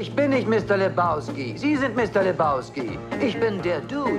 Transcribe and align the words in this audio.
Ich 0.00 0.10
bin 0.16 0.30
nicht 0.30 0.48
Mr. 0.48 0.78
Lebowski. 0.78 1.58
Sie 1.58 1.76
sind 1.76 1.94
Mr. 1.94 2.22
Lebowski. 2.22 2.98
Ich 3.20 3.38
bin 3.38 3.60
der 3.60 3.82
Dude. 3.82 4.18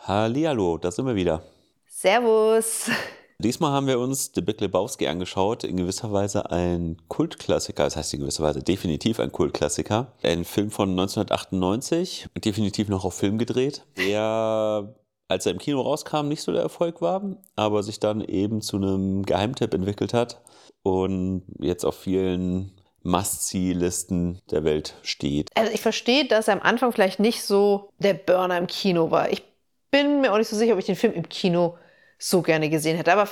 Hallihallo, 0.00 0.76
da 0.76 0.90
sind 0.90 1.06
wir 1.06 1.14
wieder. 1.14 1.42
Servus. 1.86 2.90
Diesmal 3.38 3.72
haben 3.72 3.86
wir 3.86 3.98
uns 3.98 4.30
The 4.34 4.42
Big 4.42 4.60
Lebowski 4.60 5.06
angeschaut. 5.08 5.64
In 5.64 5.78
gewisser 5.78 6.12
Weise 6.12 6.50
ein 6.50 6.98
Kultklassiker. 7.08 7.84
Das 7.84 7.96
heißt 7.96 8.12
in 8.12 8.20
gewisser 8.20 8.44
Weise 8.44 8.62
definitiv 8.62 9.18
ein 9.18 9.32
Kultklassiker. 9.32 10.12
Ein 10.22 10.44
Film 10.44 10.70
von 10.70 10.90
1998. 10.90 12.28
Definitiv 12.44 12.90
noch 12.90 13.06
auf 13.06 13.14
Film 13.14 13.38
gedreht. 13.38 13.86
Der, 13.96 14.94
als 15.28 15.46
er 15.46 15.52
im 15.52 15.58
Kino 15.58 15.80
rauskam, 15.80 16.28
nicht 16.28 16.42
so 16.42 16.52
der 16.52 16.60
Erfolg 16.60 17.00
war. 17.00 17.22
Aber 17.54 17.82
sich 17.82 18.00
dann 18.00 18.20
eben 18.20 18.60
zu 18.60 18.76
einem 18.76 19.22
Geheimtipp 19.22 19.72
entwickelt 19.72 20.12
hat. 20.12 20.42
Und 20.82 21.44
jetzt 21.58 21.86
auf 21.86 21.96
vielen 21.96 22.75
Must-See-Listen 23.06 24.40
der 24.50 24.64
Welt 24.64 24.94
steht. 25.02 25.50
Also 25.54 25.72
ich 25.72 25.80
verstehe, 25.80 26.26
dass 26.26 26.48
er 26.48 26.54
am 26.54 26.62
Anfang 26.62 26.92
vielleicht 26.92 27.20
nicht 27.20 27.42
so 27.42 27.90
der 27.98 28.14
Burner 28.14 28.58
im 28.58 28.66
Kino 28.66 29.10
war. 29.10 29.30
Ich 29.30 29.42
bin 29.90 30.20
mir 30.20 30.32
auch 30.32 30.38
nicht 30.38 30.48
so 30.48 30.56
sicher, 30.56 30.72
ob 30.72 30.78
ich 30.78 30.86
den 30.86 30.96
Film 30.96 31.14
im 31.14 31.28
Kino 31.28 31.78
so 32.18 32.42
gerne 32.42 32.68
gesehen 32.68 32.96
hätte. 32.96 33.12
Aber 33.12 33.28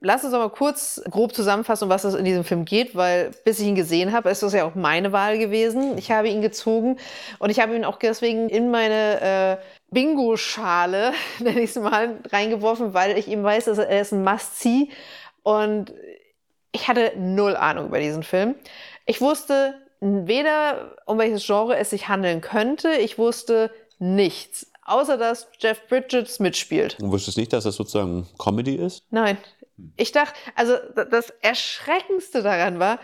lass 0.00 0.22
uns 0.22 0.32
doch 0.32 0.38
mal 0.38 0.50
kurz 0.50 1.02
grob 1.10 1.34
zusammenfassen, 1.34 1.84
um 1.84 1.90
was 1.90 2.04
es 2.04 2.14
in 2.14 2.24
diesem 2.24 2.44
Film 2.44 2.64
geht, 2.64 2.94
weil 2.94 3.32
bis 3.44 3.58
ich 3.58 3.66
ihn 3.66 3.74
gesehen 3.74 4.12
habe, 4.12 4.30
ist 4.30 4.42
das 4.42 4.52
ja 4.52 4.64
auch 4.64 4.74
meine 4.74 5.12
Wahl 5.12 5.38
gewesen. 5.38 5.98
Ich 5.98 6.10
habe 6.10 6.28
ihn 6.28 6.42
gezogen 6.42 6.98
und 7.38 7.50
ich 7.50 7.60
habe 7.60 7.74
ihn 7.74 7.84
auch 7.84 7.98
deswegen 7.98 8.48
in 8.48 8.70
meine 8.70 9.20
äh, 9.20 9.56
Bingo-Schale, 9.90 11.12
nenne 11.40 11.60
ich 11.60 11.70
es 11.70 11.76
mal, 11.76 12.20
reingeworfen, 12.30 12.94
weil 12.94 13.18
ich 13.18 13.28
eben 13.28 13.42
weiß, 13.42 13.64
dass 13.64 13.78
er 13.78 14.00
ist 14.00 14.12
ein 14.12 14.22
Must-See 14.22 14.90
und 15.42 15.92
ich 16.74 16.88
hatte 16.88 17.12
null 17.16 17.56
Ahnung 17.56 17.86
über 17.86 18.00
diesen 18.00 18.24
Film. 18.24 18.56
Ich 19.06 19.20
wusste 19.20 19.74
weder, 20.00 20.96
um 21.06 21.18
welches 21.18 21.46
Genre 21.46 21.76
es 21.76 21.90
sich 21.90 22.08
handeln 22.08 22.40
könnte. 22.40 22.92
Ich 22.94 23.16
wusste 23.16 23.70
nichts. 23.98 24.70
Außer 24.84 25.16
dass 25.16 25.46
Jeff 25.60 25.86
Bridges 25.88 26.40
mitspielt. 26.40 26.98
Und 27.00 27.12
wusstest 27.12 27.38
nicht, 27.38 27.52
dass 27.52 27.64
das 27.64 27.76
sozusagen 27.76 28.26
Comedy 28.38 28.74
ist? 28.74 29.04
Nein. 29.10 29.38
Ich 29.96 30.12
dachte, 30.12 30.34
also 30.56 30.74
das 31.10 31.30
Erschreckendste 31.40 32.42
daran 32.42 32.80
war, 32.80 32.98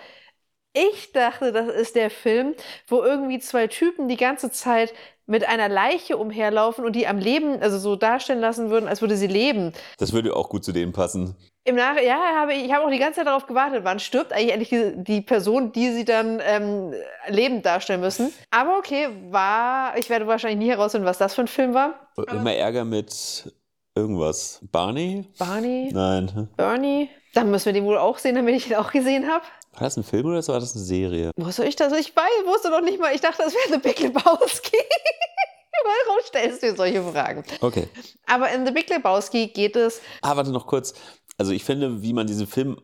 ich 0.73 1.13
dachte, 1.13 1.53
das 1.53 1.69
ist 1.69 1.95
der 1.97 2.11
Film, 2.11 2.55
wo 2.87 3.03
irgendwie 3.03 3.39
zwei 3.39 3.67
Typen 3.67 4.09
die 4.09 4.17
ganze 4.17 4.51
Zeit 4.51 4.93
mit 5.27 5.49
einer 5.49 5.69
Leiche 5.69 6.17
umherlaufen 6.17 6.85
und 6.85 6.95
die 6.95 7.07
am 7.07 7.19
Leben, 7.19 7.61
also 7.61 7.79
so 7.79 7.97
darstellen 7.97 8.41
lassen 8.41 8.69
würden, 8.71 8.89
als 8.89 9.01
würde 9.01 9.17
sie 9.17 9.29
leben. 9.29 9.73
Das 9.99 10.13
würde 10.13 10.35
auch 10.35 10.49
gut 10.49 10.65
zu 10.65 10.73
denen 10.73 10.93
passen. 10.93 11.37
Im 11.65 11.77
Nach 11.77 12.01
ja, 12.01 12.19
habe 12.37 12.55
ich, 12.55 12.65
ich 12.65 12.73
habe 12.73 12.87
auch 12.87 12.91
die 12.91 12.99
ganze 12.99 13.19
Zeit 13.19 13.27
darauf 13.27 13.47
gewartet, 13.47 13.85
wann 13.85 13.99
stirbt 13.99 14.33
eigentlich 14.33 14.53
endlich 14.53 14.69
die, 14.71 15.05
die 15.05 15.21
Person, 15.21 15.73
die 15.73 15.93
sie 15.93 16.07
dann 16.07 16.41
ähm, 16.43 16.95
lebend 17.29 17.67
darstellen 17.67 18.01
müssen. 18.01 18.33
Aber 18.51 18.79
okay, 18.79 19.09
war, 19.31 19.97
ich 19.99 20.09
werde 20.09 20.27
wahrscheinlich 20.27 20.59
nie 20.59 20.71
herausfinden, 20.71 21.07
was 21.07 21.19
das 21.19 21.35
für 21.35 21.43
ein 21.43 21.49
Film 21.49 21.75
war. 21.75 22.09
Immer 22.31 22.55
Ärger 22.55 22.85
mit 22.87 23.53
irgendwas. 23.95 24.61
Barney? 24.73 25.27
Barney? 25.39 25.91
Nein. 25.93 26.49
Bernie? 26.57 27.11
Dann 27.35 27.51
müssen 27.51 27.67
wir 27.67 27.73
den 27.75 27.85
wohl 27.85 27.99
auch 27.99 28.19
sehen, 28.19 28.35
damit 28.35 28.57
ich 28.57 28.69
ihn 28.69 28.77
auch 28.77 28.91
gesehen 28.91 29.29
habe. 29.29 29.45
War 29.75 29.83
das 29.83 29.97
ein 29.97 30.03
Film 30.03 30.27
oder 30.27 30.47
war 30.49 30.61
das 30.61 30.75
eine 30.75 30.85
Serie? 30.85 31.31
Wo 31.37 31.51
soll 31.51 31.67
ich 31.67 31.77
das? 31.77 31.93
Ich 31.93 32.15
weiß, 32.17 32.47
wusste 32.47 32.71
noch 32.71 32.81
nicht 32.81 32.99
mal. 32.99 33.15
Ich 33.15 33.21
dachte, 33.21 33.43
das 33.43 33.55
wäre 33.55 33.75
The 33.75 33.79
Big 33.79 34.01
Lebowski. 34.01 34.77
Warum 36.07 36.21
stellst 36.25 36.63
du 36.63 36.77
solche 36.77 37.03
Fragen? 37.03 37.45
Okay. 37.61 37.89
Aber 38.27 38.51
in 38.51 38.67
The 38.67 38.73
Big 38.73 38.89
Lebowski 38.91 39.49
geht 39.49 39.77
es. 39.77 40.01
Ah, 40.23 40.37
warte 40.37 40.51
noch 40.51 40.67
kurz. 40.67 40.93
Also 41.41 41.53
ich 41.53 41.65
finde, 41.65 42.03
wie 42.03 42.13
man 42.13 42.27
diesen 42.27 42.47
Film 42.47 42.77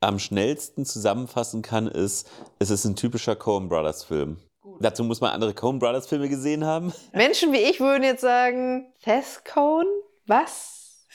am 0.00 0.18
schnellsten 0.18 0.84
zusammenfassen 0.84 1.62
kann, 1.62 1.86
ist, 1.86 2.28
es 2.58 2.68
ist 2.68 2.84
ein 2.84 2.96
typischer 2.96 3.36
Coen 3.36 3.68
Brothers 3.68 4.02
Film. 4.02 4.38
Dazu 4.80 5.04
muss 5.04 5.20
man 5.20 5.30
andere 5.30 5.54
Coen 5.54 5.78
Brothers 5.78 6.08
Filme 6.08 6.28
gesehen 6.28 6.64
haben. 6.64 6.92
Menschen 7.12 7.52
wie 7.52 7.58
ich 7.58 7.78
würden 7.78 8.02
jetzt 8.02 8.22
sagen, 8.22 8.92
Seth 9.04 9.44
Cohen? 9.44 9.86
Was? 10.26 11.06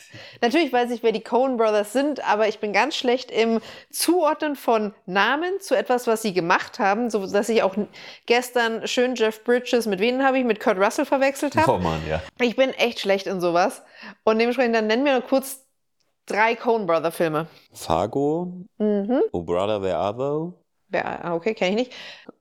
Natürlich 0.42 0.72
weiß 0.72 0.92
ich, 0.92 1.04
wer 1.04 1.12
die 1.12 1.20
Coen 1.20 1.58
Brothers 1.58 1.92
sind, 1.92 2.26
aber 2.26 2.48
ich 2.48 2.60
bin 2.60 2.72
ganz 2.72 2.96
schlecht 2.96 3.32
im 3.32 3.60
Zuordnen 3.92 4.56
von 4.56 4.94
Namen 5.06 5.60
zu 5.60 5.76
etwas, 5.76 6.08
was 6.08 6.22
sie 6.22 6.32
gemacht 6.32 6.80
haben, 6.80 7.10
so 7.10 7.28
dass 7.28 7.50
ich 7.50 7.64
auch 7.64 7.76
gestern 8.28 8.88
schön 8.88 9.16
Jeff 9.16 9.44
Bridges 9.44 9.88
mit 9.88 10.00
wem 10.00 10.24
habe 10.24 10.40
ich 10.40 10.46
mit 10.46 10.62
Kurt 10.62 10.78
Russell 10.78 11.04
verwechselt 11.04 11.58
habe. 11.58 11.70
Oh 11.70 11.80
Mann, 11.80 12.00
ja. 12.08 12.24
Ich 12.40 12.56
bin 12.56 12.70
echt 12.70 13.02
schlecht 13.02 13.28
in 13.28 13.42
sowas 13.42 13.84
und 14.24 14.40
dementsprechend 14.40 14.74
dann 14.74 14.88
nennen 14.88 15.04
wir 15.04 15.20
noch 15.20 15.28
kurz 15.28 15.67
drei 16.28 16.56
Coen 16.56 16.86
Brother 16.86 17.12
Filme. 17.12 17.48
Fargo, 17.74 18.54
Mhm. 18.78 19.22
Oh 19.32 19.42
Brother 19.42 19.82
Where 19.82 19.98
Are 19.98 20.16
Thou? 20.16 20.54
Ja, 20.94 21.20
ah, 21.24 21.36
okay, 21.36 21.54
kenne 21.54 21.82
ich 21.82 21.88
nicht. 21.88 21.94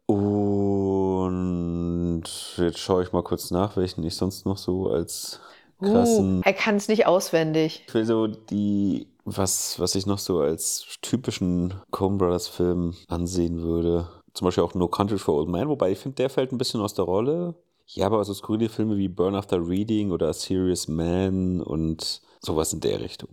Und 0.07 2.23
jetzt 2.59 2.79
schaue 2.79 3.03
ich 3.03 3.13
mal 3.13 3.23
kurz 3.23 3.51
nach, 3.51 3.77
welchen 3.77 4.05
ich 4.05 4.15
sonst 4.15 4.47
noch 4.47 4.59
so 4.59 4.89
als 4.89 5.41
krassen. 5.81 6.39
Uh, 6.39 6.43
er 6.45 6.53
kann 6.53 6.77
es 6.77 6.89
nicht 6.89 7.07
auswendig. 7.07 7.85
Ich 7.89 7.95
will 7.95 8.05
so 8.05 8.27
die, 8.27 9.09
was, 9.25 9.81
was 9.81 9.95
ich 9.95 10.07
noch 10.07 10.19
so 10.19 10.41
als 10.41 10.87
typischen 11.03 11.75
Coen 11.91 12.19
Brothers 12.19 12.49
Film 12.49 12.95
ansehen 13.09 13.63
würde. 13.63 14.09
Zum 14.33 14.45
Beispiel 14.45 14.65
auch 14.65 14.75
No 14.75 14.89
Country 14.89 15.19
for 15.19 15.35
Old 15.35 15.49
Men, 15.49 15.69
wobei 15.69 15.93
ich 15.93 15.99
finde, 15.99 16.17
der 16.17 16.31
fällt 16.31 16.53
ein 16.53 16.59
bisschen 16.59 16.81
aus 16.81 16.95
der 16.95 17.05
Rolle. 17.05 17.55
Ja, 17.89 18.07
aber 18.07 18.25
so 18.25 18.35
skurrile 18.35 18.69
Filme 18.69 18.97
wie 18.97 19.09
Burn 19.09 19.35
After 19.35 19.67
Reading 19.67 20.11
oder 20.11 20.29
A 20.29 20.33
Serious 20.33 20.89
Man 20.89 21.61
und 21.61 22.21
sowas 22.47 22.73
in 22.73 22.81
der 22.81 23.01
Richtung. 23.01 23.31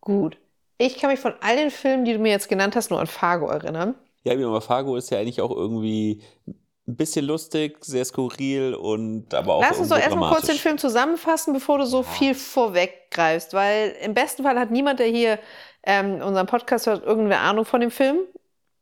Gut. 0.00 0.38
Ich 0.76 0.98
kann 0.98 1.10
mich 1.10 1.18
von 1.18 1.34
all 1.40 1.56
den 1.56 1.70
Filmen, 1.70 2.04
die 2.04 2.12
du 2.12 2.18
mir 2.18 2.30
jetzt 2.30 2.48
genannt 2.48 2.76
hast, 2.76 2.90
nur 2.90 3.00
an 3.00 3.06
Fargo 3.06 3.48
erinnern. 3.48 3.96
Ja, 4.22 4.34
aber 4.34 4.60
Fargo 4.60 4.96
ist 4.96 5.10
ja 5.10 5.18
eigentlich 5.18 5.40
auch 5.40 5.50
irgendwie 5.50 6.22
ein 6.46 6.96
bisschen 6.96 7.26
lustig, 7.26 7.84
sehr 7.84 8.04
skurril 8.04 8.74
und 8.74 9.34
aber 9.34 9.54
auch 9.54 9.60
Lass 9.60 9.78
uns 9.78 9.88
doch 9.88 9.98
erstmal 9.98 10.32
kurz 10.32 10.46
den. 10.46 10.56
Film 10.56 10.78
zusammenfassen, 10.78 11.52
bevor 11.52 11.78
du 11.78 11.84
so 11.84 12.02
viel 12.02 12.34
vorweggreifst, 12.34 13.52
weil 13.52 13.94
im 14.02 14.14
besten 14.14 14.42
Fall 14.42 14.58
hat 14.58 14.70
niemand, 14.70 14.98
der 14.98 15.06
hier 15.06 15.38
ähm, 15.82 16.22
unseren 16.22 16.46
Podcast 16.46 16.86
hört, 16.86 17.04
irgendeine 17.04 17.40
Ahnung 17.40 17.64
von 17.64 17.80
dem 17.80 17.90
Film. 17.90 18.20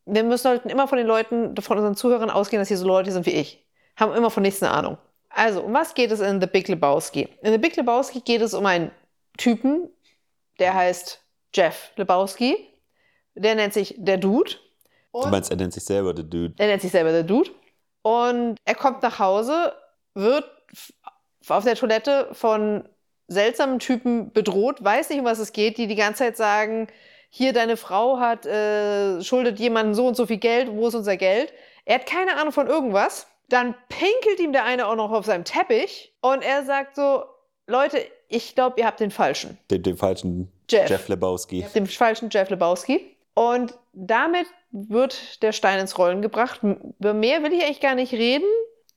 Wir 0.04 0.22
müssen 0.22 0.42
sollten 0.42 0.68
immer 0.68 0.86
von 0.86 0.98
den 0.98 1.06
Leuten, 1.06 1.56
von 1.60 1.78
unseren 1.78 1.96
Zuhörern 1.96 2.30
ausgehen, 2.30 2.60
dass 2.60 2.68
hier 2.68 2.78
so 2.78 2.86
Leute 2.86 3.10
sind 3.10 3.26
wie 3.26 3.30
ich. 3.30 3.64
Haben 3.96 4.14
immer 4.14 4.30
von 4.30 4.42
nichts 4.42 4.62
eine 4.62 4.72
Ahnung. 4.72 4.98
Also, 5.28 5.62
um 5.62 5.74
was 5.74 5.94
geht 5.94 6.12
es 6.12 6.20
in 6.20 6.40
The 6.40 6.46
Big 6.46 6.68
Lebowski? 6.68 7.28
In 7.42 7.52
The 7.52 7.58
Big 7.58 7.76
Lebowski 7.76 8.20
geht 8.20 8.40
es 8.40 8.54
um 8.54 8.64
einen 8.66 8.90
Typen, 9.36 9.88
der 10.58 10.74
heißt 10.74 11.22
Jeff 11.54 11.90
Lebowski. 11.96 12.56
Der 13.34 13.54
nennt 13.54 13.74
sich 13.74 13.94
der 13.98 14.16
Dude. 14.16 14.52
Du 15.12 15.28
meinst, 15.28 15.50
er 15.50 15.56
nennt 15.56 15.72
sich 15.72 15.84
selber 15.84 16.14
The 16.14 16.28
Dude. 16.28 16.54
er 16.58 16.66
nennt 16.66 16.82
sich 16.82 16.90
selber 16.90 17.12
der 17.12 17.22
Dude. 17.22 17.50
Und 18.02 18.56
er 18.64 18.74
kommt 18.74 19.02
nach 19.02 19.18
Hause, 19.18 19.74
wird 20.14 20.44
auf 21.48 21.64
der 21.64 21.74
Toilette 21.74 22.28
von 22.32 22.88
seltsamen 23.28 23.78
Typen 23.78 24.32
bedroht, 24.32 24.82
weiß 24.82 25.10
nicht, 25.10 25.18
um 25.18 25.24
was 25.24 25.38
es 25.38 25.52
geht, 25.52 25.78
die 25.78 25.86
die 25.86 25.96
ganze 25.96 26.18
Zeit 26.18 26.36
sagen, 26.36 26.86
hier 27.30 27.52
deine 27.52 27.76
Frau 27.76 28.18
hat, 28.18 28.46
äh, 28.46 29.20
schuldet 29.22 29.58
jemandem 29.58 29.94
so 29.94 30.06
und 30.06 30.16
so 30.16 30.26
viel 30.26 30.38
Geld, 30.38 30.70
wo 30.70 30.88
ist 30.88 30.94
unser 30.94 31.16
Geld? 31.16 31.52
Er 31.84 31.96
hat 31.96 32.06
keine 32.06 32.36
Ahnung 32.36 32.52
von 32.52 32.66
irgendwas. 32.66 33.26
Dann 33.48 33.74
pinkelt 33.88 34.40
ihm 34.40 34.52
der 34.52 34.64
eine 34.64 34.86
auch 34.86 34.96
noch 34.96 35.10
auf 35.12 35.26
seinem 35.26 35.44
Teppich 35.44 36.14
und 36.20 36.42
er 36.42 36.64
sagt 36.64 36.96
so, 36.96 37.24
Leute, 37.66 38.04
ich 38.28 38.54
glaube, 38.54 38.80
ihr 38.80 38.86
habt 38.86 39.00
den 39.00 39.10
falschen. 39.10 39.58
Den, 39.70 39.82
den 39.82 39.96
falschen 39.96 40.50
Jeff. 40.70 40.88
Jeff 40.90 41.08
Lebowski. 41.08 41.64
Dem 41.74 41.86
falschen 41.86 42.28
Jeff 42.30 42.50
Lebowski. 42.50 43.16
Und 43.34 43.74
damit 43.92 44.46
wird 44.70 45.42
der 45.42 45.52
Stein 45.52 45.78
ins 45.78 45.98
Rollen 45.98 46.22
gebracht. 46.22 46.60
Über 46.62 47.14
mehr 47.14 47.42
will 47.42 47.52
ich 47.52 47.62
eigentlich 47.62 47.80
gar 47.80 47.94
nicht 47.94 48.12
reden, 48.12 48.46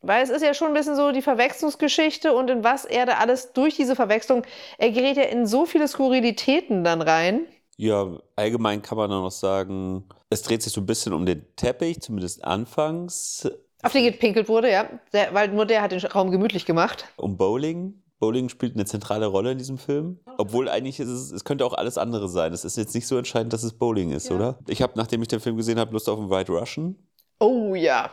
weil 0.02 0.24
es 0.24 0.30
ist 0.30 0.42
ja 0.42 0.54
schon 0.54 0.70
ein 0.70 0.74
bisschen 0.74 0.96
so 0.96 1.12
die 1.12 1.22
Verwechslungsgeschichte 1.22 2.34
und 2.34 2.50
in 2.50 2.64
was 2.64 2.86
er 2.86 3.06
da 3.06 3.18
alles 3.18 3.54
durch 3.54 3.76
diese 3.76 3.96
Verwechslung, 3.96 4.44
er 4.78 4.92
gerät 4.92 5.18
ja 5.18 5.24
in 5.24 5.46
so 5.46 5.66
viele 5.66 5.88
Skurrilitäten 5.88 6.84
dann 6.84 7.02
rein. 7.02 7.46
Ja, 7.78 8.08
allgemein 8.36 8.82
kann 8.82 8.98
man 8.98 9.12
auch 9.12 9.24
noch 9.24 9.32
sagen, 9.32 10.04
es 10.30 10.42
dreht 10.42 10.64
sich 10.64 10.74
so 10.74 10.82
ein 10.82 10.86
bisschen 10.86 11.14
um 11.14 11.26
den 11.26 11.46
Teppich, 11.56 12.02
zumindest 12.02 12.44
anfangs, 12.44 13.50
Auf 13.84 13.94
den 13.94 14.04
gepinkelt 14.04 14.50
wurde, 14.50 14.70
ja. 14.72 14.90
Der, 15.14 15.34
weil 15.34 15.48
nur 15.50 15.66
der 15.66 15.82
hat 15.82 15.92
den 15.94 16.00
Raum 16.00 16.32
gemütlich 16.32 16.66
gemacht. 16.66 17.06
um 17.18 17.38
Bowling. 17.38 18.02
Bowling 18.20 18.50
spielt 18.50 18.76
eine 18.76 18.86
zentrale 18.86 19.28
Rolle 19.28 19.52
in 19.54 19.58
diesem 19.58 19.78
Film. 19.78 20.20
Obwohl 20.38 20.68
eigentlich 20.70 21.00
ist 21.00 21.08
es, 21.08 21.32
es 21.32 21.44
könnte 21.46 21.66
auch 21.66 21.74
alles 21.74 21.98
andere 21.98 22.28
sein. 22.28 22.52
Es 22.54 22.66
ist 22.66 22.78
jetzt 22.78 22.94
nicht 22.94 23.08
so 23.08 23.18
entscheidend, 23.18 23.54
dass 23.54 23.64
es 23.64 23.74
Bowling 23.74 24.12
ist, 24.12 24.30
Ja. 24.30 24.36
oder? 24.36 24.60
Ich 24.68 24.82
habe, 24.82 24.94
nachdem 24.96 25.22
ich 25.22 25.30
den 25.30 25.40
Film 25.40 25.56
gesehen 25.58 25.80
habe, 25.80 25.94
Lust 25.94 26.10
auf 26.10 26.20
einen 26.20 26.30
White 26.30 26.52
Russian. 26.52 26.96
Oh 27.40 27.74
ja. 27.76 28.12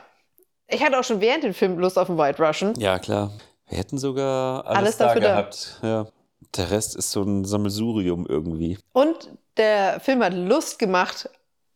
Ich 0.69 0.83
hatte 0.83 0.99
auch 0.99 1.05
schon 1.05 1.21
während 1.21 1.45
dem 1.45 1.55
Film 1.55 1.79
Lust 1.79 1.99
auf 1.99 2.09
einen 2.09 2.19
White 2.19 2.43
Russian. 2.43 2.75
Ja, 2.79 2.99
klar. 2.99 3.33
Wir 3.69 3.79
hätten 3.79 3.99
sogar 3.99 4.65
alles, 4.67 4.79
Alles 4.79 4.97
da 4.97 5.05
dafür 5.07 5.21
da. 5.21 5.29
gehabt. 5.29 5.81
Ja. 5.83 6.07
Der 6.57 6.71
Rest 6.71 6.95
ist 6.97 7.11
so 7.11 7.23
ein 7.23 7.45
Sammelsurium 7.45 8.27
irgendwie. 8.29 8.79
Und 8.93 9.31
der 9.57 9.99
Film 10.01 10.23
hat 10.23 10.35
Lust 10.35 10.79
gemacht, 10.79 11.29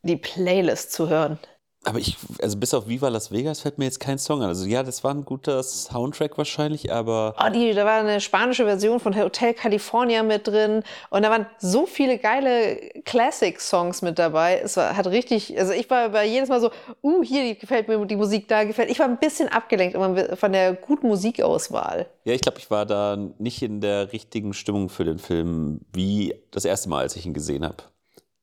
die 0.02 0.16
Playlist 0.16 0.92
zu 0.92 1.08
hören. 1.08 1.38
Aber 1.84 1.98
ich, 1.98 2.18
also 2.42 2.58
bis 2.58 2.74
auf 2.74 2.88
Viva 2.88 3.08
Las 3.08 3.32
Vegas 3.32 3.60
fällt 3.60 3.78
mir 3.78 3.86
jetzt 3.86 4.00
kein 4.00 4.18
Song 4.18 4.42
an. 4.42 4.48
Also 4.48 4.66
ja, 4.66 4.82
das 4.82 5.02
war 5.02 5.14
ein 5.14 5.24
guter 5.24 5.62
Soundtrack 5.62 6.36
wahrscheinlich, 6.36 6.92
aber. 6.92 7.34
Oh, 7.42 7.50
die, 7.50 7.72
da 7.72 7.86
war 7.86 8.00
eine 8.00 8.20
spanische 8.20 8.66
Version 8.66 9.00
von 9.00 9.16
Hotel 9.16 9.54
California 9.54 10.22
mit 10.22 10.46
drin 10.46 10.82
und 11.08 11.22
da 11.22 11.30
waren 11.30 11.46
so 11.58 11.86
viele 11.86 12.18
geile 12.18 12.76
Classic-Songs 13.06 14.02
mit 14.02 14.18
dabei. 14.18 14.60
Es 14.62 14.76
war, 14.76 14.94
hat 14.94 15.06
richtig, 15.06 15.58
also 15.58 15.72
ich 15.72 15.88
war, 15.88 16.12
war 16.12 16.22
jedes 16.22 16.50
Mal 16.50 16.60
so, 16.60 16.70
uh, 17.02 17.22
hier 17.22 17.54
gefällt 17.54 17.88
mir 17.88 18.04
die 18.04 18.16
Musik, 18.16 18.46
da 18.48 18.64
gefällt. 18.64 18.90
Ich 18.90 18.98
war 18.98 19.06
ein 19.06 19.18
bisschen 19.18 19.48
abgelenkt 19.48 19.96
von 20.38 20.52
der 20.52 20.74
guten 20.74 21.08
Musikauswahl. 21.08 22.06
Ja, 22.24 22.34
ich 22.34 22.42
glaube, 22.42 22.58
ich 22.58 22.70
war 22.70 22.84
da 22.84 23.16
nicht 23.38 23.62
in 23.62 23.80
der 23.80 24.12
richtigen 24.12 24.52
Stimmung 24.52 24.90
für 24.90 25.04
den 25.04 25.18
Film, 25.18 25.80
wie 25.94 26.34
das 26.50 26.66
erste 26.66 26.90
Mal, 26.90 27.00
als 27.00 27.16
ich 27.16 27.24
ihn 27.24 27.32
gesehen 27.32 27.64
habe. 27.64 27.84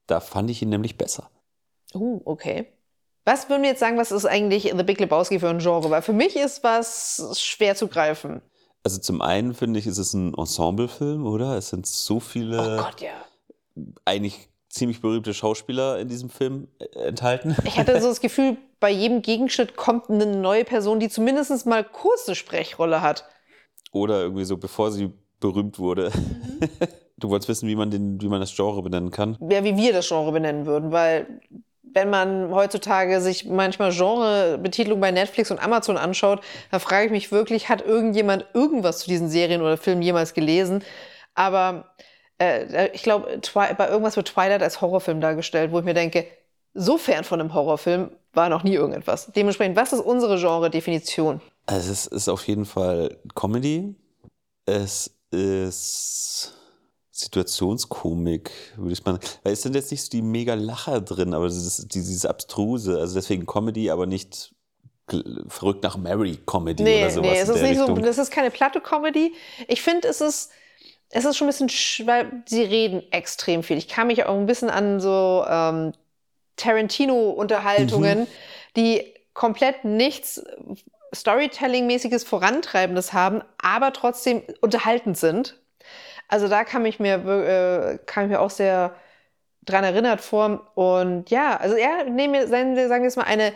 Da 0.08 0.22
fand 0.22 0.50
ich 0.50 0.64
ihn 0.64 0.70
nämlich 0.70 0.98
besser. 0.98 1.30
Uh, 1.94 2.20
okay. 2.26 2.66
Was 3.28 3.50
würden 3.50 3.64
wir 3.64 3.72
jetzt 3.72 3.82
sagen, 3.82 3.98
was 3.98 4.14
ist 4.14 4.26
eigentlich 4.26 4.74
The 4.74 4.84
Big 4.84 5.02
Lebowski 5.02 5.42
für 5.42 5.50
ein 5.50 5.60
Genre? 5.60 5.90
Weil 5.90 6.02
für 6.02 6.14
mich 6.14 6.38
ist 6.38 6.64
was 6.64 7.38
schwer 7.38 7.76
zu 7.76 7.90
greifen. 7.90 8.42
Also 8.86 9.00
zum 9.00 9.22
einen 9.22 9.54
finde 9.54 9.82
ich, 9.82 9.86
ist 9.86 9.98
es 9.98 10.14
ein 10.14 10.34
Ensemblefilm, 10.34 11.28
oder? 11.28 11.58
Es 11.58 11.68
sind 11.68 11.86
so 11.86 12.22
viele 12.22 12.58
Oh 12.58 12.84
Gott, 12.84 13.02
ja. 13.02 13.12
eigentlich 14.06 14.48
ziemlich 14.70 15.02
berühmte 15.02 15.34
Schauspieler 15.34 16.00
in 16.00 16.08
diesem 16.08 16.30
Film 16.30 16.70
äh, 16.80 17.00
enthalten. 17.00 17.54
Ich 17.66 17.78
hatte 17.78 18.00
so 18.00 18.08
das 18.08 18.22
Gefühl, 18.22 18.56
bei 18.80 18.92
jedem 18.92 19.22
Gegenschnitt 19.22 19.76
kommt 19.76 20.10
eine 20.10 20.26
neue 20.26 20.64
Person, 20.64 21.02
die 21.02 21.10
zumindest 21.10 21.66
mal 21.66 21.84
kurz 21.84 22.30
eine 22.30 22.36
Sprechrolle 22.36 23.02
hat. 23.02 23.26
Oder 23.92 24.22
irgendwie 24.22 24.46
so, 24.46 24.56
bevor 24.56 24.94
sie 24.94 25.12
berühmt 25.42 25.80
wurde. 25.80 26.14
Du 27.20 27.30
wolltest 27.30 27.50
wissen, 27.50 27.68
wie 27.68 27.76
man, 27.76 27.90
den, 27.90 28.22
wie 28.22 28.28
man 28.28 28.40
das 28.40 28.56
Genre 28.56 28.84
benennen 28.84 29.10
kann? 29.10 29.40
Ja, 29.50 29.64
wie 29.64 29.76
wir 29.76 29.92
das 29.92 30.08
Genre 30.08 30.32
benennen 30.32 30.68
würden, 30.68 30.92
weil 30.92 31.42
wenn 31.94 32.10
man 32.10 32.52
heutzutage 32.54 33.22
sich 33.22 33.46
manchmal 33.46 33.92
Genrebetitlung 33.92 35.00
bei 35.00 35.12
Netflix 35.12 35.52
und 35.52 35.60
Amazon 35.60 35.98
anschaut, 35.98 36.42
da 36.72 36.80
frage 36.80 37.06
ich 37.06 37.12
mich 37.12 37.32
wirklich, 37.32 37.70
hat 37.70 37.86
irgendjemand 37.86 38.46
irgendwas 38.54 39.00
zu 39.00 39.08
diesen 39.08 39.30
Serien 39.30 39.62
oder 39.62 39.78
Filmen 39.78 40.02
jemals 40.02 40.34
gelesen? 40.34 40.84
Aber 41.36 41.94
äh, 42.40 42.90
ich 42.94 43.04
glaube, 43.04 43.40
bei 43.54 43.88
irgendwas 43.90 44.16
wird 44.16 44.28
Twilight 44.28 44.64
als 44.64 44.82
Horrorfilm 44.82 45.22
dargestellt, 45.22 45.72
wo 45.72 45.80
ich 45.80 45.86
mir 45.86 45.94
denke, 45.94 46.26
so 46.74 46.98
fern 46.98 47.24
von 47.24 47.40
einem 47.40 47.54
Horrorfilm 47.54 48.12
war 48.34 48.50
noch 48.50 48.64
nie 48.64 48.76
irgendetwas. 48.76 49.32
Dementsprechend, 49.36 49.76
was 49.76 49.94
ist 49.94 50.02
unsere 50.02 50.38
Genre-Definition? 50.38 51.42
Also 51.66 51.92
es 51.92 52.08
ist 52.08 52.30
auf 52.30 52.48
jeden 52.48 52.66
Fall 52.66 53.18
Comedy. 53.36 53.96
Es 54.66 55.12
ist 55.32 56.54
Situationskomik, 57.18 58.52
würde 58.76 58.94
ich 58.94 59.04
mal. 59.04 59.20
Weil 59.44 59.54
es 59.54 59.64
sind 59.64 59.76
jetzt 59.76 59.90
nicht 59.92 60.04
so 60.04 60.10
die 60.10 60.22
mega 60.22 60.54
Lacher 60.54 61.02
drin, 61.02 61.34
aber 61.34 61.48
dieses, 61.48 61.88
dieses 61.88 62.26
Abstruse, 62.26 63.00
also 63.00 63.16
deswegen 63.16 63.46
Comedy, 63.46 63.90
aber 63.90 64.06
nicht 64.06 64.54
verrückt 65.48 65.84
nach 65.84 65.98
Mary 65.98 66.38
Comedy 66.46 66.84
nee, 66.84 67.02
oder 67.04 67.12
sowas. 67.12 67.32
Nee, 67.32 67.40
es 67.40 67.50
ist 67.50 67.62
nicht 67.62 67.80
Richtung. 67.80 67.96
so, 67.96 68.02
das 68.02 68.18
ist 68.18 68.30
keine 68.30 68.52
platte 68.52 68.82
Comedy. 68.82 69.34
Ich 69.68 69.82
finde, 69.82 70.08
es 70.08 70.22
ist, 70.22 70.52
es 71.10 71.26
ist 71.26 71.38
schon 71.38 71.48
ein 71.48 71.68
bisschen, 71.68 72.08
weil 72.08 72.44
sie 72.46 72.62
reden 72.62 73.02
extrem 73.12 73.64
viel. 73.64 73.78
Ich 73.78 73.88
kann 73.88 74.08
mich 74.08 74.26
auch 74.26 74.36
ein 74.36 74.46
bisschen 74.46 74.70
an 74.70 75.00
so 75.00 75.46
ähm, 75.50 75.94
Tarantino-Unterhaltungen, 76.58 78.22
mhm. 78.22 78.28
die 78.76 79.14
komplett 79.34 79.86
nichts 79.86 80.44
Storytelling-mäßiges 81.16 82.26
Vorantreibendes 82.26 83.14
haben, 83.14 83.42
aber 83.58 83.94
trotzdem 83.94 84.44
unterhaltend 84.62 85.18
sind. 85.18 85.58
Also 86.28 86.48
da 86.48 86.64
kam 86.64 86.86
ich 86.86 87.00
mir, 87.00 87.16
äh, 87.16 88.00
kam 88.06 88.26
ich 88.26 88.32
mir 88.32 88.42
auch 88.42 88.50
sehr 88.50 88.96
dran 89.66 89.84
erinnert 89.84 90.22
vor. 90.22 90.72
Und 90.76 91.30
ja, 91.30 91.58
also 91.58 91.76
er, 91.76 92.06
nehmen 92.06 92.34
wir, 92.34 92.48
sagen 92.48 92.76
wir 92.76 93.04
jetzt 93.04 93.18
mal, 93.18 93.24
eine 93.24 93.54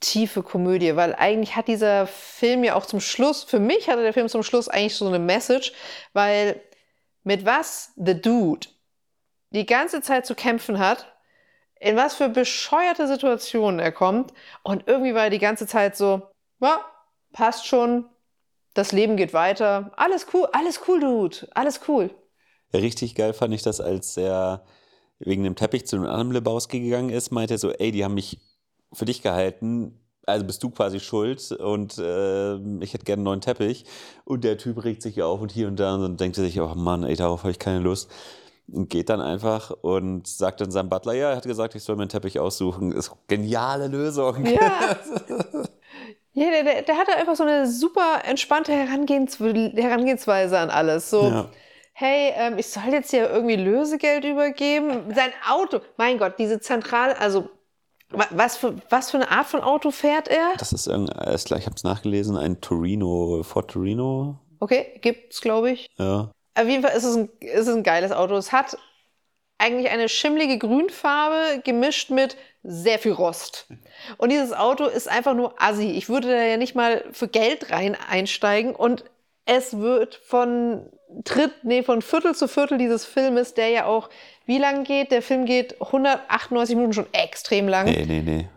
tiefe 0.00 0.42
Komödie, 0.42 0.96
weil 0.96 1.14
eigentlich 1.14 1.56
hat 1.56 1.68
dieser 1.68 2.06
Film 2.06 2.64
ja 2.64 2.74
auch 2.74 2.86
zum 2.86 3.00
Schluss, 3.00 3.44
für 3.44 3.58
mich 3.58 3.88
hatte 3.88 4.02
der 4.02 4.12
Film 4.12 4.28
zum 4.28 4.42
Schluss 4.42 4.68
eigentlich 4.68 4.94
so 4.96 5.06
eine 5.06 5.18
Message, 5.18 5.72
weil 6.12 6.60
mit 7.24 7.46
was 7.46 7.92
The 7.96 8.20
Dude 8.20 8.68
die 9.50 9.66
ganze 9.66 10.02
Zeit 10.02 10.26
zu 10.26 10.34
kämpfen 10.34 10.78
hat, 10.78 11.06
in 11.80 11.96
was 11.96 12.14
für 12.14 12.28
bescheuerte 12.28 13.06
Situationen 13.06 13.80
er 13.80 13.92
kommt 13.92 14.32
und 14.62 14.86
irgendwie 14.86 15.14
war 15.14 15.24
er 15.24 15.30
die 15.30 15.38
ganze 15.38 15.66
Zeit 15.66 15.96
so, 15.96 16.22
ja, 16.60 16.84
passt 17.32 17.66
schon, 17.66 18.06
das 18.76 18.92
Leben 18.92 19.16
geht 19.16 19.32
weiter. 19.32 19.90
Alles 19.96 20.26
cool, 20.34 20.46
alles 20.52 20.80
cool, 20.86 21.00
Dude. 21.00 21.48
Alles 21.54 21.80
cool. 21.88 22.10
Richtig 22.72 23.14
geil 23.14 23.32
fand 23.32 23.54
ich 23.54 23.62
das, 23.62 23.80
als 23.80 24.16
er 24.16 24.64
wegen 25.18 25.44
dem 25.44 25.56
Teppich 25.56 25.86
zu 25.86 25.96
einem 25.96 26.06
anderen 26.06 26.32
Lebowski 26.32 26.80
gegangen 26.80 27.08
ist, 27.08 27.30
meinte 27.30 27.54
er 27.54 27.58
so, 27.58 27.70
ey, 27.70 27.90
die 27.90 28.04
haben 28.04 28.14
mich 28.14 28.38
für 28.92 29.06
dich 29.06 29.22
gehalten, 29.22 29.98
also 30.26 30.44
bist 30.44 30.62
du 30.62 30.70
quasi 30.70 31.00
schuld 31.00 31.52
und 31.52 31.96
äh, 31.98 32.56
ich 32.80 32.92
hätte 32.92 33.04
gerne 33.04 33.20
einen 33.20 33.24
neuen 33.24 33.40
Teppich. 33.40 33.86
Und 34.24 34.44
der 34.44 34.58
Typ 34.58 34.84
regt 34.84 35.00
sich 35.00 35.22
auf 35.22 35.40
und 35.40 35.52
hier 35.52 35.68
und 35.68 35.76
da 35.76 35.94
und 35.94 36.20
denkt 36.20 36.36
sich, 36.36 36.60
oh 36.60 36.74
Mann, 36.74 37.04
ey, 37.04 37.16
darauf 37.16 37.44
habe 37.44 37.52
ich 37.52 37.58
keine 37.58 37.78
Lust. 37.78 38.10
Und 38.68 38.90
geht 38.90 39.08
dann 39.08 39.20
einfach 39.20 39.70
und 39.70 40.26
sagt 40.26 40.60
dann 40.60 40.72
seinem 40.72 40.88
Butler, 40.88 41.12
ja, 41.12 41.30
er 41.30 41.36
hat 41.36 41.44
gesagt, 41.44 41.76
ich 41.76 41.84
soll 41.84 41.94
meinen 41.96 42.08
Teppich 42.08 42.40
aussuchen. 42.40 42.90
Ist 42.90 43.10
eine 43.10 43.18
geniale 43.28 43.86
Lösung. 43.86 44.44
Ja. 44.44 44.96
Ja, 46.36 46.50
der, 46.50 46.64
der, 46.64 46.82
der 46.82 46.98
hatte 46.98 47.16
einfach 47.16 47.34
so 47.34 47.44
eine 47.44 47.66
super 47.66 48.20
entspannte 48.24 48.70
Herangehens 48.70 49.40
Herangehensweise 49.40 50.58
an 50.58 50.68
alles. 50.68 51.08
So, 51.08 51.22
ja. 51.22 51.50
hey, 51.94 52.34
ähm, 52.36 52.58
ich 52.58 52.68
soll 52.68 52.92
jetzt 52.92 53.10
hier 53.10 53.30
irgendwie 53.30 53.56
Lösegeld 53.56 54.22
übergeben. 54.26 55.14
Sein 55.14 55.30
Auto, 55.48 55.80
mein 55.96 56.18
Gott, 56.18 56.34
diese 56.38 56.60
Zentrale, 56.60 57.18
also 57.18 57.48
was 58.10 58.58
für, 58.58 58.74
was 58.90 59.10
für 59.10 59.16
eine 59.16 59.30
Art 59.30 59.46
von 59.46 59.62
Auto 59.62 59.90
fährt 59.90 60.28
er? 60.28 60.52
Das 60.58 60.74
ist 60.74 60.86
irgendein, 60.86 61.34
ich 61.34 61.66
habe 61.66 61.74
es 61.74 61.84
nachgelesen, 61.84 62.36
ein 62.36 62.60
Torino, 62.60 63.42
Ford 63.42 63.70
Torino. 63.70 64.38
Okay, 64.60 64.98
gibt's, 65.00 65.40
glaube 65.40 65.70
ich. 65.70 65.88
Ja. 65.96 66.30
Auf 66.54 66.68
jeden 66.68 66.82
Fall 66.82 66.94
ist 66.94 67.04
es, 67.04 67.16
ein, 67.16 67.30
ist 67.40 67.66
es 67.66 67.74
ein 67.74 67.82
geiles 67.82 68.12
Auto. 68.12 68.36
Es 68.36 68.52
hat 68.52 68.76
eigentlich 69.58 69.90
eine 69.90 70.08
schimmlige 70.08 70.58
Grünfarbe 70.58 71.60
gemischt 71.64 72.10
mit 72.10 72.36
sehr 72.62 72.98
viel 72.98 73.12
Rost. 73.12 73.68
Und 74.18 74.30
dieses 74.30 74.52
Auto 74.52 74.86
ist 74.86 75.08
einfach 75.08 75.34
nur 75.34 75.54
assi. 75.60 75.90
Ich 75.92 76.08
würde 76.08 76.28
da 76.28 76.42
ja 76.42 76.56
nicht 76.56 76.74
mal 76.74 77.04
für 77.12 77.28
Geld 77.28 77.70
rein 77.70 77.96
einsteigen 78.08 78.74
und 78.74 79.04
es 79.44 79.78
wird 79.78 80.16
von 80.16 80.90
Tritt, 81.24 81.52
nee, 81.62 81.82
von 81.82 82.02
Viertel 82.02 82.34
zu 82.34 82.48
Viertel 82.48 82.78
dieses 82.78 83.04
Filmes, 83.04 83.54
der 83.54 83.68
ja 83.68 83.84
auch, 83.86 84.10
wie 84.44 84.58
lang 84.58 84.84
geht? 84.84 85.12
Der 85.12 85.22
Film 85.22 85.46
geht 85.46 85.80
198 85.80 86.74
Minuten 86.74 86.92
schon 86.92 87.06
extrem 87.12 87.68
lang. 87.68 87.86
Nee, 87.86 88.04
nee, 88.06 88.20
nee. 88.20 88.48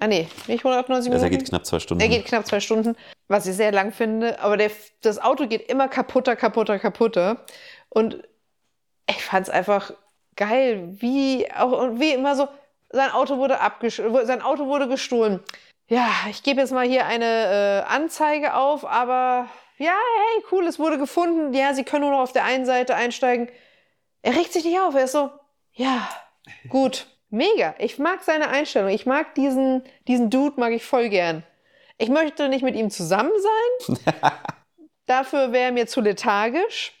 Ah, 0.00 0.08
nee, 0.08 0.26
nicht 0.48 0.64
198 0.64 1.10
Minuten. 1.10 1.12
Also 1.12 1.24
er 1.26 1.30
geht 1.30 1.48
knapp 1.48 1.64
zwei 1.64 1.78
Stunden. 1.78 2.02
Er 2.02 2.08
geht 2.08 2.24
knapp 2.24 2.44
zwei 2.44 2.58
Stunden, 2.58 2.96
was 3.28 3.46
ich 3.46 3.54
sehr 3.54 3.70
lang 3.70 3.92
finde. 3.92 4.40
Aber 4.40 4.56
der, 4.56 4.72
das 5.00 5.20
Auto 5.20 5.46
geht 5.46 5.70
immer 5.70 5.86
kaputter, 5.86 6.34
kaputter, 6.34 6.80
kaputter. 6.80 7.44
Und 7.88 8.20
ich 9.08 9.22
fand 9.22 9.46
es 9.46 9.54
einfach 9.54 9.92
geil, 10.36 10.88
wie 11.00 11.50
auch 11.52 11.98
wie 11.98 12.12
immer 12.12 12.36
so 12.36 12.48
sein 12.90 13.10
Auto 13.10 13.38
wurde 13.38 13.58
sein 14.24 14.42
Auto 14.42 14.66
wurde 14.66 14.88
gestohlen. 14.88 15.40
Ja, 15.88 16.08
ich 16.30 16.42
gebe 16.42 16.60
jetzt 16.60 16.72
mal 16.72 16.86
hier 16.86 17.06
eine 17.06 17.84
äh, 17.86 17.92
Anzeige 17.92 18.54
auf, 18.54 18.84
aber 18.84 19.48
ja, 19.78 19.92
hey, 19.92 20.44
cool, 20.50 20.66
es 20.66 20.78
wurde 20.78 20.98
gefunden. 20.98 21.52
Ja, 21.52 21.74
Sie 21.74 21.84
können 21.84 22.02
nur 22.02 22.12
noch 22.12 22.20
auf 22.20 22.32
der 22.32 22.44
einen 22.44 22.64
Seite 22.64 22.94
einsteigen. 22.94 23.48
Er 24.22 24.36
regt 24.36 24.52
sich 24.52 24.64
nicht 24.64 24.78
auf, 24.78 24.94
er 24.94 25.04
ist 25.04 25.12
so, 25.12 25.30
ja, 25.72 26.08
gut, 26.68 27.06
mega. 27.30 27.74
Ich 27.78 27.98
mag 27.98 28.22
seine 28.22 28.48
Einstellung. 28.48 28.90
Ich 28.90 29.06
mag 29.06 29.34
diesen, 29.34 29.82
diesen 30.06 30.30
Dude, 30.30 30.60
mag 30.60 30.72
ich 30.72 30.84
voll 30.84 31.08
gern. 31.08 31.44
Ich 31.98 32.08
möchte 32.08 32.48
nicht 32.48 32.62
mit 32.62 32.76
ihm 32.76 32.90
zusammen 32.90 33.32
sein. 33.88 34.12
Dafür 35.06 35.52
wäre 35.52 35.66
er 35.66 35.72
mir 35.72 35.86
zu 35.86 36.00
lethargisch. 36.00 36.92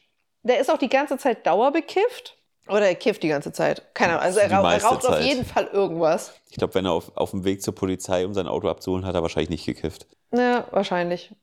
Der 0.42 0.58
ist 0.58 0.70
auch 0.70 0.78
die 0.78 0.88
ganze 0.88 1.18
Zeit 1.18 1.46
dauerbekifft. 1.46 2.36
Oder 2.68 2.86
er 2.86 2.94
kifft 2.94 3.22
die 3.22 3.28
ganze 3.28 3.52
Zeit. 3.52 3.82
Keine 3.94 4.12
Ahnung. 4.12 4.24
Also 4.24 4.38
er, 4.38 4.52
raucht, 4.52 4.72
er 4.72 4.84
raucht 4.84 5.06
auf 5.06 5.20
jeden 5.20 5.44
Fall 5.44 5.68
irgendwas. 5.72 6.32
Ich 6.48 6.56
glaube, 6.56 6.74
wenn 6.74 6.84
er 6.84 6.92
auf, 6.92 7.10
auf 7.16 7.32
dem 7.32 7.44
Weg 7.44 7.62
zur 7.62 7.74
Polizei, 7.74 8.24
um 8.24 8.34
sein 8.34 8.46
Auto 8.46 8.68
abzuholen, 8.68 9.04
hat 9.04 9.14
er 9.14 9.22
wahrscheinlich 9.22 9.50
nicht 9.50 9.66
gekifft. 9.66 10.06
Ja, 10.32 10.66
wahrscheinlich. 10.70 11.34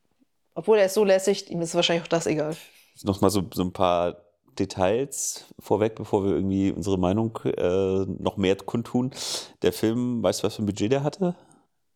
Obwohl 0.56 0.78
er 0.78 0.86
ist 0.86 0.94
so 0.94 1.04
lässig, 1.04 1.50
ihm 1.50 1.62
ist 1.62 1.76
wahrscheinlich 1.76 2.04
auch 2.04 2.10
das 2.10 2.26
egal. 2.26 2.56
Nochmal 3.04 3.30
so, 3.30 3.44
so 3.54 3.64
ein 3.64 3.74
paar 3.74 4.18
Details 4.58 5.46
vorweg, 5.60 5.96
bevor 5.96 6.24
wir 6.26 6.32
irgendwie 6.32 6.72
unsere 6.72 6.98
Meinung 6.98 7.38
äh, 7.46 8.06
noch 8.20 8.38
mehr 8.38 8.56
kundtun. 8.56 9.12
Der 9.62 9.74
Film, 9.74 10.22
weißt 10.22 10.42
du, 10.42 10.48
was 10.48 10.56
für 10.56 10.64
ein 10.64 10.66
Budget 10.66 10.92
der 10.92 11.04
hatte? 11.04 11.36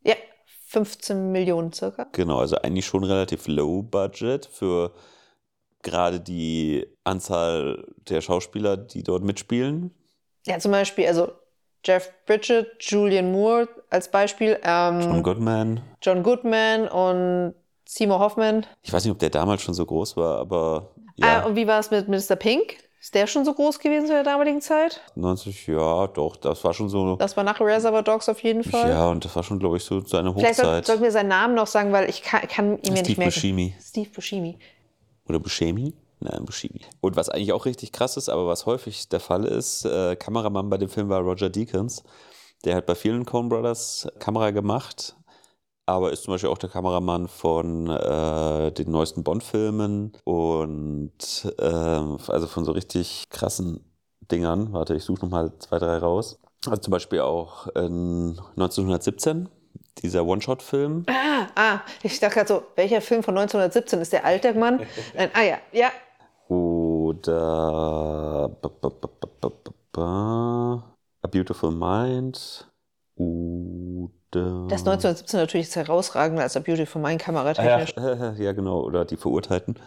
Ja, 0.03 0.15
15 0.67 1.31
Millionen 1.31 1.73
circa. 1.73 2.07
Genau, 2.11 2.39
also 2.39 2.57
eigentlich 2.57 2.85
schon 2.85 3.03
relativ 3.03 3.47
low 3.47 3.81
budget 3.83 4.45
für 4.45 4.93
gerade 5.83 6.19
die 6.19 6.87
Anzahl 7.03 7.85
der 8.09 8.21
Schauspieler, 8.21 8.77
die 8.77 9.03
dort 9.03 9.23
mitspielen? 9.23 9.91
Ja, 10.45 10.59
zum 10.59 10.71
Beispiel, 10.71 11.07
also 11.07 11.31
Jeff 11.85 12.09
Bridget, 12.25 12.67
Julian 12.79 13.31
Moore 13.31 13.67
als 13.89 14.09
Beispiel. 14.09 14.59
Ähm, 14.63 15.01
John 15.01 15.23
Goodman. 15.23 15.81
John 16.01 16.23
Goodman 16.23 16.87
und 16.87 17.53
Seymour 17.85 18.19
Hoffman. 18.19 18.65
Ich 18.81 18.91
weiß 18.91 19.03
nicht, 19.03 19.11
ob 19.11 19.19
der 19.19 19.29
damals 19.29 19.61
schon 19.61 19.73
so 19.73 19.85
groß 19.85 20.17
war, 20.17 20.39
aber 20.39 20.91
ja. 21.15 21.41
Ah, 21.41 21.45
und 21.45 21.55
wie 21.55 21.67
war 21.67 21.79
es 21.79 21.91
mit 21.91 22.07
Mr. 22.07 22.35
Pink? 22.35 22.77
Ist 22.99 23.13
der 23.13 23.27
schon 23.27 23.43
so 23.43 23.53
groß 23.53 23.79
gewesen 23.79 24.07
zu 24.07 24.13
der 24.13 24.23
damaligen 24.23 24.61
Zeit? 24.61 25.01
90, 25.15 25.67
ja, 25.67 26.07
doch, 26.07 26.37
das 26.37 26.63
war 26.63 26.73
schon 26.73 26.87
so. 26.87 27.17
Das 27.17 27.35
war 27.35 27.43
nach 27.43 27.59
Reservoir 27.59 28.01
Dogs 28.01 28.29
auf 28.29 28.41
jeden 28.43 28.63
Fall. 28.63 28.89
Ja, 28.89 29.09
und 29.09 29.25
das 29.25 29.35
war 29.35 29.43
schon, 29.43 29.59
glaube 29.59 29.75
ich, 29.75 29.83
so 29.83 29.99
seine 29.99 30.33
Vielleicht 30.33 30.59
Hochzeit. 30.59 30.85
sollten 30.85 31.03
wir 31.03 31.11
seinen 31.11 31.27
Namen 31.27 31.53
noch 31.53 31.67
sagen, 31.67 31.91
weil 31.91 32.09
ich 32.09 32.21
kann, 32.21 32.47
kann 32.47 32.77
ihn 32.77 32.93
mir 32.93 33.01
nicht 33.01 33.05
Steve 33.05 33.19
merken. 33.19 33.33
Buscemi. 33.33 33.75
Steve 33.81 34.09
Buscemi. 34.09 34.57
Oder 35.27 35.39
Buscemi? 35.39 35.93
Nein, 36.19 36.45
Buscemi. 36.45 36.81
Und 37.01 37.15
was 37.15 37.29
eigentlich 37.29 37.53
auch 37.53 37.65
richtig 37.65 37.91
krass 37.91 38.17
ist, 38.17 38.29
aber 38.29 38.47
was 38.47 38.65
häufig 38.65 39.09
der 39.09 39.19
Fall 39.19 39.45
ist, 39.45 39.85
äh, 39.85 40.15
Kameramann 40.15 40.69
bei 40.69 40.77
dem 40.77 40.89
Film 40.89 41.09
war 41.09 41.21
Roger 41.21 41.49
Deakins. 41.49 42.03
Der 42.63 42.75
hat 42.75 42.85
bei 42.85 42.95
vielen 42.95 43.25
Coen 43.25 43.49
Brothers 43.49 44.07
Kamera 44.19 44.51
gemacht, 44.51 45.17
aber 45.85 46.13
ist 46.13 46.23
zum 46.23 46.33
Beispiel 46.33 46.49
auch 46.49 46.57
der 46.57 46.69
Kameramann 46.69 47.27
von 47.27 47.89
äh, 47.89 48.71
den 48.71 48.89
neuesten 48.89 49.23
Bond-Filmen 49.23 50.13
und 50.23 51.53
äh, 51.59 51.63
also 51.63 52.47
von 52.47 52.63
so 52.63 52.71
richtig 52.71 53.25
krassen 53.29 53.83
Dingern. 54.31 54.71
Warte, 54.71 54.95
ich 54.95 55.03
suche 55.03 55.25
nochmal 55.25 55.51
zwei, 55.59 55.79
drei 55.79 55.97
raus. 55.97 56.39
Also 56.65 56.81
zum 56.81 56.91
Beispiel 56.91 57.19
auch 57.19 57.67
in 57.75 58.39
1917, 58.55 59.49
dieser 60.01 60.25
One-Shot-Film. 60.25 61.05
Ah, 61.07 61.47
ah, 61.55 61.79
ich 62.01 62.19
dachte 62.19 62.35
gerade 62.35 62.47
so, 62.47 62.63
welcher 62.75 63.01
Film 63.01 63.23
von 63.23 63.37
1917 63.37 64.01
ist 64.01 64.13
der 64.13 64.25
alte 64.25 64.53
Mann? 64.53 64.81
Nein, 65.15 65.29
ah 65.33 65.41
ja, 65.43 65.57
ja. 65.71 65.91
Oder 66.47 68.49
ba, 68.61 68.69
ba, 68.81 68.91
ba. 69.91 70.95
A 71.21 71.27
Beautiful 71.27 71.71
Mind. 71.71 72.67
Oder. 73.15 74.67
Das 74.67 74.81
1917 74.81 75.39
natürlich 75.39 75.67
ist 75.67 75.75
herausragender 75.75 76.43
als 76.43 76.57
A 76.57 76.59
Beautiful 76.59 77.01
Mind 77.01 77.21
Ah, 77.21 77.25
kameratechnisch. 77.25 77.93
ja, 77.95 78.33
ja, 78.37 78.51
genau. 78.53 78.81
Oder 78.81 79.05
Die 79.05 79.17
Verurteilten. 79.17 79.79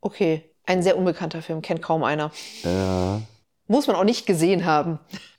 Okay, 0.00 0.50
ein 0.64 0.82
sehr 0.82 0.98
unbekannter 0.98 1.42
Film, 1.42 1.62
kennt 1.62 1.82
kaum 1.82 2.04
einer. 2.04 2.30
Ja. 2.62 3.20
Muss 3.68 3.86
man 3.86 3.96
auch 3.96 4.04
nicht 4.04 4.26
gesehen 4.26 4.66
haben. 4.66 4.98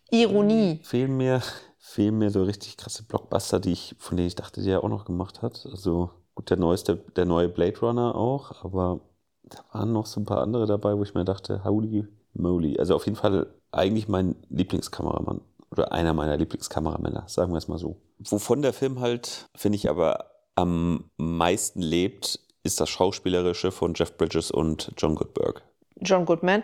Ironie. 0.10 0.82
Fehlen 0.84 1.16
mir, 1.18 1.42
fehlen 1.88 2.18
mir 2.18 2.30
so 2.30 2.44
richtig 2.44 2.76
krasse 2.76 3.04
Blockbuster, 3.04 3.60
die 3.60 3.72
ich, 3.72 3.96
von 3.98 4.18
denen 4.18 4.28
ich 4.28 4.36
dachte, 4.36 4.62
die 4.62 4.70
er 4.70 4.84
auch 4.84 4.90
noch 4.90 5.06
gemacht 5.06 5.42
hat. 5.42 5.66
Also 5.72 6.12
gut, 6.36 6.50
der 6.50 6.58
neueste, 6.58 6.98
der 7.16 7.26
neue 7.26 7.48
Blade 7.48 7.80
Runner 7.80 8.14
auch, 8.14 8.64
aber 8.64 9.00
da 9.44 9.60
waren 9.72 9.94
noch 9.94 10.06
so 10.06 10.20
ein 10.20 10.26
paar 10.26 10.42
andere 10.42 10.66
dabei, 10.66 10.98
wo 10.98 11.04
ich 11.04 11.14
mir 11.14 11.24
dachte, 11.24 11.64
holy 11.64 12.06
moly. 12.34 12.78
Also 12.78 12.94
auf 12.94 13.06
jeden 13.06 13.16
Fall 13.16 13.48
eigentlich 13.72 14.10
mein 14.10 14.36
Lieblingskameramann. 14.50 15.42
Oder 15.72 15.92
einer 15.92 16.14
meiner 16.14 16.38
Lieblingskameramänner, 16.38 17.24
sagen 17.28 17.54
wir 17.54 17.58
es 17.58 17.68
mal 17.68 17.78
so. 17.78 17.98
Wovon 18.20 18.62
der 18.62 18.74
Film 18.74 19.00
halt, 19.00 19.48
finde 19.56 19.78
ich, 19.78 19.90
aber 19.90 20.32
am 20.56 21.10
meisten 21.18 21.82
lebt, 21.82 22.40
ist 22.64 22.82
das 22.82 22.90
Schauspielerische 22.90 23.72
von 23.72 23.94
Jeff 23.96 24.18
Bridges 24.18 24.52
und 24.52 24.92
John 24.98 25.16
Goodberg. 25.16 25.64
John 26.02 26.26
Goodman. 26.26 26.64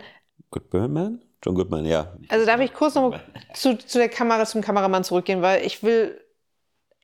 Goodman? 0.50 1.22
John 1.44 1.54
Goodman, 1.54 1.84
ja. 1.84 2.12
Also 2.28 2.46
darf 2.46 2.60
ich 2.60 2.72
kurz 2.72 2.94
noch 2.94 3.18
zu, 3.52 3.76
zu 3.76 3.98
der 3.98 4.08
Kamera, 4.08 4.46
zum 4.46 4.62
Kameramann 4.62 5.04
zurückgehen, 5.04 5.42
weil 5.42 5.64
ich 5.64 5.82
will, 5.82 6.18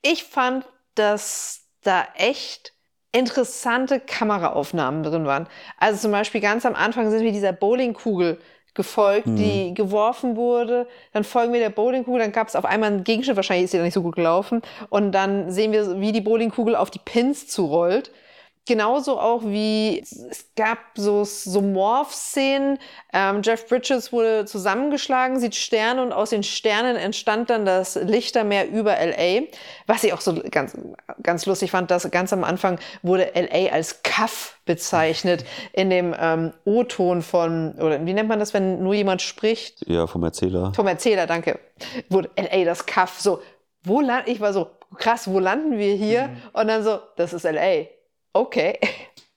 ich 0.02 0.24
fand, 0.24 0.64
dass 0.94 1.66
da 1.82 2.06
echt 2.16 2.72
interessante 3.12 4.00
Kameraaufnahmen 4.00 5.02
drin 5.02 5.26
waren. 5.26 5.46
Also 5.78 6.00
zum 6.00 6.12
Beispiel 6.12 6.40
ganz 6.40 6.64
am 6.64 6.74
Anfang 6.74 7.10
sind 7.10 7.22
wir 7.22 7.32
dieser 7.32 7.52
Bowlingkugel 7.52 8.38
gefolgt, 8.72 9.26
die 9.26 9.74
geworfen 9.74 10.36
wurde. 10.36 10.86
Dann 11.12 11.24
folgen 11.24 11.52
wir 11.52 11.60
der 11.60 11.70
Bowlingkugel, 11.70 12.20
dann 12.20 12.32
gab 12.32 12.48
es 12.48 12.56
auf 12.56 12.64
einmal 12.64 12.90
einen 12.90 13.04
Gegenstand, 13.04 13.36
wahrscheinlich 13.36 13.64
ist 13.64 13.72
sie 13.72 13.78
da 13.78 13.82
nicht 13.82 13.94
so 13.94 14.02
gut 14.02 14.14
gelaufen. 14.14 14.62
Und 14.88 15.12
dann 15.12 15.50
sehen 15.50 15.72
wir, 15.72 16.00
wie 16.00 16.12
die 16.12 16.20
Bowlingkugel 16.20 16.76
auf 16.76 16.90
die 16.90 17.00
Pins 17.00 17.46
zurollt. 17.48 18.10
Genauso 18.70 19.18
auch 19.18 19.42
wie 19.42 19.98
es 19.98 20.44
gab 20.54 20.78
so, 20.94 21.24
so 21.24 21.60
Morph-Szenen. 21.60 22.78
Ähm, 23.12 23.40
Jeff 23.42 23.66
Bridges 23.66 24.12
wurde 24.12 24.44
zusammengeschlagen, 24.44 25.40
sieht 25.40 25.56
Sterne 25.56 26.00
und 26.00 26.12
aus 26.12 26.30
den 26.30 26.44
Sternen 26.44 26.94
entstand 26.94 27.50
dann 27.50 27.64
das 27.64 27.96
Lichtermeer 27.96 28.68
über 28.68 28.92
LA. 28.92 29.48
Was 29.88 30.04
ich 30.04 30.12
auch 30.12 30.20
so 30.20 30.40
ganz, 30.52 30.78
ganz 31.20 31.46
lustig 31.46 31.72
fand, 31.72 31.90
dass 31.90 32.08
ganz 32.12 32.32
am 32.32 32.44
Anfang 32.44 32.78
wurde 33.02 33.32
LA 33.34 33.72
als 33.72 34.04
Kaff 34.04 34.60
bezeichnet 34.66 35.44
in 35.72 35.90
dem 35.90 36.14
ähm, 36.16 36.52
O-Ton 36.64 37.22
von, 37.22 37.72
oder 37.72 38.06
wie 38.06 38.12
nennt 38.12 38.28
man 38.28 38.38
das, 38.38 38.54
wenn 38.54 38.84
nur 38.84 38.94
jemand 38.94 39.20
spricht? 39.20 39.84
Ja, 39.88 40.06
vom 40.06 40.22
Erzähler. 40.22 40.72
Vom 40.76 40.86
Erzähler, 40.86 41.26
danke. 41.26 41.58
Wurde 42.08 42.30
LA 42.36 42.64
das 42.64 42.86
Kaff. 42.86 43.18
So, 43.18 43.40
wo 43.82 44.00
land, 44.00 44.28
ich 44.28 44.40
war 44.40 44.52
so, 44.52 44.68
krass, 44.96 45.26
wo 45.26 45.40
landen 45.40 45.76
wir 45.76 45.92
hier? 45.96 46.30
Und 46.52 46.68
dann 46.68 46.84
so, 46.84 47.00
das 47.16 47.32
ist 47.32 47.42
LA. 47.42 47.86
Okay. 48.32 48.78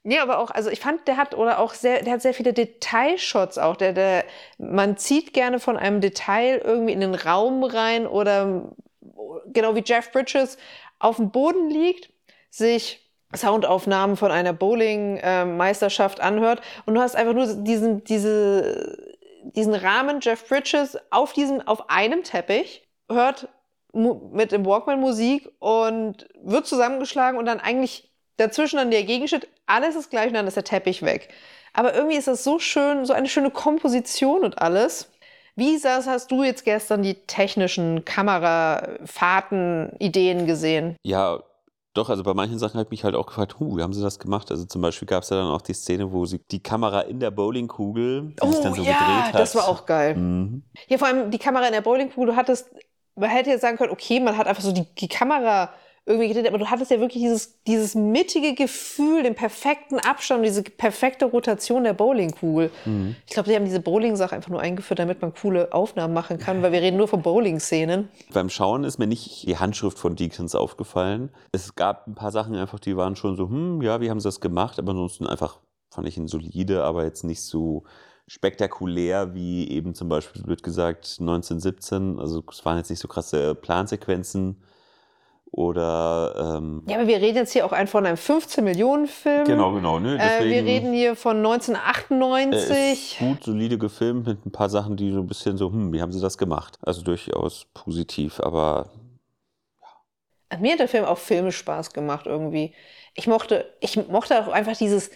Nee, 0.06 0.20
aber 0.20 0.40
auch, 0.40 0.52
also 0.52 0.70
ich 0.70 0.82
fand, 0.82 1.08
der 1.08 1.16
hat 1.16 1.34
oder 1.34 1.60
auch 1.60 1.74
sehr, 1.74 2.04
der 2.04 2.12
hat 2.12 2.22
sehr 2.22 2.34
viele 2.34 2.52
Detailshots 2.52 3.58
auch. 3.58 3.78
Der, 3.78 3.94
der, 3.94 4.26
man 4.58 4.98
zieht 4.98 5.34
gerne 5.34 5.62
von 5.62 5.78
einem 5.78 6.02
Detail 6.02 6.58
irgendwie 6.62 6.92
in 6.92 7.00
den 7.00 7.16
Raum 7.16 7.64
rein 7.64 8.06
oder 8.06 8.74
genau 9.48 9.76
wie 9.76 9.84
Jeff 9.86 10.12
Bridges 10.12 10.58
auf 11.00 11.16
dem 11.16 11.32
Boden 11.32 11.70
liegt, 11.70 12.12
sich 12.50 13.10
Soundaufnahmen 13.34 14.18
von 14.18 14.30
einer 14.30 14.52
Bowling-Meisterschaft 14.52 16.20
anhört 16.20 16.62
und 16.86 16.96
du 16.96 17.02
hast 17.02 17.16
einfach 17.16 17.34
nur 17.34 17.48
diesen, 17.64 18.04
diese, 18.04 19.16
diesen 19.44 19.74
Rahmen 19.74 20.20
Jeff 20.22 20.48
Bridges 20.50 20.98
auf 21.12 21.32
diesem, 21.32 21.62
auf 21.62 21.90
einem 21.90 22.24
Teppich, 22.24 22.86
hört 23.10 23.48
mit 23.94 24.52
dem 24.52 24.66
Walkman 24.66 25.00
Musik 25.00 25.50
und 25.60 26.28
wird 26.42 26.68
zusammengeschlagen 26.68 27.40
und 27.40 27.46
dann 27.46 27.60
eigentlich 27.62 28.13
dazwischen 28.38 28.78
dann 28.78 28.92
der 28.92 29.04
Gegenschnitt, 29.04 29.48
alles 29.66 29.96
ist 29.96 30.10
gleich 30.10 30.28
und 30.28 30.34
dann 30.34 30.48
ist 30.48 30.58
der 30.58 30.64
Teppich 30.64 31.02
weg. 31.02 31.30
Aber 31.74 31.94
irgendwie 31.96 32.18
ist 32.18 32.28
das 32.28 32.44
so 32.44 32.60
schön, 32.60 33.06
so 33.06 33.14
eine 33.14 33.28
schöne 33.28 33.50
Komposition 33.50 34.44
und 34.44 34.60
alles. 34.60 35.10
Wie 35.56 35.78
Sas, 35.78 36.08
hast 36.08 36.32
du 36.32 36.44
jetzt 36.44 36.66
gestern 36.66 37.04
die 37.04 37.14
technischen 37.14 38.06
Kamerafahrten, 38.06 39.92
Ideen 40.00 40.48
gesehen? 40.48 40.96
Ja, 41.04 41.44
doch, 41.94 42.10
also 42.10 42.24
bei 42.24 42.34
manchen 42.34 42.58
Sachen 42.58 42.80
habe 42.80 42.86
ich 42.86 42.92
mich 42.92 43.04
halt 43.04 43.14
auch 43.14 43.28
gefragt, 43.28 43.60
huh, 43.60 43.78
wie 43.78 43.84
haben 43.84 43.94
sie 43.94 44.02
das 44.02 44.18
gemacht? 44.18 44.50
Also 44.50 44.66
zum 44.66 44.82
Beispiel 44.82 45.08
gab 45.08 45.22
es 45.22 45.30
ja 45.30 45.38
dann 45.38 45.52
auch 45.52 45.62
die 45.62 45.74
Szene, 45.74 46.12
wo 46.12 46.26
sie 46.26 46.40
die 46.50 46.62
Kamera 46.62 47.02
in 47.02 47.20
der 47.20 47.30
Bowlingkugel, 47.30 48.34
die 48.42 48.48
sich 48.48 48.62
dann 48.62 48.74
so 48.74 48.82
gedreht 48.82 48.98
hat. 48.98 49.36
Oh 49.36 49.38
das 49.38 49.54
war 49.54 49.68
auch 49.68 49.86
geil. 49.86 50.16
Mhm. 50.16 50.64
Ja, 50.88 50.98
vor 50.98 51.08
allem 51.08 51.30
die 51.30 51.38
Kamera 51.38 51.68
in 51.68 51.74
der 51.74 51.82
Bowlingkugel, 51.82 52.32
du 52.32 52.36
hattest, 52.36 52.72
man 53.16 53.30
hätte 53.30 53.52
jetzt 53.52 53.62
sagen 53.62 53.78
können, 53.78 53.92
okay, 53.92 54.20
man 54.20 54.38
hat 54.38 54.48
einfach 54.48 54.64
so 54.64 54.72
die, 54.72 54.86
die 54.96 55.08
Kamera 55.08 55.70
irgendwie 56.06 56.28
gedreht, 56.28 56.48
aber 56.48 56.58
du 56.58 56.70
hattest 56.70 56.92
ja 56.92 57.00
wirklich 57.00 57.24
dieses, 57.24 57.64
dieses 57.64 57.96
mittige 57.96 58.56
Gefühl, 58.56 59.24
den 59.24 59.36
perfekten 59.36 60.00
Abstand, 60.00 60.44
diese 60.44 60.62
perfekte 60.62 61.26
Rotation 61.26 61.86
der 61.86 61.94
Bowlingkugel. 61.94 62.72
Mhm. 62.84 63.16
Ich 63.26 63.34
glaube, 63.34 63.50
die 63.50 63.56
haben 63.56 63.64
diese 63.64 63.80
Bowling-Sache 63.80 64.36
einfach 64.36 64.50
nur 64.50 64.60
eingeführt, 64.60 65.00
damit 65.00 65.22
man 65.22 65.34
coole 65.34 65.72
Aufnahmen 65.72 66.14
machen 66.14 66.40
kann, 66.40 66.62
weil 66.62 66.74
wir 66.74 66.82
reden 66.82 66.98
nur 66.98 67.08
von 67.08 67.22
Bowling-Szenen. 67.22 68.10
Beim 68.34 68.50
Schauen 68.50 68.84
ist 68.84 68.98
mir 68.98 69.08
nicht 69.08 69.48
die 69.48 69.58
Handschrift 69.58 69.98
von 69.98 70.18
Deakins 70.18 70.56
aufgefallen. 70.56 71.30
Es 71.54 71.74
gab 71.76 72.06
ein 72.06 72.16
paar 72.16 72.32
Sachen 72.32 72.56
einfach, 72.56 72.80
die 72.80 72.98
waren 72.98 73.16
schon 73.16 73.38
so, 73.38 73.48
hm, 73.48 73.82
ja, 73.82 74.02
wie 74.02 74.10
haben 74.10 74.20
sie 74.20 74.28
das 74.28 74.42
gemacht? 74.42 74.80
Aber 74.80 74.92
ansonsten 74.92 75.26
einfach 75.26 75.60
fand 75.90 76.08
ich 76.08 76.18
ihn 76.18 76.28
solide, 76.28 76.84
aber 76.84 77.06
jetzt 77.06 77.24
nicht 77.24 77.42
so 77.42 77.84
spektakulär 78.28 79.34
wie 79.34 79.70
eben 79.70 79.96
zum 79.96 80.10
Beispiel, 80.10 80.42
blöd 80.42 80.64
gesagt, 80.64 81.18
1917. 81.20 82.20
Also 82.20 82.44
es 82.50 82.66
waren 82.66 82.78
jetzt 82.78 82.90
nicht 82.90 83.00
so 83.00 83.08
krasse 83.08 83.56
Plansequenzen 83.56 84.58
oder 85.54 86.56
ähm, 86.58 86.82
Ja, 86.88 86.96
aber 86.98 87.08
wir 87.08 87.18
reden 87.18 87.38
jetzt 87.38 87.54
hier 87.54 87.64
auch 87.64 87.72
einfach 87.72 87.92
von 87.92 88.06
einem 88.08 88.18
15-Millionen-Film. 88.18 89.46
genau, 89.46 90.00
ne? 90.00 90.18
Äh, 90.18 90.46
wir 90.46 90.64
reden 90.66 90.92
hier 90.94 91.16
von 91.16 91.46
Er 91.46 91.60
ist 91.60 91.70
1998. 91.70 93.18
gut, 93.20 93.44
solide 93.44 93.78
gefilmt 93.78 94.26
mit 94.26 94.46
ein 94.48 94.52
paar 94.52 94.70
Sachen, 94.70 94.98
die 94.98 95.12
so 95.12 95.20
ein 95.20 95.28
bisschen 95.28 95.58
so, 95.58 95.72
hm, 95.72 95.94
wie 95.94 96.02
haben 96.02 96.12
sie 96.12 96.20
das 96.22 96.40
gemacht? 96.40 96.80
Also 96.82 97.04
durchaus 97.04 97.68
positiv, 97.76 98.40
aber 98.40 98.90
Mir 100.60 100.74
hat 100.74 100.80
der 100.80 100.88
Film 100.88 101.06
auch 101.06 101.20
filmisch 101.20 101.58
Spaß 101.58 101.94
gemacht 101.94 102.26
irgendwie. 102.26 102.74
Ich 103.14 103.28
mochte, 103.28 103.72
ich 103.80 104.08
mochte 104.08 104.40
auch 104.42 104.52
einfach 104.52 104.76
dieses 104.76 105.12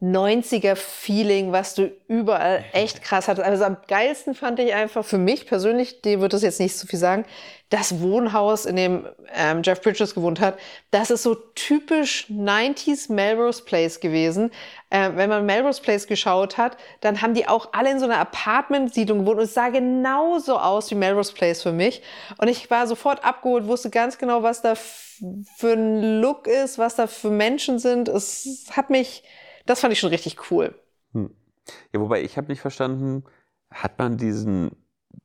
90er-Feeling, 0.00 1.52
was 1.52 1.74
du 1.74 1.90
überall 2.08 2.64
echt 2.72 3.02
krass 3.02 3.28
hattest. 3.28 3.46
Also 3.46 3.64
am 3.64 3.76
geilsten 3.88 4.34
fand 4.34 4.58
ich 4.58 4.72
einfach 4.74 5.04
für 5.04 5.18
mich 5.18 5.46
persönlich, 5.46 6.02
dir 6.02 6.20
wird 6.20 6.32
das 6.32 6.42
jetzt 6.42 6.60
nicht 6.60 6.76
so 6.76 6.86
viel 6.86 6.98
sagen, 6.98 7.24
das 7.70 8.00
Wohnhaus, 8.00 8.66
in 8.66 8.74
dem 8.74 9.06
ähm, 9.32 9.62
Jeff 9.62 9.80
Bridges 9.80 10.14
gewohnt 10.14 10.40
hat, 10.40 10.58
das 10.90 11.10
ist 11.10 11.22
so 11.22 11.36
typisch 11.36 12.26
90s 12.28 13.12
Melrose 13.12 13.62
Place 13.62 14.00
gewesen. 14.00 14.50
Äh, 14.90 15.10
wenn 15.14 15.30
man 15.30 15.46
Melrose 15.46 15.80
Place 15.80 16.08
geschaut 16.08 16.58
hat, 16.58 16.76
dann 17.00 17.22
haben 17.22 17.34
die 17.34 17.46
auch 17.46 17.68
alle 17.72 17.92
in 17.92 18.00
so 18.00 18.06
einer 18.06 18.18
Apartment-Siedlung 18.18 19.20
gewohnt 19.20 19.38
und 19.38 19.44
es 19.44 19.54
sah 19.54 19.68
genauso 19.68 20.58
aus 20.58 20.90
wie 20.90 20.96
Melrose 20.96 21.32
Place 21.32 21.62
für 21.62 21.70
mich. 21.70 22.02
Und 22.38 22.48
ich 22.48 22.68
war 22.70 22.88
sofort 22.88 23.24
abgeholt, 23.24 23.68
wusste 23.68 23.88
ganz 23.88 24.18
genau, 24.18 24.42
was 24.42 24.62
da 24.62 24.74
für 24.74 25.72
ein 25.72 26.20
Look 26.20 26.48
ist, 26.48 26.78
was 26.78 26.96
da 26.96 27.06
für 27.06 27.30
Menschen 27.30 27.78
sind. 27.78 28.08
Es 28.08 28.66
hat 28.72 28.90
mich, 28.90 29.22
das 29.70 29.80
fand 29.80 29.92
ich 29.92 30.00
schon 30.00 30.10
richtig 30.10 30.50
cool. 30.50 30.74
Ja, 31.14 32.00
wobei 32.00 32.22
ich 32.22 32.36
habe 32.36 32.48
nicht 32.48 32.60
verstanden, 32.60 33.24
hat 33.70 33.98
man 33.98 34.16
diesen 34.16 34.72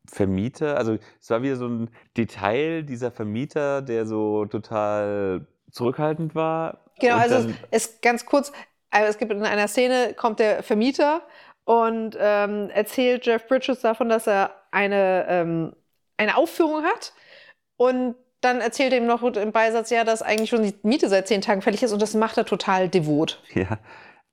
Vermieter, 0.08 0.78
also 0.78 0.98
es 1.20 1.30
war 1.32 1.42
wieder 1.42 1.56
so 1.56 1.68
ein 1.68 1.90
Detail 2.16 2.84
dieser 2.84 3.12
Vermieter, 3.12 3.82
der 3.82 4.06
so 4.06 4.46
total 4.46 5.48
zurückhaltend 5.72 6.36
war. 6.36 6.86
Genau, 7.00 7.18
also 7.18 7.50
es 7.72 8.02
ganz 8.02 8.25
kurz, 8.25 8.52
also 8.92 9.10
es 9.10 9.18
gibt 9.18 9.32
in 9.32 9.44
einer 9.44 9.68
Szene 9.68 10.14
kommt 10.14 10.40
der 10.40 10.62
Vermieter 10.62 11.24
und 11.64 12.16
ähm, 12.20 12.70
erzählt 12.70 13.25
Jeff 13.25 13.48
Bridges 13.48 13.82
davon, 13.82 14.10
dass 14.10 14.28
er 14.28 14.52
eine, 14.70 15.25
ähm, 15.28 15.75
eine 16.18 16.38
Aufführung 16.38 16.84
hat. 16.84 17.14
Und 17.78 18.16
dann 18.42 18.62
erzählt 18.62 18.94
er 18.94 19.00
ihm 19.00 19.08
noch 19.08 19.24
im 19.24 19.52
Beisatz, 19.52 19.90
ja, 19.90 20.04
dass 20.04 20.22
eigentlich 20.22 20.52
schon 20.52 20.64
die 20.64 20.75
Miete 20.84 21.10
seit 21.10 21.28
zehn 21.28 21.42
Tagen 21.42 21.64
fällig 21.64 21.82
ist 21.82 21.92
und 21.92 22.02
das 22.02 22.14
macht 22.14 22.38
er 22.38 22.46
total 22.46 22.90
devot. 22.90 23.42
Ja, 23.54 23.80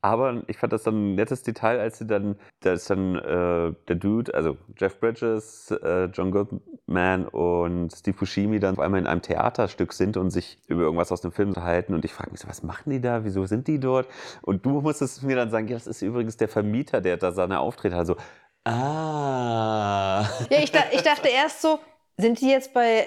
aber 0.03 0.43
ich 0.49 0.59
fand 0.59 0.73
das 0.73 0.83
dann 0.83 1.13
ein 1.13 1.15
nettes 1.15 1.45
Detail, 1.45 1.79
als 1.79 1.99
sie 1.99 2.07
dann, 2.09 2.37
da 2.61 2.73
ist 2.73 2.91
dann 2.91 3.15
äh, 3.15 3.73
der 3.87 3.97
Dude, 3.97 4.35
also 4.35 4.57
Jeff 4.77 4.99
Bridges, 4.99 5.71
äh, 5.71 6.07
John 6.07 6.33
Goodman 6.33 7.29
und 7.29 7.93
Steve 7.93 8.17
Buscemi 8.17 8.59
dann 8.59 8.75
auf 8.75 8.81
einmal 8.81 9.01
in 9.01 9.07
einem 9.07 9.23
Theaterstück 9.23 9.93
sind 9.93 10.17
und 10.17 10.31
sich 10.31 10.59
über 10.67 10.83
irgendwas 10.83 11.13
aus 11.13 11.21
dem 11.21 11.31
Film 11.31 11.51
unterhalten. 11.51 11.95
Und 11.95 12.05
ich 12.05 12.13
frage 12.13 12.33
mich 12.33 12.41
so, 12.41 12.49
was 12.49 12.65
machen 12.65 12.91
die 12.91 13.01
da? 13.01 13.25
Wieso 13.25 13.47
sind 13.47 13.69
die 13.69 13.79
dort? 13.79 14.09
Und 14.43 14.67
du 14.67 14.81
musstest 14.81 15.23
mir 15.23 15.37
dann 15.37 15.51
sagen, 15.51 15.69
ja, 15.69 15.75
das 15.75 15.87
ist 15.87 16.03
übrigens 16.03 16.37
der 16.37 16.49
Vermieter, 16.49 17.01
der 17.01 17.17
da 17.17 17.31
seine 17.31 17.61
Auftritte 17.61 17.95
hat. 17.95 18.01
Also, 18.01 18.17
ah. 18.65 20.23
Ja, 20.51 20.59
ich, 20.59 20.73
da, 20.73 20.81
ich 20.91 21.03
dachte 21.03 21.29
erst 21.29 21.63
so, 21.63 21.79
sind 22.17 22.41
die 22.41 22.51
jetzt 22.51 22.75
bei 22.75 23.07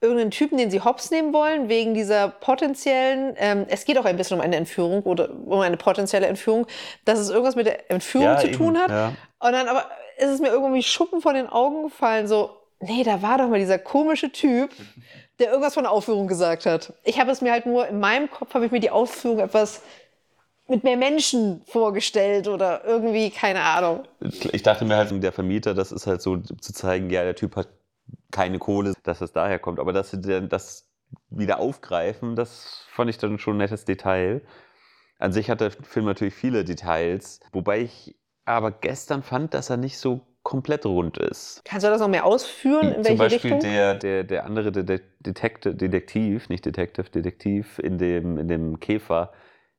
irgendeinen 0.00 0.30
Typen, 0.30 0.58
den 0.58 0.70
sie 0.70 0.82
hops 0.82 1.10
nehmen 1.10 1.32
wollen, 1.32 1.68
wegen 1.68 1.94
dieser 1.94 2.28
potenziellen, 2.28 3.34
ähm, 3.38 3.64
es 3.68 3.84
geht 3.84 3.98
auch 3.98 4.04
ein 4.04 4.16
bisschen 4.16 4.36
um 4.38 4.42
eine 4.42 4.56
Entführung 4.56 5.02
oder 5.02 5.30
um 5.30 5.60
eine 5.60 5.76
potenzielle 5.76 6.26
Entführung, 6.26 6.66
dass 7.04 7.18
es 7.18 7.30
irgendwas 7.30 7.56
mit 7.56 7.66
der 7.66 7.90
Entführung 7.90 8.26
Ja, 8.26 8.38
zu 8.38 8.46
eben, 8.48 8.56
tun 8.56 8.78
hat. 8.78 8.90
ja. 8.90 9.12
Und 9.38 9.52
dann 9.52 9.68
aber 9.68 9.86
ist 10.18 10.28
es 10.30 10.40
mir 10.40 10.48
irgendwie 10.48 10.82
Schuppen 10.82 11.20
von 11.20 11.34
den 11.34 11.48
Augen 11.48 11.84
gefallen, 11.84 12.26
so, 12.28 12.50
nee, 12.80 13.04
da 13.04 13.22
war 13.22 13.38
doch 13.38 13.48
mal 13.48 13.58
dieser 13.58 13.78
komische 13.78 14.30
Typ, 14.30 14.70
der 15.38 15.48
irgendwas 15.48 15.74
von 15.74 15.84
der 15.84 15.92
Aufführung 15.92 16.26
gesagt 16.26 16.66
hat. 16.66 16.92
Ich 17.04 17.18
habe 17.20 17.30
es 17.30 17.40
mir 17.40 17.52
halt 17.52 17.66
nur, 17.66 17.86
in 17.88 18.00
meinem 18.00 18.30
Kopf 18.30 18.54
habe 18.54 18.66
ich 18.66 18.72
mir 18.72 18.80
die 18.80 18.90
Aufführung 18.90 19.38
etwas 19.40 19.82
mit 20.68 20.82
mehr 20.84 20.96
Menschen 20.96 21.62
vorgestellt 21.66 22.48
oder 22.48 22.84
irgendwie, 22.84 23.30
keine 23.30 23.60
Ahnung. 23.60 24.04
Ich 24.52 24.62
dachte 24.62 24.84
mir 24.84 24.96
halt, 24.96 25.22
der 25.22 25.32
Vermieter, 25.32 25.74
das 25.74 25.92
ist 25.92 26.06
halt 26.06 26.20
so 26.22 26.38
zu 26.38 26.72
zeigen, 26.72 27.08
ja, 27.10 27.22
der 27.22 27.36
Typ 27.36 27.56
hat 27.56 27.68
keine 28.30 28.58
Kohle, 28.58 28.94
dass 29.02 29.20
es 29.20 29.32
daher 29.32 29.58
kommt. 29.58 29.78
Aber 29.80 29.92
dass 29.92 30.10
sie 30.10 30.20
dann 30.20 30.48
das 30.48 30.88
wieder 31.30 31.58
aufgreifen, 31.58 32.36
das 32.36 32.84
fand 32.88 33.10
ich 33.10 33.18
dann 33.18 33.38
schon 33.38 33.54
ein 33.54 33.58
nettes 33.58 33.84
Detail. 33.84 34.42
An 35.18 35.32
sich 35.32 35.50
hat 35.50 35.60
der 35.60 35.70
Film 35.70 36.06
natürlich 36.06 36.34
viele 36.34 36.64
Details, 36.64 37.40
wobei 37.52 37.80
ich 37.82 38.16
aber 38.44 38.70
gestern 38.70 39.22
fand, 39.22 39.54
dass 39.54 39.70
er 39.70 39.76
nicht 39.76 39.98
so 39.98 40.26
komplett 40.42 40.86
rund 40.86 41.18
ist. 41.18 41.62
Kannst 41.64 41.84
du 41.84 41.90
das 41.90 42.00
noch 42.00 42.08
mehr 42.08 42.24
ausführen? 42.24 42.92
In 42.92 43.02
Zum 43.02 43.04
welche 43.04 43.16
Beispiel 43.18 43.52
Richtung? 43.54 43.60
der, 43.60 43.94
der, 43.96 44.24
der 44.24 44.44
andere 44.44 44.70
De 44.70 45.00
Detektiv, 45.18 45.76
Detektiv, 45.76 46.48
nicht 46.48 46.64
Detective, 46.64 47.10
Detektiv 47.10 47.80
in 47.80 47.98
dem, 47.98 48.38
in 48.38 48.46
dem 48.46 48.78
Käfer, 48.78 49.32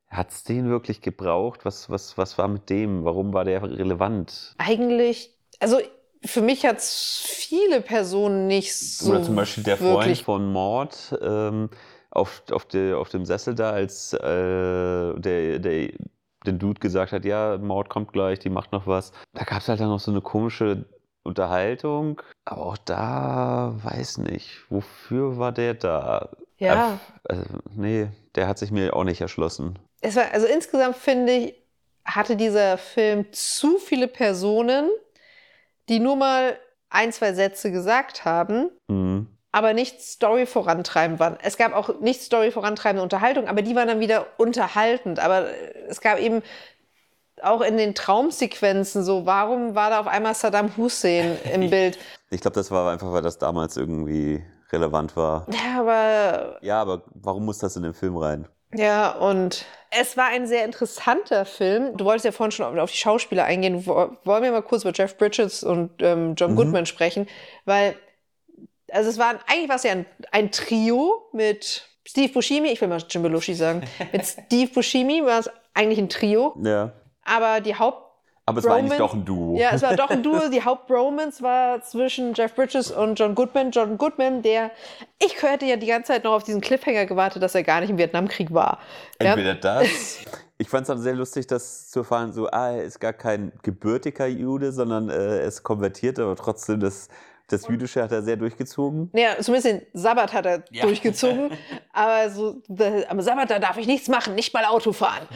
hat 0.08 0.30
es 0.30 0.44
den 0.44 0.68
wirklich 0.68 1.00
gebraucht? 1.00 1.64
Was, 1.64 1.88
was, 1.88 2.18
was 2.18 2.36
war 2.36 2.48
mit 2.48 2.68
dem? 2.68 3.04
Warum 3.04 3.32
war 3.32 3.44
der 3.44 3.62
relevant? 3.62 4.54
Eigentlich, 4.58 5.34
also 5.58 5.78
für 6.24 6.40
mich 6.40 6.64
hat 6.66 6.78
es 6.78 7.22
viele 7.24 7.80
Personen 7.80 8.46
nicht 8.46 8.76
so. 8.76 9.10
Oder 9.10 9.22
zum 9.22 9.36
Beispiel 9.36 9.64
der 9.64 9.76
Freund 9.76 10.18
von 10.18 10.52
Mord 10.52 11.16
ähm, 11.22 11.70
auf, 12.10 12.42
auf, 12.50 12.64
de, 12.66 12.94
auf 12.94 13.08
dem 13.08 13.24
Sessel 13.24 13.54
da, 13.54 13.70
als 13.70 14.12
äh, 14.12 14.18
der, 14.18 15.58
der 15.58 15.90
den 16.46 16.58
Dude 16.58 16.80
gesagt 16.80 17.12
hat, 17.12 17.24
ja, 17.24 17.58
Mord 17.58 17.88
kommt 17.88 18.12
gleich, 18.12 18.38
die 18.38 18.50
macht 18.50 18.72
noch 18.72 18.86
was. 18.86 19.12
Da 19.34 19.44
gab 19.44 19.60
es 19.60 19.68
halt 19.68 19.80
dann 19.80 19.88
noch 19.88 20.00
so 20.00 20.10
eine 20.10 20.20
komische 20.20 20.86
Unterhaltung. 21.22 22.22
Aber 22.44 22.66
auch 22.66 22.78
da, 22.78 23.74
weiß 23.82 24.18
nicht, 24.18 24.64
wofür 24.70 25.38
war 25.38 25.52
der 25.52 25.74
da? 25.74 26.30
Ja. 26.58 26.98
Also, 27.24 27.44
nee, 27.74 28.08
der 28.34 28.48
hat 28.48 28.58
sich 28.58 28.70
mir 28.70 28.94
auch 28.94 29.04
nicht 29.04 29.20
erschlossen. 29.20 29.78
Es 30.00 30.16
war, 30.16 30.32
also 30.32 30.46
insgesamt 30.46 30.96
finde 30.96 31.32
ich, 31.32 31.54
hatte 32.04 32.36
dieser 32.36 32.78
Film 32.78 33.26
zu 33.32 33.78
viele 33.78 34.08
Personen, 34.08 34.88
die 35.88 36.00
nur 36.00 36.16
mal 36.16 36.56
ein, 36.90 37.12
zwei 37.12 37.32
Sätze 37.32 37.70
gesagt 37.70 38.24
haben, 38.24 38.70
Mhm. 38.88 39.26
aber 39.52 39.72
nicht 39.74 40.00
Story 40.00 40.46
vorantreibend 40.46 41.20
waren. 41.20 41.36
Es 41.42 41.56
gab 41.56 41.74
auch 41.74 42.00
nicht 42.00 42.22
Story 42.22 42.50
vorantreibende 42.50 43.02
Unterhaltung, 43.02 43.46
aber 43.48 43.62
die 43.62 43.74
waren 43.76 43.88
dann 43.88 44.00
wieder 44.00 44.26
unterhaltend. 44.38 45.18
Aber 45.20 45.46
es 45.88 46.00
gab 46.00 46.18
eben 46.18 46.42
auch 47.42 47.60
in 47.60 47.76
den 47.76 47.94
Traumsequenzen 47.94 49.04
so, 49.04 49.24
warum 49.26 49.74
war 49.74 49.90
da 49.90 50.00
auf 50.00 50.06
einmal 50.06 50.34
Saddam 50.34 50.76
Hussein 50.76 51.38
im 51.52 51.70
Bild? 51.70 51.98
Ich 52.30 52.40
glaube, 52.40 52.54
das 52.56 52.70
war 52.70 52.90
einfach, 52.92 53.12
weil 53.12 53.22
das 53.22 53.38
damals 53.38 53.76
irgendwie 53.76 54.42
relevant 54.70 55.16
war. 55.16 55.46
Ja, 55.50 55.80
aber 55.80 56.58
Ja, 56.62 56.80
aber 56.82 57.02
warum 57.14 57.44
muss 57.44 57.58
das 57.58 57.76
in 57.76 57.82
den 57.84 57.94
Film 57.94 58.16
rein? 58.16 58.48
Ja, 58.74 59.10
und 59.12 59.64
es 59.90 60.16
war 60.16 60.26
ein 60.26 60.46
sehr 60.46 60.64
interessanter 60.64 61.44
Film. 61.46 61.96
Du 61.96 62.04
wolltest 62.04 62.24
ja 62.26 62.32
vorhin 62.32 62.50
schon 62.52 62.78
auf, 62.78 62.90
die 62.90 62.96
Schauspieler 62.96 63.44
eingehen. 63.44 63.86
Wo- 63.86 64.10
Wollen 64.24 64.42
wir 64.42 64.52
mal 64.52 64.62
kurz 64.62 64.82
über 64.84 64.92
Jeff 64.94 65.16
Bridges 65.16 65.64
und 65.64 65.90
ähm, 66.02 66.34
John 66.36 66.52
Mhm. 66.52 66.56
Goodman 66.56 66.86
sprechen? 66.86 67.26
Weil, 67.64 67.96
also 68.92 69.08
es 69.08 69.18
war 69.18 69.38
eigentlich 69.46 69.68
war 69.68 69.76
es 69.76 69.84
ja 69.84 69.92
ein, 69.92 70.06
ein 70.32 70.50
Trio 70.50 71.28
mit 71.32 71.86
Steve 72.06 72.32
Buscemi, 72.32 72.68
ich 72.68 72.80
will 72.80 72.88
mal 72.88 73.02
Jim 73.08 73.22
Belushi 73.22 73.54
sagen. 73.54 73.82
mit 74.12 74.26
Steve 74.46 74.70
Buscemi 74.72 75.22
war 75.24 75.38
es 75.40 75.50
eigentlich 75.74 75.98
ein 75.98 76.08
Trio, 76.08 76.54
Ja. 76.62 76.92
aber 77.24 77.60
die 77.60 77.74
Haupt 77.78 78.07
Aber 78.48 78.58
es 78.58 78.64
war 78.64 78.76
eigentlich 78.76 78.98
doch 78.98 79.14
ein 79.14 79.24
Duo. 79.24 79.58
ja, 79.58 79.70
es 79.72 79.82
war 79.82 79.94
doch 79.94 80.10
ein 80.10 80.22
Duo. 80.22 80.48
Die 80.52 80.62
Hauptbromance 80.62 81.42
war 81.42 81.82
zwischen 81.82 82.34
Jeff 82.34 82.54
Bridges 82.54 82.90
und 82.90 83.18
John 83.18 83.34
Goodman. 83.34 83.70
John 83.70 83.98
Goodman, 83.98 84.42
der, 84.42 84.70
ich 85.18 85.42
hätte 85.42 85.66
ja 85.66 85.76
die 85.76 85.86
ganze 85.86 86.12
Zeit 86.12 86.24
noch 86.24 86.32
auf 86.32 86.44
diesen 86.44 86.60
Cliffhanger 86.60 87.06
gewartet, 87.06 87.42
dass 87.42 87.54
er 87.54 87.62
gar 87.62 87.80
nicht 87.80 87.90
im 87.90 87.98
Vietnamkrieg 87.98 88.52
war. 88.54 88.78
Ja, 89.20 89.30
Entweder 89.30 89.54
das. 89.54 90.18
Ich 90.60 90.68
fand 90.68 90.82
es 90.82 90.88
dann 90.88 91.00
sehr 91.00 91.14
lustig, 91.14 91.46
das 91.46 91.88
zu 91.88 92.00
erfahren, 92.00 92.32
so, 92.32 92.48
ah, 92.50 92.70
er 92.72 92.82
ist 92.82 92.98
gar 92.98 93.12
kein 93.12 93.52
gebürtiger 93.62 94.26
Jude, 94.26 94.72
sondern 94.72 95.08
äh, 95.08 95.38
er 95.38 95.42
ist 95.42 95.62
konvertiert, 95.62 96.18
aber 96.18 96.34
trotzdem 96.34 96.80
das, 96.80 97.08
das 97.46 97.68
Jüdische 97.68 98.02
hat 98.02 98.10
er 98.10 98.22
sehr 98.22 98.36
durchgezogen. 98.36 99.08
Ja, 99.14 99.38
zumindest 99.40 99.66
den 99.66 99.82
Sabbat 99.92 100.32
hat 100.32 100.46
er 100.46 100.64
Ja. 100.72 100.82
durchgezogen. 100.82 101.50
Aber 101.92 102.28
so, 102.30 102.60
am 103.08 103.20
Sabbat, 103.20 103.50
da 103.52 103.60
darf 103.60 103.76
ich 103.78 103.86
nichts 103.86 104.08
machen, 104.08 104.34
nicht 104.34 104.52
mal 104.52 104.64
Auto 104.64 104.92
fahren. 104.92 105.28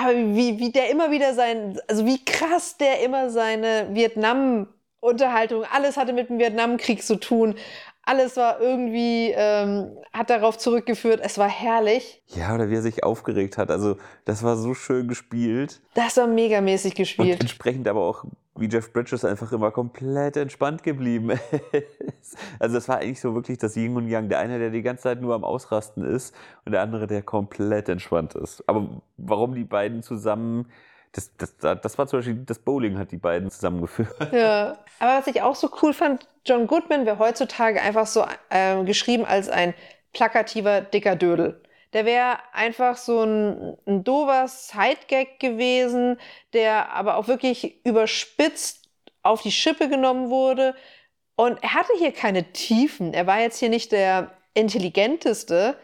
Aber 0.00 0.14
wie, 0.14 0.60
wie 0.60 0.70
der 0.70 0.90
immer 0.90 1.10
wieder 1.10 1.34
sein, 1.34 1.76
also 1.88 2.06
wie 2.06 2.24
krass 2.24 2.76
der 2.76 3.02
immer 3.02 3.30
seine 3.30 3.88
Vietnam-Unterhaltung, 3.92 5.64
alles 5.72 5.96
hatte 5.96 6.12
mit 6.12 6.28
dem 6.28 6.38
Vietnamkrieg 6.38 7.02
zu 7.02 7.16
tun. 7.16 7.56
Alles 8.04 8.36
war 8.36 8.60
irgendwie, 8.60 9.32
ähm, 9.36 9.90
hat 10.12 10.30
darauf 10.30 10.56
zurückgeführt. 10.56 11.20
Es 11.22 11.36
war 11.36 11.48
herrlich. 11.48 12.22
Ja, 12.28 12.54
oder 12.54 12.70
wie 12.70 12.76
er 12.76 12.82
sich 12.82 13.02
aufgeregt 13.02 13.58
hat. 13.58 13.72
Also, 13.72 13.96
das 14.24 14.44
war 14.44 14.56
so 14.56 14.72
schön 14.72 15.08
gespielt. 15.08 15.80
Das 15.94 16.16
war 16.16 16.28
megamäßig 16.28 16.92
Und 16.92 16.96
gespielt. 16.98 17.40
entsprechend 17.40 17.88
aber 17.88 18.02
auch, 18.02 18.24
wie 18.58 18.66
Jeff 18.66 18.92
Bridges 18.92 19.24
einfach 19.24 19.52
immer 19.52 19.70
komplett 19.70 20.36
entspannt 20.36 20.82
geblieben 20.82 21.30
ist. 22.20 22.36
Also, 22.58 22.74
das 22.74 22.88
war 22.88 22.98
eigentlich 22.98 23.20
so 23.20 23.34
wirklich 23.34 23.58
das 23.58 23.76
Yin 23.76 23.96
und 23.96 24.08
Yang. 24.08 24.28
Der 24.28 24.38
eine, 24.38 24.58
der 24.58 24.70
die 24.70 24.82
ganze 24.82 25.04
Zeit 25.04 25.20
nur 25.20 25.34
am 25.34 25.44
Ausrasten 25.44 26.04
ist 26.04 26.34
und 26.64 26.72
der 26.72 26.82
andere, 26.82 27.06
der 27.06 27.22
komplett 27.22 27.88
entspannt 27.88 28.34
ist. 28.34 28.62
Aber 28.66 28.88
warum 29.16 29.54
die 29.54 29.64
beiden 29.64 30.02
zusammen. 30.02 30.70
Das, 31.12 31.34
das, 31.38 31.56
das 31.56 31.96
war 31.96 32.06
zum 32.06 32.18
Beispiel, 32.18 32.34
das 32.44 32.58
Bowling 32.58 32.98
hat 32.98 33.12
die 33.12 33.16
beiden 33.16 33.50
zusammengeführt. 33.50 34.14
Ja. 34.32 34.76
Aber 34.98 35.18
was 35.18 35.26
ich 35.26 35.40
auch 35.40 35.54
so 35.54 35.70
cool 35.82 35.94
fand, 35.94 36.28
John 36.44 36.66
Goodman 36.66 37.06
wäre 37.06 37.18
heutzutage 37.18 37.80
einfach 37.80 38.06
so 38.06 38.26
ähm, 38.50 38.84
geschrieben 38.84 39.24
als 39.24 39.48
ein 39.48 39.72
plakativer, 40.12 40.82
dicker 40.82 41.16
Dödel. 41.16 41.62
Der 41.92 42.04
wäre 42.04 42.38
einfach 42.52 42.96
so 42.96 43.22
ein, 43.22 43.76
ein 43.86 44.04
dover 44.04 44.46
Sidegag 44.46 45.40
gewesen, 45.40 46.18
der 46.52 46.90
aber 46.92 47.16
auch 47.16 47.28
wirklich 47.28 47.84
überspitzt 47.84 48.88
auf 49.22 49.42
die 49.42 49.52
Schippe 49.52 49.88
genommen 49.88 50.30
wurde. 50.30 50.74
Und 51.36 51.62
er 51.62 51.74
hatte 51.74 51.92
hier 51.98 52.12
keine 52.12 52.52
Tiefen. 52.52 53.14
Er 53.14 53.26
war 53.26 53.40
jetzt 53.40 53.58
hier 53.58 53.68
nicht 53.68 53.92
der 53.92 54.32
intelligenteste, 54.54 55.76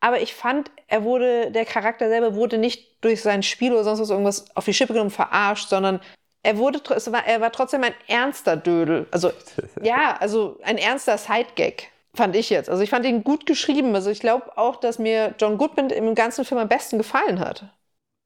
aber 0.00 0.20
ich 0.20 0.34
fand, 0.34 0.70
er 0.86 1.02
wurde, 1.02 1.50
der 1.50 1.64
Charakter 1.64 2.08
selber 2.08 2.34
wurde 2.34 2.58
nicht 2.58 3.02
durch 3.02 3.22
sein 3.22 3.42
Spiel 3.42 3.72
oder 3.72 3.84
sonst 3.84 4.00
was 4.00 4.10
irgendwas 4.10 4.54
auf 4.56 4.64
die 4.64 4.74
Schippe 4.74 4.92
genommen, 4.92 5.10
verarscht, 5.10 5.68
sondern 5.68 6.00
er 6.42 6.56
wurde, 6.58 6.80
war, 7.12 7.26
er 7.26 7.40
war 7.40 7.52
trotzdem 7.52 7.82
ein 7.84 7.94
ernster 8.06 8.56
Dödel. 8.56 9.06
Also, 9.10 9.32
ja, 9.82 10.16
also 10.18 10.58
ein 10.62 10.78
ernster 10.78 11.18
Sidegag, 11.18 11.88
fand 12.14 12.36
ich 12.36 12.50
jetzt. 12.50 12.68
Also 12.68 12.82
ich 12.82 12.90
fand 12.90 13.06
ihn 13.06 13.24
gut 13.24 13.46
geschrieben. 13.46 13.94
Also 13.94 14.10
ich 14.10 14.20
glaube 14.20 14.56
auch, 14.56 14.76
dass 14.76 14.98
mir 14.98 15.34
John 15.38 15.58
Goodman 15.58 15.90
im 15.90 16.14
ganzen 16.14 16.44
Film 16.44 16.60
am 16.60 16.68
besten 16.68 16.98
gefallen 16.98 17.40
hat. 17.40 17.64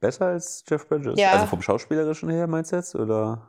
Besser 0.00 0.26
als 0.26 0.64
Jeff 0.68 0.88
Bridges? 0.88 1.18
Ja. 1.18 1.32
Also 1.32 1.46
vom 1.46 1.62
Schauspielerischen 1.62 2.28
her, 2.30 2.46
meinst 2.46 2.72
du 2.72 2.76
jetzt? 2.76 2.94
Oder? 2.94 3.48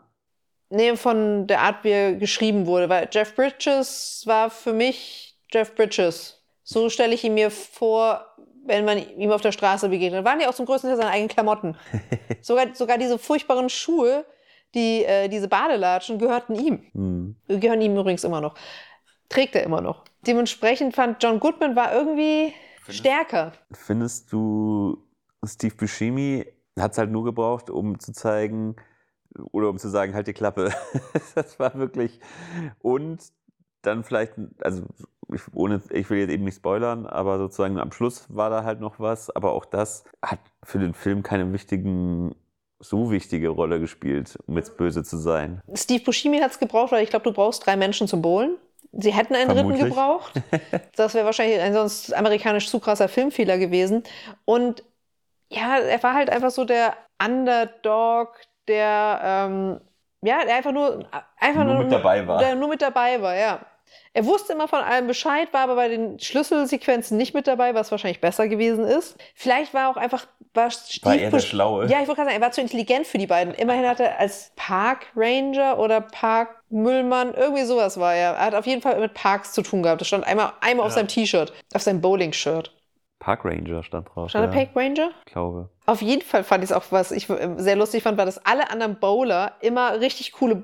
Nee, 0.70 0.96
von 0.96 1.48
der 1.48 1.62
Art, 1.62 1.84
wie 1.84 1.90
er 1.90 2.14
geschrieben 2.14 2.66
wurde. 2.66 2.90
Weil 2.90 3.10
Jeff 3.12 3.36
Bridges 3.36 4.24
war 4.26 4.50
für 4.50 4.74
mich 4.74 5.38
Jeff 5.52 5.76
Bridges. 5.76 6.42
So 6.64 6.90
stelle 6.90 7.14
ich 7.14 7.24
ihn 7.24 7.34
mir 7.34 7.52
vor, 7.52 8.26
wenn 8.66 8.86
man 8.86 8.98
ihm 9.18 9.32
auf 9.32 9.42
der 9.42 9.52
Straße 9.52 9.90
begegnet. 9.90 10.26
Waren 10.26 10.40
ja 10.40 10.50
auch 10.50 10.54
zum 10.54 10.66
größten 10.66 10.90
Teil 10.90 10.98
seine 10.98 11.10
eigenen 11.12 11.30
Klamotten. 11.30 11.76
sogar, 12.42 12.74
sogar 12.74 12.98
diese 12.98 13.20
furchtbaren 13.20 13.70
Schuhe, 13.70 14.26
die, 14.74 15.04
äh, 15.06 15.28
diese 15.28 15.48
Badelatschen, 15.48 16.18
gehörten 16.18 16.56
ihm. 16.56 16.84
Hm. 16.94 17.36
Gehören 17.48 17.82
ihm 17.82 17.98
übrigens 17.98 18.24
immer 18.24 18.42
noch. 18.42 18.56
Trägt 19.30 19.56
er 19.56 19.64
immer 19.64 19.82
noch. 19.82 20.04
Dementsprechend 20.26 20.96
fand 20.96 21.22
John 21.22 21.40
Goodman 21.40 21.76
war 21.76 21.94
irgendwie 21.94 22.54
stärker. 22.88 23.54
Findest 23.72 24.32
du, 24.32 25.04
Steve 25.46 25.76
Buscemi 25.76 26.46
hat 26.80 26.94
es 26.94 26.98
halt 26.98 27.12
nur 27.12 27.24
gebraucht, 27.24 27.70
um 27.70 28.00
zu 28.00 28.14
zeigen, 28.14 28.76
Oder 29.52 29.70
um 29.70 29.78
zu 29.78 29.90
sagen, 29.90 30.14
halt 30.14 30.28
die 30.28 30.34
Klappe. 30.34 30.72
das 31.36 31.60
war 31.60 31.74
wirklich. 31.76 32.20
Und 32.80 33.22
dann 33.82 34.04
vielleicht, 34.04 34.34
also 34.62 34.84
ich, 35.34 35.42
ohne, 35.54 35.82
ich 35.90 36.10
will 36.10 36.20
jetzt 36.20 36.32
eben 36.32 36.44
nicht 36.44 36.58
spoilern, 36.58 37.06
aber 37.06 37.38
sozusagen 37.38 37.80
am 37.80 37.92
Schluss 37.92 38.26
war 38.30 38.50
da 38.50 38.64
halt 38.64 38.80
noch 38.80 39.00
was. 39.00 39.30
Aber 39.30 39.54
auch 39.54 39.66
das 39.66 40.04
hat 40.22 40.40
für 40.64 40.80
den 40.80 40.94
Film 40.94 41.24
keine 41.24 41.52
wichtigen 41.52 42.36
so 42.80 43.12
wichtige 43.12 43.50
Rolle 43.50 43.80
gespielt, 43.80 44.38
um 44.46 44.58
jetzt 44.58 44.78
böse 44.78 45.04
zu 45.04 45.18
sein. 45.18 45.62
Steve 45.74 46.04
Buscemi 46.04 46.40
hat 46.40 46.52
es 46.52 46.60
gebraucht, 46.60 46.92
weil 46.92 47.04
ich 47.04 47.10
glaube, 47.10 47.24
du 47.24 47.32
brauchst 47.32 47.66
drei 47.66 47.78
Menschen 47.78 48.08
zum 48.08 48.22
Bowlen. 48.22 48.58
Sie 48.94 49.12
hätten 49.12 49.36
einen 49.36 49.52
Vermutlich. 49.52 49.82
dritten 49.82 49.96
gebraucht. 49.96 50.34
Das 50.96 51.14
wäre 51.16 51.26
wahrscheinlich 51.26 51.60
ein 51.60 51.74
sonst 51.74 52.14
amerikanisch 52.14 52.70
zu 52.70 52.80
krasser 52.80 53.10
Filmfehler 53.10 53.58
gewesen. 53.58 54.04
Und 54.46 54.84
ja, 55.50 55.80
er 55.80 56.02
war 56.04 56.14
halt 56.14 56.30
einfach 56.30 56.52
so 56.52 56.66
der 56.66 56.96
Underdog, 57.24 58.38
der 58.68 59.20
ähm, 59.24 59.82
ja, 60.22 60.46
der 60.46 60.56
einfach 60.56 60.72
nur 60.72 61.06
einfach 61.38 61.66
Nur 61.66 61.80
mit 61.80 61.92
dabei 61.92 62.26
war. 62.28 62.40
Der 62.40 62.56
nur 62.56 62.70
mit 62.70 62.82
dabei 62.82 63.22
war, 63.22 63.36
ja. 63.36 63.60
Er 64.14 64.26
wusste 64.26 64.54
immer 64.54 64.68
von 64.68 64.80
allem 64.80 65.08
Bescheid, 65.08 65.52
war 65.54 65.62
aber 65.62 65.76
bei 65.76 65.88
den 65.88 66.20
Schlüsselsequenzen 66.20 67.18
nicht 67.18 67.34
mit 67.34 67.48
dabei, 67.48 67.74
was 67.74 67.90
wahrscheinlich 67.92 68.22
besser 68.22 68.48
gewesen 68.48 68.86
ist. 68.86 69.18
Vielleicht 69.34 69.74
war 69.74 69.90
auch 69.90 69.98
einfach 69.98 70.28
war 70.54 70.70
War 71.02 71.16
er 71.16 71.32
der 71.32 71.40
Schlaue? 71.40 71.88
Ja, 71.88 72.02
ich 72.02 72.08
wollte 72.08 72.22
gerade 72.22 72.30
sagen, 72.30 72.42
er 72.42 72.46
war 72.46 72.52
zu 72.52 72.62
intelligent 72.62 73.08
für 73.08 73.18
die 73.18 73.26
beiden. 73.26 73.56
Immerhin 73.56 73.88
hat 73.88 74.00
er 74.00 74.20
als 74.20 74.52
Park 74.56 75.08
Ranger 75.16 75.80
oder 75.80 76.02
Park 76.02 76.62
Müllmann, 76.70 77.34
irgendwie 77.34 77.64
sowas 77.64 78.00
war 78.00 78.14
er. 78.14 78.34
Er 78.34 78.46
hat 78.46 78.56
auf 78.56 78.68
jeden 78.68 78.82
Fall 78.82 79.00
mit 79.00 79.16
Parks 79.16 79.54
zu 79.54 79.64
tun 79.64 79.82
gehabt. 79.82 80.02
Das 80.02 80.08
stand 80.08 80.26
einmal, 80.26 80.54
einmal 80.62 80.86
auf 80.86 80.92
Ja. 80.92 80.98
seinem 80.98 81.08
T-Shirt, 81.08 81.54
auf 81.74 81.82
seinem 81.82 82.02
Bowling-Shirt. 82.02 82.72
Park 83.20 83.46
Ranger 83.46 83.84
stand 83.84 84.10
drauf. 84.14 84.30
Stand 84.30 84.54
ja, 84.54 84.60
Park 84.60 84.76
Ranger? 84.76 85.10
Ich 85.26 85.34
glaube. 85.34 85.70
Auf 85.86 86.02
jeden 86.02 86.22
Fall 86.22 86.44
fand 86.44 86.64
ich 86.64 86.70
es 86.70 86.76
auch, 86.76 86.84
was 86.92 87.12
ich 87.12 87.30
äh, 87.30 87.56
sehr 87.58 87.76
lustig 87.76 88.04
fand, 88.04 88.18
war, 88.18 88.26
dass 88.26 88.46
alle 88.46 88.70
anderen 88.70 89.00
Bowler 89.00 89.54
immer 89.62 90.00
richtig 90.02 90.34
coole 90.34 90.64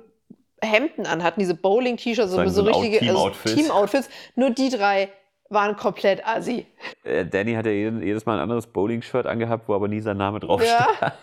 Hemden 0.61 1.05
anhatten, 1.05 1.39
diese 1.39 1.55
Bowling-T-Shirts, 1.55 2.31
so, 2.31 2.45
so 2.47 2.63
richtige 2.63 2.99
Team-Outfit. 2.99 3.51
also 3.51 3.61
Team-Outfits. 3.63 4.09
Nur 4.35 4.49
die 4.51 4.69
drei 4.69 5.09
waren 5.49 5.75
komplett 5.75 6.25
assi. 6.27 6.65
Äh, 7.03 7.25
Danny 7.25 7.53
hat 7.53 7.65
ja 7.65 7.71
jeden- 7.71 8.03
jedes 8.03 8.25
Mal 8.25 8.35
ein 8.35 8.41
anderes 8.41 8.67
Bowling-Shirt 8.67 9.25
angehabt, 9.25 9.67
wo 9.67 9.73
aber 9.73 9.87
nie 9.87 9.99
sein 10.01 10.17
Name 10.17 10.39
drauf 10.39 10.63
Ja. 10.63 10.87
stand. 10.97 11.13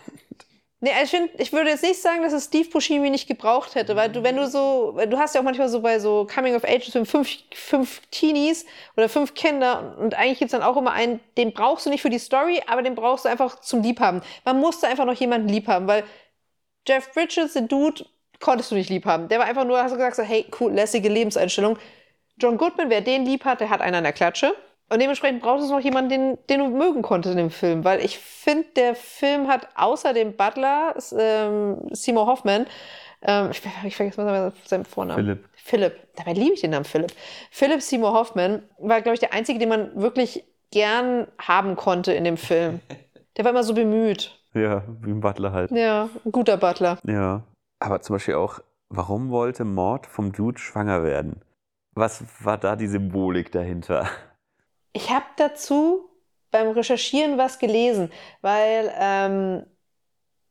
Nee, 0.79 0.91
also 0.91 1.05
ich, 1.05 1.09
find, 1.09 1.41
ich 1.41 1.53
würde 1.53 1.71
jetzt 1.71 1.81
nicht 1.81 1.99
sagen, 1.99 2.21
dass 2.21 2.33
es 2.33 2.45
Steve 2.45 2.69
Buscemi 2.69 3.09
nicht 3.09 3.27
gebraucht 3.27 3.73
hätte, 3.73 3.95
weil 3.95 4.09
du, 4.11 4.21
wenn 4.21 4.35
du 4.35 4.47
so, 4.47 4.95
du 5.09 5.17
hast 5.17 5.33
ja 5.33 5.41
auch 5.41 5.45
manchmal 5.45 5.69
so 5.69 5.81
bei 5.81 5.97
so 5.97 6.27
Coming-of-Age-Filmen 6.31 7.07
fünf, 7.07 7.29
fünf 7.51 8.01
Teenies 8.11 8.63
oder 8.95 9.09
fünf 9.09 9.33
Kinder 9.33 9.95
und 9.97 10.13
eigentlich 10.13 10.37
gibt's 10.37 10.51
dann 10.51 10.61
auch 10.61 10.77
immer 10.77 10.91
einen, 10.91 11.19
den 11.35 11.51
brauchst 11.51 11.87
du 11.87 11.89
nicht 11.89 12.03
für 12.03 12.11
die 12.11 12.19
Story, 12.19 12.61
aber 12.67 12.83
den 12.83 12.93
brauchst 12.93 13.25
du 13.25 13.29
einfach 13.29 13.59
zum 13.61 13.81
Liebhaben. 13.81 14.21
Man 14.45 14.59
musste 14.59 14.87
einfach 14.87 15.05
noch 15.05 15.15
jemanden 15.15 15.47
liebhaben, 15.47 15.87
weil 15.87 16.03
Jeff 16.87 17.11
Bridges, 17.11 17.53
den 17.53 17.67
Dude, 17.67 18.05
konntest 18.39 18.71
du 18.71 18.75
nicht 18.75 18.89
liebhaben. 18.89 19.27
Der 19.27 19.39
war 19.39 19.45
einfach 19.45 19.65
nur, 19.65 19.81
hast 19.81 19.91
du 19.91 19.97
gesagt, 19.97 20.15
so, 20.15 20.23
hey, 20.23 20.45
cool, 20.59 20.71
lässige 20.71 21.09
Lebenseinstellung. 21.09 21.77
John 22.37 22.57
Goodman, 22.57 22.89
wer 22.89 23.01
den 23.01 23.25
lieb 23.25 23.45
hat, 23.45 23.61
der 23.61 23.69
hat 23.69 23.81
einen 23.81 23.95
an 23.95 24.03
der 24.03 24.13
Klatsche. 24.13 24.53
Und 24.89 25.01
dementsprechend 25.01 25.41
braucht 25.41 25.63
es 25.63 25.69
noch 25.69 25.81
jemanden, 25.81 26.09
den, 26.09 26.37
den 26.49 26.59
du 26.59 26.67
mögen 26.69 27.01
konntest 27.01 27.33
in 27.33 27.37
dem 27.37 27.49
Film. 27.51 27.83
Weil 27.83 28.03
ich 28.03 28.19
finde, 28.19 28.65
der 28.75 28.95
Film 28.95 29.47
hat 29.47 29.67
außer 29.75 30.13
dem 30.13 30.33
Butler, 30.33 30.95
ähm, 31.17 31.77
Seymour 31.91 32.27
Hoffman, 32.27 32.67
ähm, 33.21 33.49
ich, 33.51 33.61
ich 33.83 33.95
vergesse 33.95 34.23
mal 34.23 34.53
seinen 34.65 34.85
Vornamen. 34.85 35.23
Philipp. 35.23 35.49
Philipp. 35.55 35.95
Dabei 36.15 36.33
liebe 36.33 36.53
ich 36.53 36.61
den 36.61 36.71
Namen 36.71 36.85
Philipp. 36.85 37.11
Philipp 37.51 37.81
Seymour 37.81 38.13
Hoffman 38.13 38.61
war, 38.77 39.01
glaube 39.01 39.15
ich, 39.15 39.19
der 39.19 39.33
Einzige, 39.33 39.59
den 39.59 39.69
man 39.69 39.99
wirklich 39.99 40.45
gern 40.71 41.27
haben 41.39 41.75
konnte 41.75 42.13
in 42.13 42.23
dem 42.23 42.37
Film. 42.37 42.79
Der 43.35 43.45
war 43.45 43.51
immer 43.51 43.63
so 43.63 43.75
bemüht. 43.75 44.31
Ja, 44.55 44.83
wie 45.01 45.11
ein 45.11 45.19
Butler 45.19 45.51
halt. 45.51 45.69
Ja, 45.69 46.09
ein 46.25 46.31
guter 46.31 46.57
Butler. 46.57 46.97
Ja. 47.03 47.43
Aber 47.79 48.01
zum 48.01 48.15
Beispiel 48.15 48.35
auch, 48.35 48.59
warum 48.89 49.29
wollte 49.29 49.65
Mord 49.65 50.07
vom 50.07 50.31
Dude 50.31 50.59
schwanger 50.59 51.03
werden? 51.03 51.41
Was 51.93 52.23
war 52.43 52.57
da 52.57 52.75
die 52.75 52.87
Symbolik 52.87 53.51
dahinter? 53.51 54.07
Ich 54.93 55.09
habe 55.09 55.25
dazu 55.35 56.09
beim 56.51 56.69
Recherchieren 56.69 57.37
was 57.37 57.59
gelesen, 57.59 58.11
weil 58.41 58.91
ähm, 58.97 59.65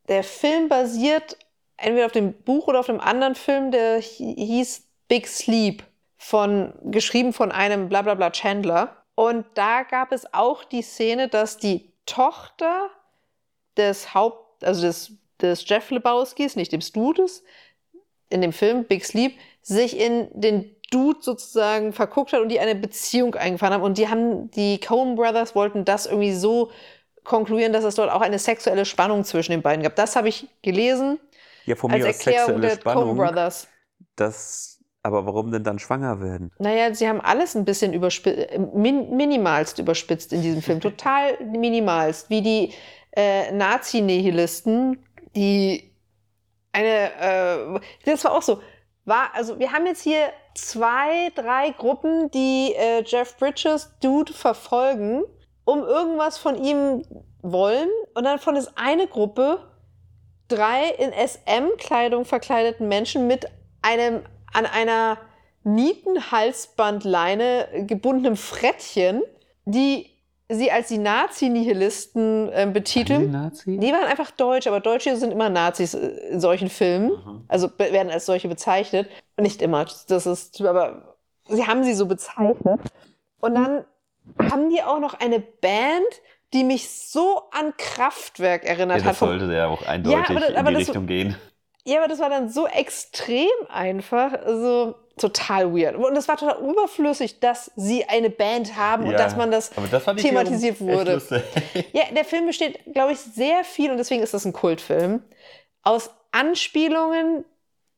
der 0.09 0.23
Film 0.23 0.69
basiert 0.69 1.37
entweder 1.77 2.07
auf 2.07 2.13
dem 2.13 2.33
Buch 2.33 2.69
oder 2.69 2.81
auf 2.81 2.89
einem 2.89 3.01
anderen 3.01 3.35
Film, 3.35 3.71
der 3.71 4.01
hi- 4.01 4.35
hieß 4.37 4.89
Big 5.09 5.27
Sleep, 5.27 5.83
von, 6.19 6.73
geschrieben 6.85 7.33
von 7.33 7.53
einem 7.53 7.89
Blablabla 7.89 8.31
Chandler. 8.31 9.05
Und 9.15 9.47
da 9.55 9.83
gab 9.83 10.13
es 10.13 10.33
auch 10.33 10.65
die 10.65 10.83
Szene, 10.83 11.29
dass 11.29 11.59
die 11.59 11.93
Tochter 12.07 12.91
des 13.77 14.15
Haupt, 14.15 14.65
also 14.65 14.83
des, 14.83 15.13
des 15.43 15.69
Jeff 15.69 15.91
Lebowskis, 15.91 16.57
nicht 16.57 16.73
dem 16.73 16.81
Studes, 16.81 17.45
in 18.29 18.41
dem 18.41 18.53
Film 18.53 18.85
Big 18.85 19.05
Sleep, 19.05 19.33
sich 19.63 19.99
in 19.99 20.29
den 20.33 20.75
Dude 20.91 21.19
sozusagen 21.21 21.93
verguckt 21.93 22.33
hat 22.33 22.41
und 22.41 22.49
die 22.49 22.61
eine 22.61 22.75
Beziehung 22.75 23.35
eingefahren 23.35 23.75
haben. 23.75 23.83
Und 23.83 23.99
die 23.99 24.09
haben, 24.09 24.51
die 24.53 24.79
Coen 24.81 25.17
Brothers 25.17 25.55
wollten 25.55 25.85
das 25.85 26.07
irgendwie 26.07 26.35
so 26.35 26.71
konkludieren, 27.25 27.73
dass 27.73 27.85
es 27.85 27.97
dort 27.97 28.11
auch 28.11 28.21
eine 28.21 28.39
sexuelle 28.39 28.85
Spannung 28.85 29.25
zwischen 29.25 29.53
den 29.53 29.63
beiden 29.63 29.83
gab. 29.83 29.97
Das 29.97 30.17
habe 30.17 30.29
ich 30.29 30.49
gelesen 30.63 31.19
Ja, 31.65 31.77
von 31.77 31.91
als 31.91 32.05
mir 32.05 32.07
aus 32.09 32.17
Erklärung 32.17 32.61
sexuelle 32.61 32.79
Coen 32.87 33.17
Spannung. 33.17 33.17
Brothers. 33.17 33.69
Das, 34.15 34.81
aber 35.03 35.27
warum 35.27 35.51
denn 35.51 35.65
dann 35.65 35.79
schwanger 35.79 36.21
werden? 36.21 36.53
Naja, 36.59 36.95
sie 36.95 37.09
haben 37.09 37.21
alles 37.21 37.57
ein 37.57 37.65
bisschen 37.65 37.93
überspitzt, 37.93 38.59
min 38.75 39.17
minimalst 39.17 39.79
überspitzt 39.79 40.33
in 40.33 40.43
diesem 40.43 40.63
Film. 40.63 40.81
Total 40.81 41.37
minimalst. 41.45 42.31
Wie 42.31 42.43
die 42.43 42.75
äh, 43.13 43.51
Nazi-Nihilisten, 43.53 45.06
die 45.37 45.93
eine, 46.73 47.13
äh, 47.21 47.81
das 48.05 48.25
war 48.25 48.33
auch 48.33 48.43
so, 48.43 48.61
war, 49.05 49.33
also 49.35 49.59
wir 49.59 49.73
haben 49.73 49.87
jetzt 49.87 50.03
hier 50.03 50.31
zwei, 50.55 51.31
drei 51.35 51.71
Gruppen, 51.71 52.31
die 52.33 52.75
äh, 52.75 53.03
Jeff 53.05 53.37
Bridges 53.37 53.93
Dude 54.03 54.33
verfolgen, 54.33 55.23
um 55.65 55.85
irgendwas 55.85 56.39
von 56.39 56.57
ihm 56.63 57.03
wollen. 57.41 57.89
Und 58.15 58.25
dann 58.25 58.39
von 58.39 58.57
es 58.57 58.77
eine 58.77 59.07
Gruppe 59.07 59.71
drei 60.49 60.91
in 60.91 61.13
SM-Kleidung 61.13 62.25
verkleideten 62.25 62.89
Menschen 62.89 63.27
mit 63.27 63.47
einem 63.83 64.23
an 64.53 64.65
einer 64.67 65.19
Nietenhalsbandleine 65.65 67.85
gebundenem 67.87 68.37
Frettchen, 68.37 69.23
die 69.65 70.16
sie 70.49 70.71
als 70.71 70.89
die 70.89 70.99
Nazi-Nihilisten 70.99 72.49
äh, 72.53 72.71
betiteln. 72.73 73.31
Nazi? 73.31 73.79
Die 73.79 73.93
waren 73.93 74.05
einfach 74.05 74.31
Deutsch, 74.31 74.67
aber 74.67 74.81
Deutsche 74.81 75.17
sind 75.17 75.33
immer 75.33 75.49
Nazis 75.49 75.95
in 75.95 76.41
solchen 76.41 76.69
Filmen. 76.69 77.11
Mhm. 77.11 77.45
Also 77.49 77.71
werden 77.79 78.11
als 78.11 78.27
solche 78.27 78.49
bezeichnet. 78.49 79.09
Nicht 79.37 79.63
immer, 79.63 79.87
das 80.09 80.27
ist, 80.27 80.61
aber 80.63 81.17
sie 81.49 81.67
haben 81.67 81.85
sie 81.85 81.95
so 81.95 82.07
bezeichnet. 82.07 82.81
Und 83.41 83.55
dann 83.55 83.85
haben 84.51 84.71
die 84.71 84.83
auch 84.83 84.99
noch 85.01 85.15
eine 85.15 85.41
Band, 85.41 86.07
die 86.53 86.65
mich 86.65 86.89
so 86.91 87.43
an 87.53 87.75
Kraftwerk 87.77 88.65
erinnert 88.65 88.99
Ja, 88.99 89.05
hat. 89.05 89.11
das 89.13 89.19
sollte 89.19 89.53
ja 89.53 89.67
auch 89.69 89.83
eindeutig 89.87 90.31
aber 90.31 90.41
das- 90.41 90.55
aber 90.55 90.59
in 90.61 90.67
die 90.67 90.73
das- 90.81 90.89
Richtung 90.89 91.07
gehen. 91.07 91.37
Ja, 91.87 91.99
aber 92.01 92.09
das 92.09 92.19
war 92.19 92.29
dann 92.29 92.49
so 92.49 92.67
extrem 92.67 93.49
einfach, 93.69 94.33
also 94.45 94.97
total 95.17 95.73
weird. 95.73 95.97
Und 95.97 96.15
das 96.15 96.29
war 96.29 96.37
total 96.37 96.59
überflüssig, 96.69 97.41
dass 97.41 97.71
sie 97.77 98.05
eine 98.05 98.29
Band 98.29 98.77
haben 98.77 99.05
und 99.05 99.13
Ja, 99.13 99.17
dass 99.17 99.37
man 99.37 99.51
das 99.51 99.71
aber 99.77 99.87
das 99.87 100.05
thematisiert 100.17 100.81
wurde. 100.81 101.23
Ja, 101.93 102.03
der 102.15 102.25
Film 102.25 102.47
besteht, 102.47 102.81
glaube 102.93 103.13
ich, 103.13 103.19
sehr 103.19 103.65
viel, 103.65 103.91
und 103.91 103.99
deswegen 103.99 104.23
ist 104.23 104.35
das 104.35 104.45
ein 104.45 104.53
Kultfilm, 104.53 105.23
aus 105.83 106.11
Anspielungen, 106.33 107.45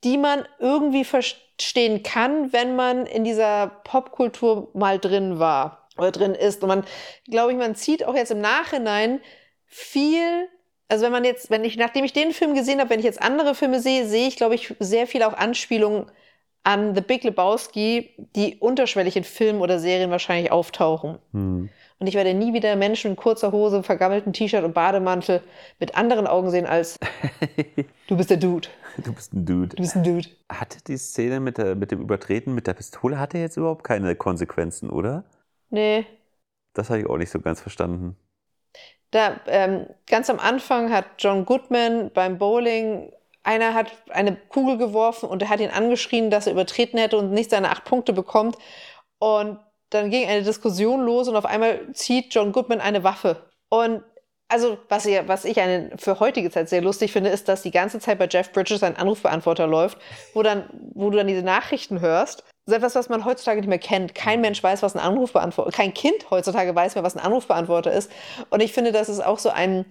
die 0.04 0.18
man 0.18 0.46
irgendwie 0.58 1.04
verstehen 1.04 2.02
kann, 2.02 2.52
wenn 2.52 2.76
man 2.76 3.06
in 3.06 3.24
dieser 3.24 3.68
Popkultur 3.84 4.68
mal 4.74 4.98
drin 4.98 5.38
war 5.38 5.88
oder 5.96 6.12
drin 6.12 6.34
ist. 6.34 6.62
Und 6.62 6.68
man, 6.68 6.84
glaube 7.28 7.52
ich, 7.52 7.58
man 7.58 7.74
zieht 7.74 8.04
auch 8.04 8.14
jetzt 8.14 8.30
im 8.30 8.40
Nachhinein 8.40 9.20
viel, 9.64 10.48
also 10.88 11.04
wenn 11.04 11.12
man 11.12 11.24
jetzt, 11.24 11.50
wenn 11.50 11.64
ich, 11.64 11.76
nachdem 11.76 12.04
ich 12.04 12.12
den 12.12 12.32
Film 12.32 12.54
gesehen 12.54 12.80
habe, 12.80 12.90
wenn 12.90 12.98
ich 12.98 13.04
jetzt 13.04 13.22
andere 13.22 13.54
Filme 13.54 13.80
sehe, 13.80 14.06
sehe 14.06 14.28
ich, 14.28 14.36
glaube 14.36 14.54
ich, 14.54 14.74
sehr 14.80 15.06
viel 15.06 15.22
auch 15.22 15.34
Anspielungen 15.34 16.06
an 16.64 16.94
The 16.94 17.00
Big 17.00 17.24
Lebowski, 17.24 18.14
die 18.36 18.56
unterschwellig 18.56 19.16
in 19.16 19.24
Filmen 19.24 19.60
oder 19.60 19.78
Serien 19.78 20.10
wahrscheinlich 20.10 20.50
auftauchen. 20.50 21.18
Hm. 21.32 21.68
Und 22.00 22.06
ich 22.06 22.14
werde 22.14 22.32
nie 22.32 22.54
wieder 22.54 22.76
Menschen 22.76 23.12
in 23.12 23.16
kurzer 23.16 23.50
Hose, 23.50 23.82
vergammelten 23.82 24.32
T-Shirt 24.32 24.64
und 24.64 24.72
Bademantel 24.72 25.42
mit 25.80 25.96
anderen 25.96 26.26
Augen 26.26 26.50
sehen 26.50 26.66
als 26.66 26.98
du 28.06 28.16
bist 28.16 28.30
der 28.30 28.36
Dude. 28.36 28.68
Du 29.04 29.12
bist 29.12 29.32
ein 29.32 29.44
Dude. 29.44 29.76
Du 29.76 29.82
bist 29.82 29.96
ein 29.96 30.04
Dude. 30.04 30.28
Hatte 30.48 30.78
die 30.86 30.96
Szene 30.96 31.40
mit, 31.40 31.58
der, 31.58 31.74
mit 31.74 31.90
dem 31.90 32.00
Übertreten 32.00 32.54
mit 32.54 32.66
der 32.66 32.74
Pistole 32.74 33.18
hatte 33.18 33.38
jetzt 33.38 33.56
überhaupt 33.56 33.84
keine 33.84 34.14
Konsequenzen, 34.14 34.90
oder? 34.90 35.24
Nee. 35.70 36.06
Das 36.74 36.90
habe 36.90 37.00
ich 37.00 37.06
auch 37.06 37.16
nicht 37.16 37.30
so 37.30 37.40
ganz 37.40 37.60
verstanden. 37.60 38.16
Da, 39.10 39.40
ähm, 39.46 39.86
ganz 40.06 40.28
am 40.28 40.38
Anfang 40.38 40.92
hat 40.92 41.06
John 41.18 41.46
Goodman 41.46 42.10
beim 42.12 42.38
Bowling, 42.38 43.12
einer 43.42 43.72
hat 43.72 43.90
eine 44.10 44.36
Kugel 44.36 44.76
geworfen 44.76 45.28
und 45.28 45.40
er 45.42 45.48
hat 45.48 45.60
ihn 45.60 45.70
angeschrien, 45.70 46.30
dass 46.30 46.46
er 46.46 46.52
übertreten 46.52 46.98
hätte 46.98 47.16
und 47.16 47.32
nicht 47.32 47.50
seine 47.50 47.70
acht 47.70 47.84
Punkte 47.84 48.12
bekommt. 48.12 48.56
Und 49.18 49.58
dann 49.90 50.10
ging 50.10 50.28
eine 50.28 50.42
Diskussion 50.42 51.00
los 51.00 51.28
und 51.28 51.36
auf 51.36 51.46
einmal 51.46 51.92
zieht 51.94 52.34
John 52.34 52.52
Goodman 52.52 52.80
eine 52.80 53.04
Waffe. 53.04 53.48
Und 53.70 54.02
also 54.48 54.78
was, 54.88 55.06
ihr, 55.06 55.28
was 55.28 55.44
ich 55.44 55.60
eine, 55.60 55.90
für 55.98 56.20
heutige 56.20 56.50
Zeit 56.50 56.68
sehr 56.68 56.80
lustig 56.80 57.12
finde, 57.12 57.30
ist, 57.30 57.48
dass 57.48 57.62
die 57.62 57.70
ganze 57.70 58.00
Zeit 58.00 58.18
bei 58.18 58.28
Jeff 58.30 58.52
Bridges 58.52 58.82
ein 58.82 58.96
Anrufbeantworter 58.96 59.66
läuft, 59.66 59.98
wo, 60.34 60.42
dann, 60.42 60.68
wo 60.94 61.10
du 61.10 61.18
dann 61.18 61.26
diese 61.26 61.42
Nachrichten 61.42 62.00
hörst. 62.00 62.44
Ist 62.68 62.74
etwas, 62.74 62.94
was 62.94 63.08
man 63.08 63.24
heutzutage 63.24 63.60
nicht 63.60 63.68
mehr 63.68 63.78
kennt. 63.78 64.14
Kein 64.14 64.42
Mensch 64.42 64.62
weiß, 64.62 64.82
was 64.82 64.94
ein 64.94 65.00
Anrufbeantworter, 65.00 65.70
kein 65.70 65.94
Kind 65.94 66.30
heutzutage 66.30 66.74
weiß 66.74 66.96
mehr, 66.96 67.02
was 67.02 67.16
ein 67.16 67.24
Anrufbeantworter 67.24 67.90
ist. 67.90 68.12
Und 68.50 68.60
ich 68.60 68.74
finde, 68.74 68.92
das 68.92 69.08
ist 69.08 69.24
auch 69.24 69.38
so 69.38 69.48
ein, 69.48 69.86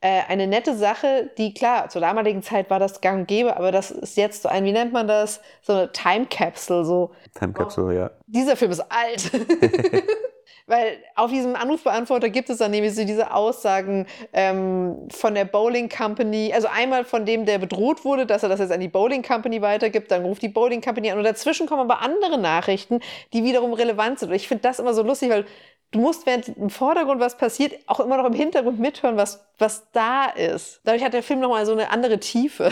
äh, 0.00 0.22
eine 0.26 0.48
nette 0.48 0.76
Sache, 0.76 1.30
die 1.38 1.54
klar, 1.54 1.90
zur 1.90 2.00
damaligen 2.00 2.42
Zeit 2.42 2.70
war 2.70 2.80
das 2.80 3.00
gang 3.00 3.20
und 3.20 3.28
gäbe, 3.28 3.56
aber 3.56 3.70
das 3.70 3.92
ist 3.92 4.16
jetzt 4.16 4.42
so 4.42 4.48
ein, 4.48 4.64
wie 4.64 4.72
nennt 4.72 4.92
man 4.92 5.06
das? 5.06 5.40
So 5.62 5.74
eine 5.74 5.92
Time 5.92 6.26
Capsule, 6.26 6.84
so. 6.84 7.12
Time 7.38 7.52
Capsule, 7.52 7.94
ja. 7.94 8.10
Dieser 8.26 8.56
Film 8.56 8.72
ist 8.72 8.80
alt. 8.90 9.30
Weil 10.66 10.98
auf 11.14 11.30
diesem 11.30 11.56
Anrufbeantworter 11.56 12.28
gibt 12.28 12.50
es 12.50 12.58
dann 12.58 12.70
nämlich 12.70 12.94
so 12.94 13.04
diese 13.04 13.32
Aussagen 13.32 14.06
ähm, 14.32 15.08
von 15.10 15.34
der 15.34 15.44
Bowling 15.44 15.88
Company. 15.88 16.52
Also 16.54 16.68
einmal 16.68 17.04
von 17.04 17.24
dem, 17.24 17.46
der 17.46 17.58
bedroht 17.58 18.04
wurde, 18.04 18.26
dass 18.26 18.42
er 18.42 18.48
das 18.48 18.60
jetzt 18.60 18.72
an 18.72 18.80
die 18.80 18.88
Bowling 18.88 19.22
Company 19.22 19.62
weitergibt. 19.62 20.10
Dann 20.10 20.24
ruft 20.24 20.42
die 20.42 20.48
Bowling 20.48 20.80
Company 20.80 21.10
an. 21.10 21.18
Und 21.18 21.24
dazwischen 21.24 21.66
kommen 21.66 21.90
aber 21.90 22.02
andere 22.02 22.38
Nachrichten, 22.38 23.00
die 23.32 23.44
wiederum 23.44 23.72
relevant 23.72 24.18
sind. 24.18 24.28
Und 24.28 24.34
ich 24.34 24.48
finde 24.48 24.62
das 24.62 24.78
immer 24.78 24.94
so 24.94 25.02
lustig, 25.02 25.30
weil 25.30 25.46
du 25.90 26.00
musst, 26.00 26.26
während 26.26 26.48
im 26.48 26.70
Vordergrund 26.70 27.20
was 27.20 27.36
passiert, 27.36 27.74
auch 27.86 28.00
immer 28.00 28.16
noch 28.16 28.26
im 28.26 28.34
Hintergrund 28.34 28.78
mithören, 28.78 29.16
was, 29.16 29.46
was 29.58 29.90
da 29.92 30.26
ist. 30.26 30.80
Dadurch 30.84 31.04
hat 31.04 31.14
der 31.14 31.22
Film 31.22 31.40
nochmal 31.40 31.66
so 31.66 31.72
eine 31.72 31.90
andere 31.90 32.18
Tiefe. 32.20 32.70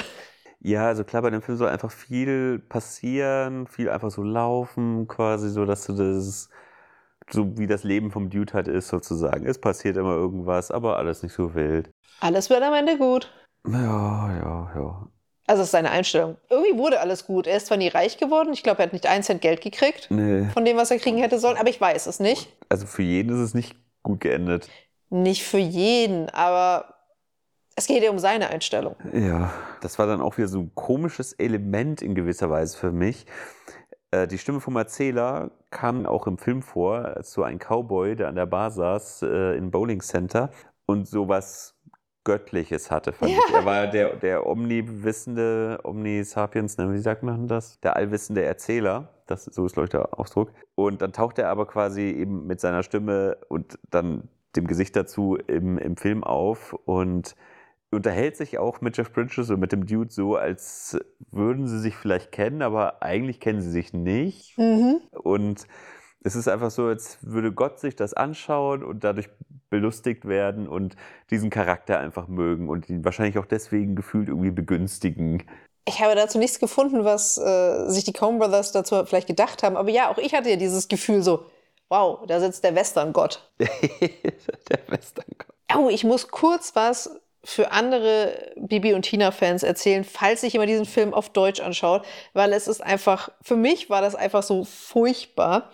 Ja, 0.61 0.87
also 0.87 1.05
klar, 1.05 1.23
bei 1.23 1.31
dem 1.31 1.43
Film 1.43 1.59
soll 1.59 1.69
einfach 1.69 1.91
viel 1.91 2.59
passieren, 2.59 3.67
viel 3.67 3.89
einfach 3.89 4.11
so 4.11 4.23
laufen, 4.23 5.07
quasi 5.07 5.51
so, 5.51 5.65
dass 5.65 5.87
du 5.87 5.93
das 5.93 6.49
so 7.31 7.59
wie 7.59 7.67
das 7.67 7.85
Leben 7.85 8.11
vom 8.11 8.31
Dude 8.31 8.53
halt 8.53 8.69
ist, 8.69 8.89
sozusagen. 8.89 9.47
Es 9.47 9.59
passiert 9.61 9.97
immer 9.97 10.15
irgendwas, 10.15 10.71
aber 10.71 10.97
alles 10.97 11.23
nicht 11.23 11.33
so 11.35 11.55
wild. 11.55 11.91
Alles 12.21 12.51
wird 12.51 12.63
am 12.63 12.75
Ende 12.75 12.97
gut. 12.99 13.33
Ja, 13.67 14.33
ja, 14.37 14.73
ja. 14.75 15.09
Also 15.49 15.61
das 15.61 15.69
ist 15.69 15.73
seine 15.73 15.91
Einstellung. 15.91 16.37
Irgendwie 16.51 16.77
wurde 16.77 17.01
alles 17.01 17.27
gut. 17.27 17.47
Er 17.47 17.57
ist 17.57 17.67
zwar 17.67 17.77
nie 17.77 17.89
reich 17.89 18.19
geworden, 18.19 18.53
ich 18.53 18.63
glaube, 18.63 18.81
er 18.81 18.87
hat 18.87 18.93
nicht 18.93 19.07
einen 19.07 19.23
Cent 19.23 19.41
Geld 19.43 19.61
gekriegt 19.61 20.09
Nee. 20.11 20.47
von 20.53 20.65
dem, 20.65 20.77
was 20.77 20.91
er 20.91 20.99
kriegen 20.99 21.19
hätte 21.19 21.39
sollen, 21.39 21.57
aber 21.57 21.69
ich 21.69 21.81
weiß 21.81 22.07
es 22.07 22.19
nicht. 22.21 22.49
Also 22.69 22.87
für 22.87 23.03
jeden 23.03 23.31
ist 23.35 23.41
es 23.41 23.55
nicht 23.55 23.77
gut 24.03 24.21
geendet. 24.21 24.69
Nicht 25.11 25.45
für 25.45 25.59
jeden, 25.59 26.29
aber 26.31 26.95
es 27.77 27.87
geht 27.87 28.03
ja 28.03 28.11
um 28.11 28.19
seine 28.19 28.49
Einstellung. 28.51 28.97
Ja, 29.13 29.53
das 29.83 29.99
war 30.01 30.07
dann 30.07 30.21
auch 30.21 30.37
wieder 30.37 30.49
so 30.49 30.61
ein 30.61 30.73
komisches 30.75 31.33
Element 31.35 32.03
in 32.03 32.15
gewisser 32.17 32.51
Weise 32.51 32.77
für 32.77 32.91
mich. 32.91 33.27
Äh, 34.17 34.27
Die 34.29 34.39
Stimme 34.39 34.61
vom 34.61 34.77
Erzähler 34.77 35.51
kam 35.71 36.07
auch 36.07 36.27
im 36.27 36.39
Film 36.39 36.63
vor, 36.63 37.05
als 37.05 37.33
so 37.33 37.43
ein 37.43 37.59
Cowboy, 37.59 38.17
der 38.17 38.29
an 38.29 38.37
der 38.37 38.47
Bar 38.47 38.71
saß 38.71 39.23
äh, 39.23 39.57
im 39.57 39.71
Bowling 39.71 40.01
Center 40.01 40.51
und 40.87 41.07
sowas 41.07 41.75
Göttliches 42.25 42.91
hatte, 42.91 43.13
fand 43.13 43.33
ich. 43.33 43.55
Er 43.55 43.65
war 43.65 43.87
der, 43.87 44.17
der 44.17 44.47
omniwissende, 44.47 45.79
omnisapiens, 45.85 46.77
ne, 46.77 46.93
wie 46.93 46.99
sagt 46.99 47.23
man 47.23 47.47
das? 47.47 47.79
Der 47.81 47.95
allwissende 47.95 48.43
Erzähler. 48.43 49.11
Das, 49.27 49.45
so 49.45 49.65
ist, 49.65 49.75
glaube 49.75 49.85
ich, 49.85 49.91
der 49.91 50.19
Ausdruck. 50.19 50.51
Und 50.75 51.03
dann 51.03 51.13
taucht 51.13 51.39
er 51.39 51.51
aber 51.51 51.67
quasi 51.67 52.03
eben 52.03 52.47
mit 52.47 52.61
seiner 52.61 52.83
Stimme 52.83 53.39
und 53.49 53.79
dann 53.91 54.29
dem 54.57 54.67
Gesicht 54.67 54.97
dazu 54.97 55.37
im, 55.37 55.79
im 55.79 55.97
Film 55.97 56.25
auf 56.25 56.73
und 56.73 57.37
unterhält 57.91 58.37
sich 58.37 58.59
auch 58.59 58.81
mit 58.81 58.97
Jeff 58.97 59.13
Bridges 59.13 59.51
und 59.51 59.61
mit 59.61 59.73
dem 59.73 59.87
Dude 59.87 60.13
so, 60.13 60.37
als 60.37 60.99
würden 61.31 61.67
sie 61.69 61.79
sich 61.79 61.97
vielleicht 61.97 62.33
kennen, 62.33 62.63
aber 62.63 63.03
eigentlich 63.03 63.41
kennen 63.41 63.61
sie 63.61 63.71
sich 63.71 63.93
nicht. 63.93 64.59
Mhm. 64.59 65.01
Und 65.13 65.67
es 66.23 66.35
ist 66.35 66.49
einfach 66.49 66.71
so, 66.71 66.87
als 66.87 67.19
würde 67.23 67.53
Gott 67.53 67.79
sich 67.79 67.95
das 67.95 68.13
anschauen 68.13 68.83
und 68.83 69.05
dadurch 69.05 69.29
belustigt 69.71 70.27
werden 70.27 70.69
und 70.69 70.97
diesen 71.31 71.51
Charakter 71.51 71.99
einfach 72.01 72.29
mögen 72.29 72.69
und 72.69 72.89
ihn 72.89 73.05
wahrscheinlich 73.05 73.39
auch 73.39 73.47
deswegen 73.47 73.95
gefühlt 73.95 74.29
irgendwie 74.29 74.51
begünstigen. 74.51 75.45
Ich 75.89 76.01
habe 76.01 76.17
dazu 76.17 76.39
nichts 76.39 76.59
gefunden, 76.59 77.05
was 77.05 77.39
äh, 77.39 77.89
sich 77.89 78.03
die 78.03 78.13
Coen 78.13 78.39
Brothers 78.39 78.73
dazu 78.73 79.05
vielleicht 79.05 79.29
gedacht 79.29 79.63
haben. 79.63 79.77
Aber 79.77 79.91
ja, 79.91 80.11
auch 80.11 80.19
ich 80.19 80.35
hatte 80.35 80.51
ja 80.51 80.57
dieses 80.57 80.89
Gefühl 80.89 81.23
so, 81.23 81.47
wow, 81.89 82.27
da 82.27 82.41
sitzt 82.41 82.65
der 82.65 82.75
Western-Gott. 82.75 83.49
Der 83.61 84.81
Westerngott. 84.89 85.47
Oh, 85.77 85.89
ich 85.89 86.05
muss 86.05 86.29
kurz 86.29 86.75
was 86.75 87.21
für 87.47 87.71
andere 87.71 88.53
Bibi 88.57 88.93
und 88.93 89.03
Tina-Fans 89.03 89.63
erzählen, 89.63 90.03
falls 90.03 90.41
sich 90.41 90.55
jemand 90.55 90.69
diesen 90.69 90.85
Film 90.85 91.15
auf 91.15 91.31
Deutsch 91.31 91.61
anschaut, 91.61 92.05
weil 92.33 92.53
es 92.53 92.67
ist 92.67 92.83
einfach, 92.83 93.29
für 93.41 93.57
mich 93.57 93.89
war 93.89 94.03
das 94.03 94.17
einfach 94.17 94.43
so 94.43 94.65
furchtbar. 94.65 95.71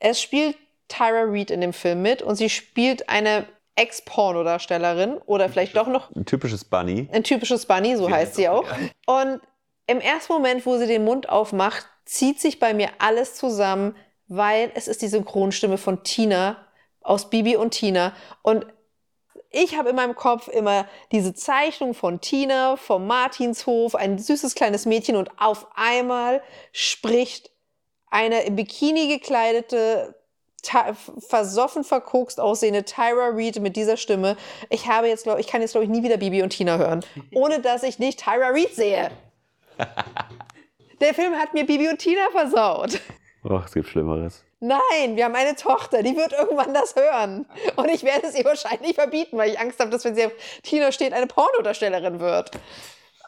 Es 0.00 0.20
spielt 0.20 0.56
Tyra 0.88 1.22
Reid 1.26 1.52
in 1.52 1.60
dem 1.60 1.72
Film 1.72 2.02
mit 2.02 2.22
und 2.22 2.34
sie 2.34 2.50
spielt 2.50 3.08
eine 3.08 3.46
Ex-Pornodarstellerin 3.76 5.16
oder 5.24 5.48
vielleicht 5.48 5.76
doch 5.76 5.86
noch 5.86 6.14
Ein 6.14 6.26
typisches 6.26 6.64
Bunny. 6.64 7.08
ein 7.12 7.24
typisches 7.24 7.66
Bunny, 7.66 7.96
so 7.96 8.10
heißt 8.10 8.34
sie 8.34 8.48
auch. 8.48 8.64
Und 9.06 9.40
im 9.86 10.00
ersten 10.00 10.32
Moment, 10.32 10.66
wo 10.66 10.76
sie 10.76 10.86
den 10.86 11.04
Mund 11.04 11.28
aufmacht, 11.28 11.86
zieht 12.04 12.40
sich 12.40 12.58
bei 12.58 12.74
mir 12.74 12.88
alles 12.98 13.36
zusammen, 13.36 13.96
weil 14.26 14.72
es 14.74 14.88
ist 14.88 15.02
die 15.02 15.08
Synchronstimme 15.08 15.78
von 15.78 16.02
Tina 16.02 16.56
aus 17.00 17.30
Bibi 17.30 17.56
und 17.56 17.70
Tina. 17.70 18.12
Und 18.42 18.66
ich 19.52 19.76
habe 19.76 19.90
in 19.90 19.96
meinem 19.96 20.14
Kopf 20.14 20.48
immer 20.48 20.86
diese 21.12 21.34
Zeichnung 21.34 21.94
von 21.94 22.20
Tina 22.20 22.76
vom 22.76 23.06
Martinshof, 23.06 23.94
ein 23.94 24.18
süßes 24.18 24.54
kleines 24.54 24.86
Mädchen 24.86 25.16
und 25.16 25.30
auf 25.38 25.66
einmal 25.74 26.42
spricht 26.72 27.50
eine 28.10 28.42
im 28.42 28.56
Bikini 28.56 29.08
gekleidete, 29.08 30.14
versoffen 31.18 31.82
verkokst 31.82 32.40
aussehende 32.40 32.84
Tyra 32.84 33.30
Reid 33.32 33.60
mit 33.60 33.76
dieser 33.76 33.96
Stimme. 33.96 34.36
Ich 34.70 34.86
habe 34.86 35.08
jetzt, 35.08 35.24
glaube 35.24 35.40
ich, 35.40 35.46
kann 35.48 35.60
jetzt 35.60 35.72
glaube 35.72 35.84
ich 35.84 35.90
nie 35.90 36.02
wieder 36.02 36.18
Bibi 36.18 36.42
und 36.42 36.50
Tina 36.50 36.78
hören, 36.78 37.04
ohne 37.34 37.60
dass 37.60 37.82
ich 37.82 37.98
nicht 37.98 38.22
Tyra 38.22 38.48
Reid 38.48 38.74
sehe. 38.74 39.10
Der 41.00 41.14
Film 41.14 41.34
hat 41.34 41.52
mir 41.52 41.66
Bibi 41.66 41.88
und 41.88 41.98
Tina 41.98 42.28
versaut. 42.30 43.00
Ach, 43.48 43.66
es 43.66 43.74
gibt 43.74 43.88
Schlimmeres. 43.88 44.44
Nein, 44.64 45.16
wir 45.16 45.24
haben 45.24 45.34
eine 45.34 45.56
Tochter, 45.56 46.04
die 46.04 46.16
wird 46.16 46.32
irgendwann 46.32 46.72
das 46.72 46.94
hören. 46.94 47.46
Und 47.74 47.88
ich 47.88 48.04
werde 48.04 48.28
es 48.28 48.38
ihr 48.38 48.44
wahrscheinlich 48.44 48.94
verbieten, 48.94 49.36
weil 49.36 49.50
ich 49.50 49.58
Angst 49.58 49.80
habe, 49.80 49.90
dass 49.90 50.04
wenn 50.04 50.14
sie 50.14 50.26
auf 50.26 50.32
Tina 50.62 50.92
steht, 50.92 51.12
eine 51.12 51.26
Pornodarstellerin 51.26 52.20
wird. 52.20 52.52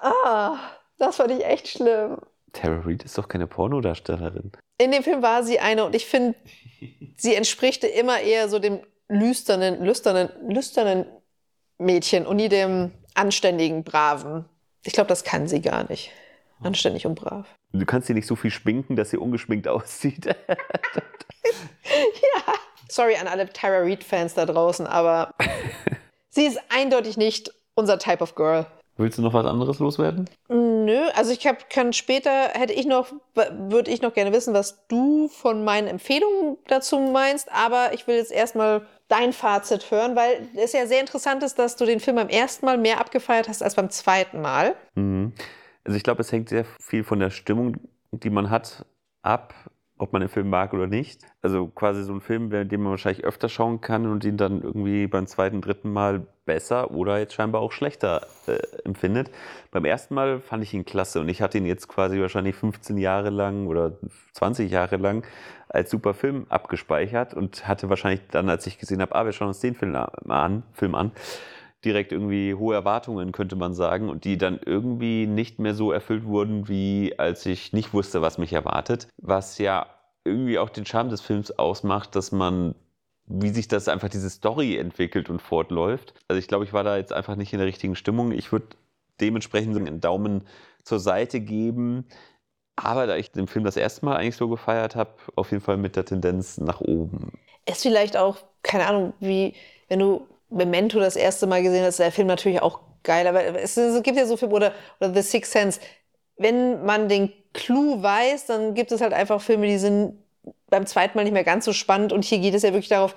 Ah, 0.00 0.56
das 0.96 1.16
fand 1.16 1.32
ich 1.32 1.44
echt 1.44 1.66
schlimm. 1.66 2.18
Tara 2.52 2.80
Reid 2.84 3.02
ist 3.02 3.18
doch 3.18 3.26
keine 3.26 3.48
Pornodarstellerin. 3.48 4.52
In 4.78 4.92
dem 4.92 5.02
Film 5.02 5.22
war 5.22 5.42
sie 5.42 5.58
eine 5.58 5.84
und 5.84 5.96
ich 5.96 6.06
finde, 6.06 6.36
sie 7.16 7.34
entspricht 7.34 7.82
immer 7.82 8.20
eher 8.20 8.48
so 8.48 8.60
dem 8.60 8.78
lüsternen, 9.08 9.84
lüsternen, 9.84 10.30
lüsternen 10.48 11.04
Mädchen 11.78 12.28
und 12.28 12.36
nie 12.36 12.48
dem 12.48 12.92
anständigen, 13.14 13.82
braven. 13.82 14.44
Ich 14.84 14.92
glaube, 14.92 15.08
das 15.08 15.24
kann 15.24 15.48
sie 15.48 15.60
gar 15.60 15.88
nicht. 15.90 16.12
Anständig 16.64 17.06
und 17.06 17.14
brav. 17.14 17.46
Du 17.72 17.84
kannst 17.84 18.06
sie 18.06 18.14
nicht 18.14 18.26
so 18.26 18.36
viel 18.36 18.50
schminken, 18.50 18.96
dass 18.96 19.10
sie 19.10 19.16
ungeschminkt 19.16 19.68
aussieht. 19.68 20.34
Sorry 22.88 23.16
an 23.16 23.26
alle 23.26 23.48
Tyra 23.48 23.80
Reid-Fans 23.80 24.34
da 24.34 24.46
draußen, 24.46 24.86
aber 24.86 25.34
sie 26.30 26.46
ist 26.46 26.60
eindeutig 26.68 27.16
nicht 27.16 27.52
unser 27.74 27.98
Type 27.98 28.22
of 28.22 28.34
Girl. 28.34 28.66
Willst 28.96 29.18
du 29.18 29.22
noch 29.22 29.34
was 29.34 29.44
anderes 29.44 29.80
loswerden? 29.80 30.30
Nö, 30.48 31.08
also 31.16 31.32
ich 31.32 31.44
hab, 31.48 31.68
kann 31.68 31.92
später, 31.92 32.30
hätte 32.52 32.72
ich 32.72 32.86
noch, 32.86 33.08
würde 33.34 33.90
ich 33.90 34.02
noch 34.02 34.14
gerne 34.14 34.32
wissen, 34.32 34.54
was 34.54 34.86
du 34.86 35.26
von 35.28 35.64
meinen 35.64 35.88
Empfehlungen 35.88 36.56
dazu 36.68 36.98
meinst, 37.00 37.50
aber 37.50 37.92
ich 37.92 38.06
will 38.06 38.16
jetzt 38.16 38.30
erstmal 38.30 38.86
dein 39.08 39.32
Fazit 39.32 39.90
hören, 39.90 40.14
weil 40.14 40.48
es 40.54 40.72
ja 40.72 40.86
sehr 40.86 41.00
interessant 41.00 41.42
ist, 41.42 41.58
dass 41.58 41.74
du 41.74 41.84
den 41.86 41.98
Film 41.98 42.16
beim 42.16 42.28
ersten 42.28 42.64
Mal 42.66 42.78
mehr 42.78 43.00
abgefeiert 43.00 43.48
hast 43.48 43.62
als 43.62 43.74
beim 43.74 43.90
zweiten 43.90 44.40
Mal. 44.40 44.76
Mhm. 44.94 45.32
Also 45.84 45.96
ich 45.96 46.02
glaube, 46.02 46.22
es 46.22 46.32
hängt 46.32 46.48
sehr 46.48 46.64
viel 46.80 47.04
von 47.04 47.20
der 47.20 47.30
Stimmung, 47.30 47.76
die 48.10 48.30
man 48.30 48.50
hat, 48.50 48.86
ab, 49.22 49.54
ob 49.96 50.12
man 50.12 50.20
den 50.20 50.28
Film 50.28 50.50
mag 50.50 50.74
oder 50.74 50.86
nicht. 50.86 51.22
Also 51.40 51.68
quasi 51.68 52.02
so 52.02 52.12
ein 52.12 52.20
Film, 52.20 52.50
den 52.50 52.82
man 52.82 52.90
wahrscheinlich 52.90 53.24
öfter 53.24 53.48
schauen 53.48 53.80
kann 53.80 54.06
und 54.06 54.24
ihn 54.24 54.36
dann 54.36 54.62
irgendwie 54.62 55.06
beim 55.06 55.26
zweiten, 55.26 55.60
dritten 55.60 55.92
Mal 55.92 56.26
besser 56.46 56.90
oder 56.90 57.18
jetzt 57.18 57.34
scheinbar 57.34 57.62
auch 57.62 57.72
schlechter 57.72 58.26
äh, 58.46 58.58
empfindet. 58.84 59.30
Beim 59.70 59.84
ersten 59.84 60.14
Mal 60.14 60.40
fand 60.40 60.62
ich 60.62 60.74
ihn 60.74 60.84
klasse 60.84 61.20
und 61.20 61.28
ich 61.28 61.40
hatte 61.40 61.58
ihn 61.58 61.66
jetzt 61.66 61.88
quasi 61.88 62.20
wahrscheinlich 62.20 62.56
15 62.56 62.98
Jahre 62.98 63.30
lang 63.30 63.66
oder 63.66 63.92
20 64.32 64.70
Jahre 64.70 64.96
lang 64.96 65.24
als 65.68 65.90
super 65.90 66.12
Film 66.12 66.46
abgespeichert 66.48 67.34
und 67.34 67.66
hatte 67.66 67.88
wahrscheinlich 67.88 68.20
dann, 68.30 68.48
als 68.48 68.66
ich 68.66 68.78
gesehen 68.78 69.00
habe, 69.00 69.14
ah, 69.14 69.24
wir 69.24 69.32
schauen 69.32 69.48
uns 69.48 69.60
den 69.60 69.74
Film 69.74 69.96
an, 69.96 70.62
Film 70.72 70.94
an, 70.94 71.12
direkt 71.84 72.12
irgendwie 72.12 72.54
hohe 72.54 72.74
Erwartungen, 72.74 73.32
könnte 73.32 73.56
man 73.56 73.74
sagen, 73.74 74.08
und 74.08 74.24
die 74.24 74.38
dann 74.38 74.60
irgendwie 74.64 75.26
nicht 75.26 75.58
mehr 75.58 75.74
so 75.74 75.92
erfüllt 75.92 76.24
wurden, 76.24 76.68
wie 76.68 77.14
als 77.18 77.46
ich 77.46 77.72
nicht 77.72 77.92
wusste, 77.92 78.22
was 78.22 78.38
mich 78.38 78.52
erwartet. 78.52 79.08
Was 79.18 79.58
ja 79.58 79.86
irgendwie 80.24 80.58
auch 80.58 80.70
den 80.70 80.86
Charme 80.86 81.10
des 81.10 81.20
Films 81.20 81.50
ausmacht, 81.58 82.16
dass 82.16 82.32
man, 82.32 82.74
wie 83.26 83.50
sich 83.50 83.68
das 83.68 83.88
einfach 83.88 84.08
diese 84.08 84.30
Story 84.30 84.76
entwickelt 84.76 85.28
und 85.28 85.40
fortläuft. 85.40 86.14
Also 86.28 86.38
ich 86.38 86.48
glaube, 86.48 86.64
ich 86.64 86.72
war 86.72 86.84
da 86.84 86.96
jetzt 86.96 87.12
einfach 87.12 87.36
nicht 87.36 87.52
in 87.52 87.58
der 87.58 87.68
richtigen 87.68 87.96
Stimmung. 87.96 88.32
Ich 88.32 88.50
würde 88.50 88.68
dementsprechend 89.20 89.76
einen 89.76 90.00
Daumen 90.00 90.44
zur 90.82 90.98
Seite 90.98 91.40
geben. 91.40 92.06
Aber 92.76 93.06
da 93.06 93.16
ich 93.16 93.30
den 93.30 93.46
Film 93.46 93.64
das 93.64 93.76
erste 93.76 94.04
Mal 94.04 94.16
eigentlich 94.16 94.36
so 94.36 94.48
gefeiert 94.48 94.96
habe, 94.96 95.12
auf 95.36 95.52
jeden 95.52 95.62
Fall 95.62 95.76
mit 95.76 95.94
der 95.94 96.04
Tendenz 96.04 96.58
nach 96.58 96.80
oben. 96.80 97.32
Ist 97.66 97.82
vielleicht 97.82 98.16
auch, 98.16 98.38
keine 98.62 98.86
Ahnung, 98.86 99.12
wie, 99.20 99.54
wenn 99.88 100.00
du 100.00 100.26
Memento 100.54 100.98
das 101.00 101.16
erste 101.16 101.46
Mal 101.46 101.62
gesehen 101.62 101.82
hast, 101.82 101.94
ist 101.94 102.00
der 102.00 102.12
Film 102.12 102.28
natürlich 102.28 102.62
auch 102.62 102.80
geil. 103.02 103.26
Aber 103.26 103.44
es, 103.44 103.76
es 103.76 104.02
gibt 104.02 104.16
ja 104.16 104.26
so 104.26 104.36
Filme, 104.36 104.54
oder, 104.54 104.72
oder 105.00 105.12
The 105.12 105.22
Sixth 105.22 105.52
Sense. 105.52 105.80
Wenn 106.36 106.84
man 106.84 107.08
den 107.08 107.32
Clou 107.52 108.02
weiß, 108.02 108.46
dann 108.46 108.74
gibt 108.74 108.92
es 108.92 109.00
halt 109.00 109.12
einfach 109.12 109.40
Filme, 109.40 109.66
die 109.66 109.78
sind 109.78 110.18
beim 110.68 110.86
zweiten 110.86 111.16
Mal 111.16 111.24
nicht 111.24 111.32
mehr 111.32 111.44
ganz 111.44 111.64
so 111.64 111.72
spannend. 111.72 112.12
Und 112.12 112.24
hier 112.24 112.38
geht 112.38 112.54
es 112.54 112.62
ja 112.62 112.70
wirklich 112.70 112.88
darauf, 112.88 113.14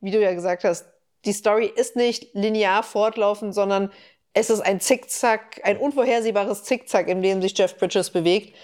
wie 0.00 0.10
du 0.10 0.20
ja 0.20 0.32
gesagt 0.34 0.64
hast, 0.64 0.86
die 1.24 1.32
Story 1.32 1.70
ist 1.74 1.96
nicht 1.96 2.34
linear 2.34 2.82
fortlaufend, 2.82 3.54
sondern 3.54 3.90
es 4.34 4.50
ist 4.50 4.60
ein 4.60 4.80
Zickzack, 4.80 5.60
ein 5.64 5.78
unvorhersehbares 5.78 6.62
Zickzack, 6.62 7.08
in 7.08 7.22
dem 7.22 7.42
sich 7.42 7.56
Jeff 7.58 7.76
Bridges 7.76 8.10
bewegt. 8.10 8.54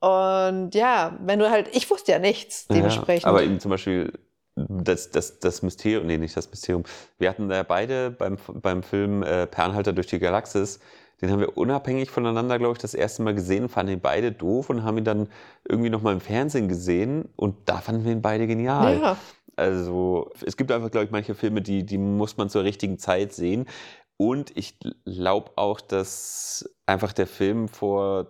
Und 0.00 0.74
ja, 0.74 1.16
wenn 1.22 1.38
du 1.38 1.50
halt, 1.50 1.74
ich 1.74 1.88
wusste 1.90 2.12
ja 2.12 2.18
nichts 2.18 2.66
dementsprechend. 2.66 3.24
Ja, 3.24 3.30
aber 3.30 3.42
eben 3.42 3.58
zum 3.58 3.70
Beispiel 3.70 4.12
das, 4.68 5.10
das, 5.10 5.38
das 5.38 5.62
Mysterium, 5.62 6.06
nee, 6.06 6.18
nicht 6.18 6.36
das 6.36 6.50
Mysterium. 6.50 6.84
Wir 7.18 7.30
hatten 7.30 7.48
da 7.48 7.62
beide 7.62 8.10
beim, 8.10 8.36
beim 8.54 8.82
Film 8.82 9.22
äh, 9.22 9.46
Per 9.46 9.82
durch 9.92 10.06
die 10.06 10.18
Galaxis, 10.18 10.80
den 11.20 11.30
haben 11.30 11.40
wir 11.40 11.56
unabhängig 11.56 12.10
voneinander, 12.10 12.58
glaube 12.58 12.72
ich, 12.72 12.78
das 12.78 12.94
erste 12.94 13.22
Mal 13.22 13.34
gesehen, 13.34 13.68
fanden 13.68 13.94
ihn 13.94 14.00
beide 14.00 14.30
doof 14.30 14.70
und 14.70 14.84
haben 14.84 14.98
ihn 14.98 15.04
dann 15.04 15.28
irgendwie 15.68 15.90
nochmal 15.90 16.14
im 16.14 16.20
Fernsehen 16.20 16.68
gesehen 16.68 17.28
und 17.34 17.56
da 17.68 17.78
fanden 17.78 18.04
wir 18.04 18.12
ihn 18.12 18.22
beide 18.22 18.46
genial. 18.46 19.00
Ja. 19.00 19.16
Also 19.56 20.30
es 20.46 20.56
gibt 20.56 20.70
einfach, 20.70 20.90
glaube 20.90 21.06
ich, 21.06 21.10
manche 21.10 21.34
Filme, 21.34 21.60
die, 21.60 21.84
die 21.84 21.98
muss 21.98 22.36
man 22.36 22.48
zur 22.48 22.62
richtigen 22.62 22.98
Zeit 22.98 23.32
sehen. 23.32 23.66
Und 24.16 24.56
ich 24.56 24.78
glaube 25.04 25.52
auch, 25.56 25.80
dass 25.80 26.68
einfach 26.86 27.12
der 27.12 27.26
Film 27.26 27.66
vor 27.68 28.28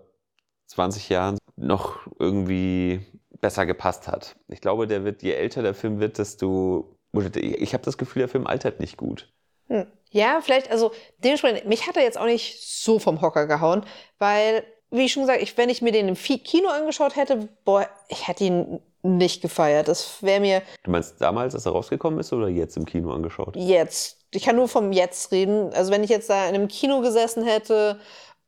20 0.68 1.10
Jahren 1.10 1.38
noch 1.56 2.06
irgendwie 2.18 3.00
besser 3.40 3.66
gepasst 3.66 4.09
hat. 4.09 4.37
Ich 4.48 4.61
glaube, 4.61 4.87
der 4.87 5.05
wird, 5.05 5.22
je 5.22 5.33
älter 5.33 5.62
der 5.62 5.74
Film 5.74 6.01
wird, 6.01 6.18
desto. 6.18 6.96
Ich 7.35 7.72
habe 7.72 7.85
das 7.85 7.98
Gefühl, 7.98 8.20
der 8.20 8.29
Film 8.29 8.46
altert 8.46 8.81
nicht 8.81 8.96
gut. 8.96 9.33
Hm. 9.68 9.87
Ja, 10.11 10.40
vielleicht, 10.42 10.70
also 10.70 10.92
dementsprechend, 11.18 11.66
mich 11.66 11.87
hat 11.87 11.96
er 11.96 12.03
jetzt 12.03 12.18
auch 12.18 12.27
nicht 12.27 12.62
so 12.62 12.98
vom 12.98 13.20
Hocker 13.20 13.46
gehauen, 13.46 13.85
weil, 14.18 14.64
wie 14.90 15.07
ich 15.07 15.12
schon 15.12 15.22
gesagt, 15.22 15.42
ich, 15.42 15.57
wenn 15.57 15.68
ich 15.68 15.83
mir 15.83 15.92
den 15.92 16.09
im 16.09 16.14
Kino 16.16 16.68
angeschaut 16.68 17.16
hätte, 17.16 17.48
boah, 17.64 17.88
ich 18.09 18.27
hätte 18.27 18.44
ihn 18.44 18.81
nicht 19.03 19.42
gefeiert. 19.42 19.88
Das 19.88 20.22
wäre 20.22 20.40
mir. 20.40 20.62
Du 20.85 20.90
meinst 20.90 21.20
damals, 21.20 21.55
als 21.55 21.66
er 21.66 21.72
rausgekommen 21.72 22.20
ist 22.20 22.33
oder 22.33 22.48
jetzt 22.48 22.77
im 22.77 22.85
Kino 22.85 23.12
angeschaut? 23.12 23.57
Jetzt 23.57 24.18
ich 24.31 24.42
kann 24.42 24.57
nur 24.57 24.68
vom 24.68 24.92
Jetzt 24.92 25.33
reden. 25.33 25.72
Also 25.72 25.90
wenn 25.90 26.05
ich 26.05 26.11
jetzt 26.11 26.31
da 26.31 26.48
in 26.48 26.55
einem 26.55 26.68
Kino 26.68 27.01
gesessen 27.01 27.44
hätte 27.44 27.98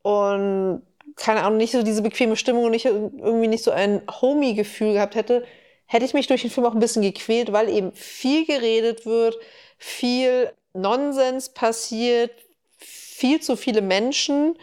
und 0.03 0.83
keine 1.21 1.43
Ahnung, 1.43 1.59
nicht 1.59 1.73
so 1.73 1.83
diese 1.83 2.03
bequeme 2.03 2.35
Stimmung 2.35 2.65
und 2.65 2.71
nicht 2.71 2.87
irgendwie 2.87 3.47
nicht 3.47 3.63
so 3.63 3.71
ein 3.71 4.03
Homie-Gefühl 4.11 4.95
gehabt 4.95 5.15
hätte, 5.15 5.45
hätte 5.87 6.05
ich 6.05 6.15
mich 6.15 6.27
durch 6.27 6.43
den 6.43 6.51
Film 6.51 6.67
auch 6.67 6.73
ein 6.73 6.81
bisschen 6.81 7.03
gequält, 7.03 7.53
weil 7.53 7.69
eben 7.69 7.93
viel 7.93 8.47
geredet 8.47 9.05
wird, 9.05 9.37
viel 9.77 10.51
Nonsens 10.73 11.51
passiert, 11.51 12.33
viel 12.79 13.41
zu 13.41 13.57
viele 13.57 13.83
Menschen 13.83 14.59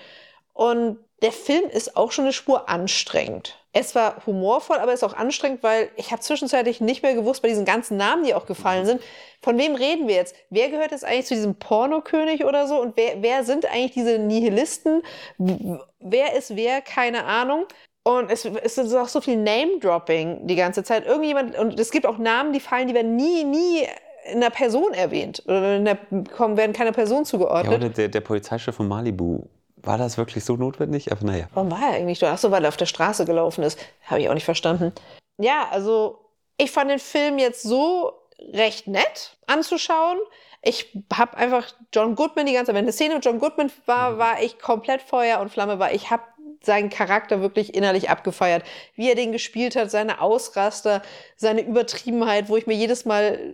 und 0.54 0.98
der 1.22 1.32
Film 1.32 1.70
ist 1.70 1.96
auch 1.96 2.12
schon 2.12 2.26
eine 2.26 2.34
Spur 2.34 2.70
anstrengend. 2.70 3.60
Es 3.80 3.94
war 3.94 4.26
humorvoll, 4.26 4.78
aber 4.78 4.92
es 4.92 5.04
ist 5.04 5.04
auch 5.04 5.16
anstrengend, 5.16 5.62
weil 5.62 5.90
ich 5.98 6.12
habe 6.12 6.20
zwischenzeitlich 6.20 6.82
nicht 6.82 7.04
mehr 7.04 7.14
gewusst, 7.14 7.44
bei 7.44 7.48
diesen 7.48 7.64
ganzen 7.64 7.96
Namen, 7.96 8.24
die 8.24 8.34
auch 8.34 8.48
gefallen 8.48 8.88
sind, 8.88 9.02
von 9.44 9.56
wem 9.60 9.76
reden 9.76 10.08
wir 10.08 10.16
jetzt? 10.16 10.36
Wer 10.50 10.70
gehört 10.70 10.90
jetzt 10.90 11.06
eigentlich 11.06 11.28
zu 11.28 11.36
diesem 11.36 11.54
Pornokönig 11.56 12.44
oder 12.44 12.68
so? 12.68 12.82
Und 12.82 12.98
wer, 12.98 13.22
wer 13.22 13.44
sind 13.44 13.72
eigentlich 13.72 13.92
diese 13.92 14.18
Nihilisten? 14.18 15.04
Wer 15.38 16.36
ist 16.36 16.56
wer? 16.56 16.82
Keine 16.82 17.26
Ahnung. 17.26 17.66
Und 18.02 18.32
es, 18.32 18.46
es 18.46 18.80
ist 18.80 18.96
auch 18.96 19.10
so 19.10 19.22
viel 19.22 19.38
Name-Dropping 19.38 20.48
die 20.48 20.56
ganze 20.56 20.84
Zeit. 20.84 21.06
Irgendjemand, 21.06 21.56
und 21.60 21.80
es 21.80 21.92
gibt 21.92 22.08
auch 22.08 22.18
Namen, 22.18 22.54
die 22.54 22.60
fallen, 22.60 22.88
die 22.88 22.96
werden 22.96 23.16
nie, 23.16 23.44
nie 23.44 23.84
in 24.32 24.38
einer 24.38 24.50
Person 24.50 24.92
erwähnt. 24.94 25.44
Oder 25.46 25.78
in 25.78 25.86
der, 25.86 26.00
kommen, 26.36 26.58
werden 26.58 26.74
keiner 26.74 26.94
Person 26.94 27.26
zugeordnet. 27.26 27.72
Ja, 27.72 27.78
oder 27.78 27.90
der, 27.90 28.08
der 28.08 28.22
Polizeichef 28.22 28.76
von 28.76 28.88
Malibu 28.88 29.44
war 29.78 29.98
das 29.98 30.18
wirklich 30.18 30.44
so 30.44 30.56
notwendig? 30.56 31.12
Aber 31.12 31.26
naja. 31.26 31.48
Warum 31.54 31.72
war 31.72 31.82
er 31.82 31.96
eigentlich 31.96 32.20
da? 32.20 32.34
Achso, 32.34 32.52
weil 32.52 32.64
er 32.64 32.70
auf 32.70 32.78
der 32.78 32.86
Straße 32.86 33.26
gelaufen 33.26 33.64
ist. 33.64 33.80
Habe 34.06 34.22
ich 34.22 34.30
auch 34.30 34.34
nicht 34.34 34.46
verstanden. 34.46 34.92
Ja, 35.38 35.68
also 35.72 36.20
ich 36.58 36.72
fand 36.72 36.90
den 36.90 37.00
Film 37.00 37.38
jetzt 37.38 37.64
so 37.64 38.12
recht 38.54 38.88
nett 38.88 39.38
anzuschauen. 39.46 40.18
Ich 40.64 40.98
habe 41.14 41.38
einfach 41.38 41.74
John 41.94 42.16
Goodman 42.16 42.48
die 42.48 42.54
ganze 42.54 42.68
Zeit, 42.68 42.76
wenn 42.76 42.86
eine 42.86 42.92
Szene 42.92 43.16
mit 43.16 43.26
John 43.26 43.40
Goodman 43.40 43.72
war, 43.86 44.12
mhm. 44.12 44.18
war 44.18 44.42
ich 44.42 44.60
komplett 44.60 45.02
Feuer 45.02 45.40
und 45.40 45.50
Flamme, 45.50 45.80
weil 45.80 45.96
ich 45.96 46.10
habe 46.10 46.24
seinen 46.62 46.90
Charakter 46.90 47.42
wirklich 47.42 47.76
innerlich 47.76 48.10
abgefeiert. 48.10 48.64
Wie 48.96 49.10
er 49.10 49.16
den 49.16 49.32
gespielt 49.32 49.76
hat, 49.76 49.92
seine 49.92 50.22
Ausraster, 50.22 51.04
seine 51.36 51.62
Übertriebenheit, 51.62 52.50
wo 52.50 52.58
ich 52.58 52.66
mir 52.66 52.74
jedes 52.74 53.06
Mal 53.06 53.54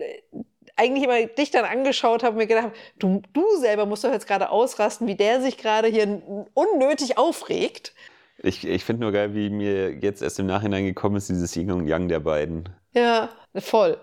eigentlich 0.76 1.04
immer 1.04 1.24
dich 1.26 1.50
dann 1.50 1.64
angeschaut 1.64 2.22
habe 2.22 2.32
und 2.32 2.38
mir 2.38 2.46
gedacht, 2.46 2.72
du, 2.98 3.22
du 3.32 3.44
selber 3.58 3.86
musst 3.86 4.04
doch 4.04 4.12
jetzt 4.12 4.26
gerade 4.26 4.50
ausrasten, 4.50 5.06
wie 5.06 5.14
der 5.14 5.40
sich 5.40 5.56
gerade 5.56 5.88
hier 5.88 6.22
unnötig 6.54 7.16
aufregt. 7.16 7.92
Ich, 8.38 8.66
ich 8.66 8.84
finde 8.84 9.02
nur 9.02 9.12
geil, 9.12 9.34
wie 9.34 9.50
mir 9.50 9.92
jetzt 9.92 10.22
erst 10.22 10.38
im 10.38 10.46
Nachhinein 10.46 10.84
gekommen 10.84 11.16
ist, 11.16 11.28
dieses 11.28 11.54
Yin 11.54 11.70
und 11.70 11.86
Yang 11.86 12.08
der 12.08 12.20
beiden. 12.20 12.68
Ja, 12.92 13.28
voll. 13.56 13.98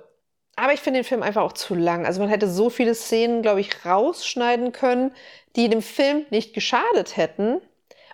Aber 0.56 0.74
ich 0.74 0.80
finde 0.80 1.00
den 1.00 1.06
Film 1.06 1.24
einfach 1.24 1.44
auch 1.44 1.54
zu 1.54 1.76
lang. 1.76 2.06
Also 2.06 2.22
man 2.22 2.30
hätte 2.30 2.50
so 2.50 2.70
viele 2.70 2.96
Szenen, 2.96 3.42
glaube 3.42 3.62
ich, 3.62 3.86
rausschneiden 3.86 4.72
können, 4.72 5.12
die 5.56 5.70
dem 5.70 5.82
Film 5.82 6.26
nicht 6.30 6.54
geschadet 6.54 7.18
hätten. 7.18 7.62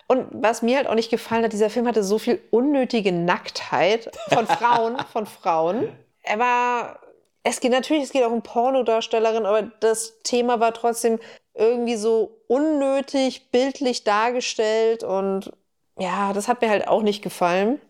Und 0.06 0.26
was 0.32 0.62
mir 0.62 0.76
halt 0.78 0.86
auch 0.86 0.94
nicht 0.94 1.10
gefallen 1.10 1.44
hat, 1.44 1.52
dieser 1.52 1.70
Film 1.70 1.86
hatte 1.86 2.02
so 2.02 2.18
viel 2.18 2.40
unnötige 2.50 3.12
Nacktheit 3.12 4.10
von 4.32 4.46
Frauen, 4.46 4.96
von 5.12 5.26
Frauen. 5.26 5.88
Er 6.22 6.38
war 6.38 7.00
es 7.48 7.60
geht 7.60 7.72
natürlich, 7.72 8.04
es 8.04 8.12
geht 8.12 8.24
auch 8.24 8.30
um 8.30 8.42
Pornodarstellerin, 8.42 9.46
aber 9.46 9.62
das 9.80 10.20
Thema 10.22 10.60
war 10.60 10.74
trotzdem 10.74 11.18
irgendwie 11.54 11.96
so 11.96 12.42
unnötig 12.46 13.50
bildlich 13.50 14.04
dargestellt 14.04 15.02
und 15.02 15.52
ja, 15.98 16.32
das 16.32 16.46
hat 16.46 16.60
mir 16.60 16.70
halt 16.70 16.86
auch 16.86 17.02
nicht 17.02 17.22
gefallen. 17.22 17.80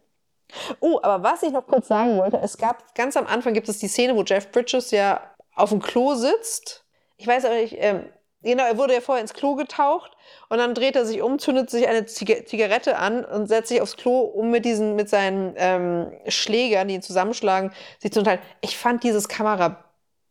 Oh, 0.81 0.99
aber 1.03 1.23
was 1.23 1.43
ich 1.43 1.51
noch 1.51 1.67
kurz 1.67 1.89
sagen 1.89 2.17
wollte, 2.19 2.39
es 2.39 2.57
gab 2.57 2.95
ganz 2.95 3.17
am 3.17 3.27
Anfang 3.27 3.53
gibt 3.53 3.69
es 3.69 3.79
die 3.79 3.89
Szene, 3.89 4.17
wo 4.17 4.23
Jeff 4.23 4.51
Bridges 4.51 4.93
ja 4.93 5.21
auf 5.55 5.71
dem 5.71 5.83
Klo 5.83 6.15
sitzt. 6.15 6.85
Ich 7.17 7.27
weiß 7.27 7.45
aber 7.45 7.57
nicht, 7.57 7.75
ähm, 7.79 8.05
Genau, 8.43 8.65
er 8.65 8.79
wurde 8.79 8.95
ja 8.95 9.01
vorher 9.01 9.21
ins 9.21 9.35
Klo 9.35 9.57
getaucht 9.57 10.13
und 10.49 10.59
dann 10.59 10.75
dreht 10.75 10.95
er 10.95 11.05
sich 11.05 11.23
um, 11.23 11.41
zündet 11.41 11.71
sich 11.71 11.89
eine 11.89 12.07
Zigarette 12.07 12.97
an 12.97 13.25
und 13.25 13.49
setzt 13.49 13.69
sich 13.69 13.81
aufs 13.83 13.97
Klo, 13.97 14.21
um 14.21 14.51
mit 14.51 14.65
diesen, 14.65 14.95
mit 14.95 15.09
seinen 15.09 15.55
ähm, 15.57 16.13
Schlägern, 16.29 16.87
die 16.87 16.95
ihn 16.95 17.03
zusammenschlagen, 17.03 17.73
sich 17.99 18.13
zu 18.13 18.21
unterhalten. 18.21 18.45
Ich 18.61 18.77
fand 18.77 19.03
dieses 19.03 19.29
Kamera, 19.29 19.83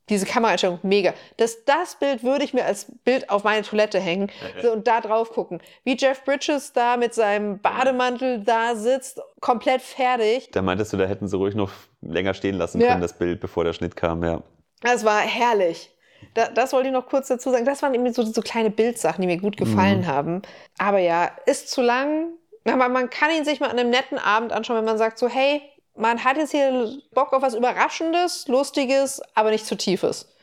diese 0.08 0.26
Kameraeinstellung 0.26 0.80
mega. 0.84 1.14
Das, 1.36 1.66
das 1.66 1.96
Bild 1.96 2.24
würde 2.24 2.46
ich 2.46 2.54
mir 2.54 2.64
als 2.64 2.88
Bild 3.04 3.30
auf 3.30 3.44
meine 3.44 3.64
Toilette 3.64 4.00
hängen 4.00 4.32
so, 4.62 4.72
und 4.72 4.88
da 4.88 5.02
drauf 5.02 5.32
gucken. 5.32 5.62
Wie 5.84 5.98
Jeff 5.98 6.24
Bridges 6.24 6.72
da 6.72 6.96
mit 6.96 7.14
seinem 7.14 7.60
Bademantel 7.60 8.42
da 8.42 8.76
sitzt, 8.76 9.20
komplett 9.42 9.82
fertig. 9.82 10.50
Da 10.54 10.62
meintest 10.62 10.94
du, 10.94 10.98
da 10.98 11.06
hätten 11.06 11.28
sie 11.28 11.36
ruhig 11.36 11.56
noch 11.56 11.72
länger 12.02 12.34
stehen 12.34 12.56
lassen 12.56 12.80
können, 12.80 13.02
das 13.02 13.18
Bild, 13.18 13.42
bevor 13.42 13.66
der 13.66 13.74
Schnitt 13.74 13.98
kam, 13.98 14.24
ja. 14.24 14.42
Das 14.82 15.04
war 15.04 15.20
herrlich. 15.20 15.92
Da, 16.34 16.50
das 16.50 16.74
wollte 16.74 16.90
ich 16.90 16.94
noch 16.94 17.08
kurz 17.08 17.28
dazu 17.28 17.52
sagen. 17.52 17.66
Das 17.66 17.82
waren 17.82 17.94
eben 17.94 18.12
so, 18.14 18.24
so 18.24 18.42
kleine 18.42 18.70
Bildsachen, 18.70 19.22
die 19.22 19.28
mir 19.28 19.38
gut 19.38 19.58
gefallen 19.58 20.02
mhm. 20.02 20.08
haben. 20.08 20.42
Aber 20.78 21.00
ja, 21.00 21.32
ist 21.46 21.70
zu 21.70 21.82
lang. 21.82 22.34
Aber 22.66 22.90
man 22.90 23.10
kann 23.10 23.32
ihn 23.32 23.46
sich 23.46 23.60
mal 23.60 23.70
an 23.70 23.80
einem 23.80 23.90
netten 23.90 24.18
Abend 24.18 24.52
anschauen, 24.52 24.78
wenn 24.78 24.86
man 24.86 24.98
sagt 24.98 25.18
so, 25.18 25.28
hey, 25.30 25.62
man 25.96 26.24
hat 26.24 26.38
jetzt 26.38 26.52
hier 26.52 27.00
Bock 27.14 27.34
auf 27.34 27.42
was 27.42 27.56
Überraschendes, 27.56 28.48
Lustiges, 28.48 29.22
aber 29.36 29.52
nicht 29.52 29.66
zu 29.66 29.76
Tiefes. 29.76 30.34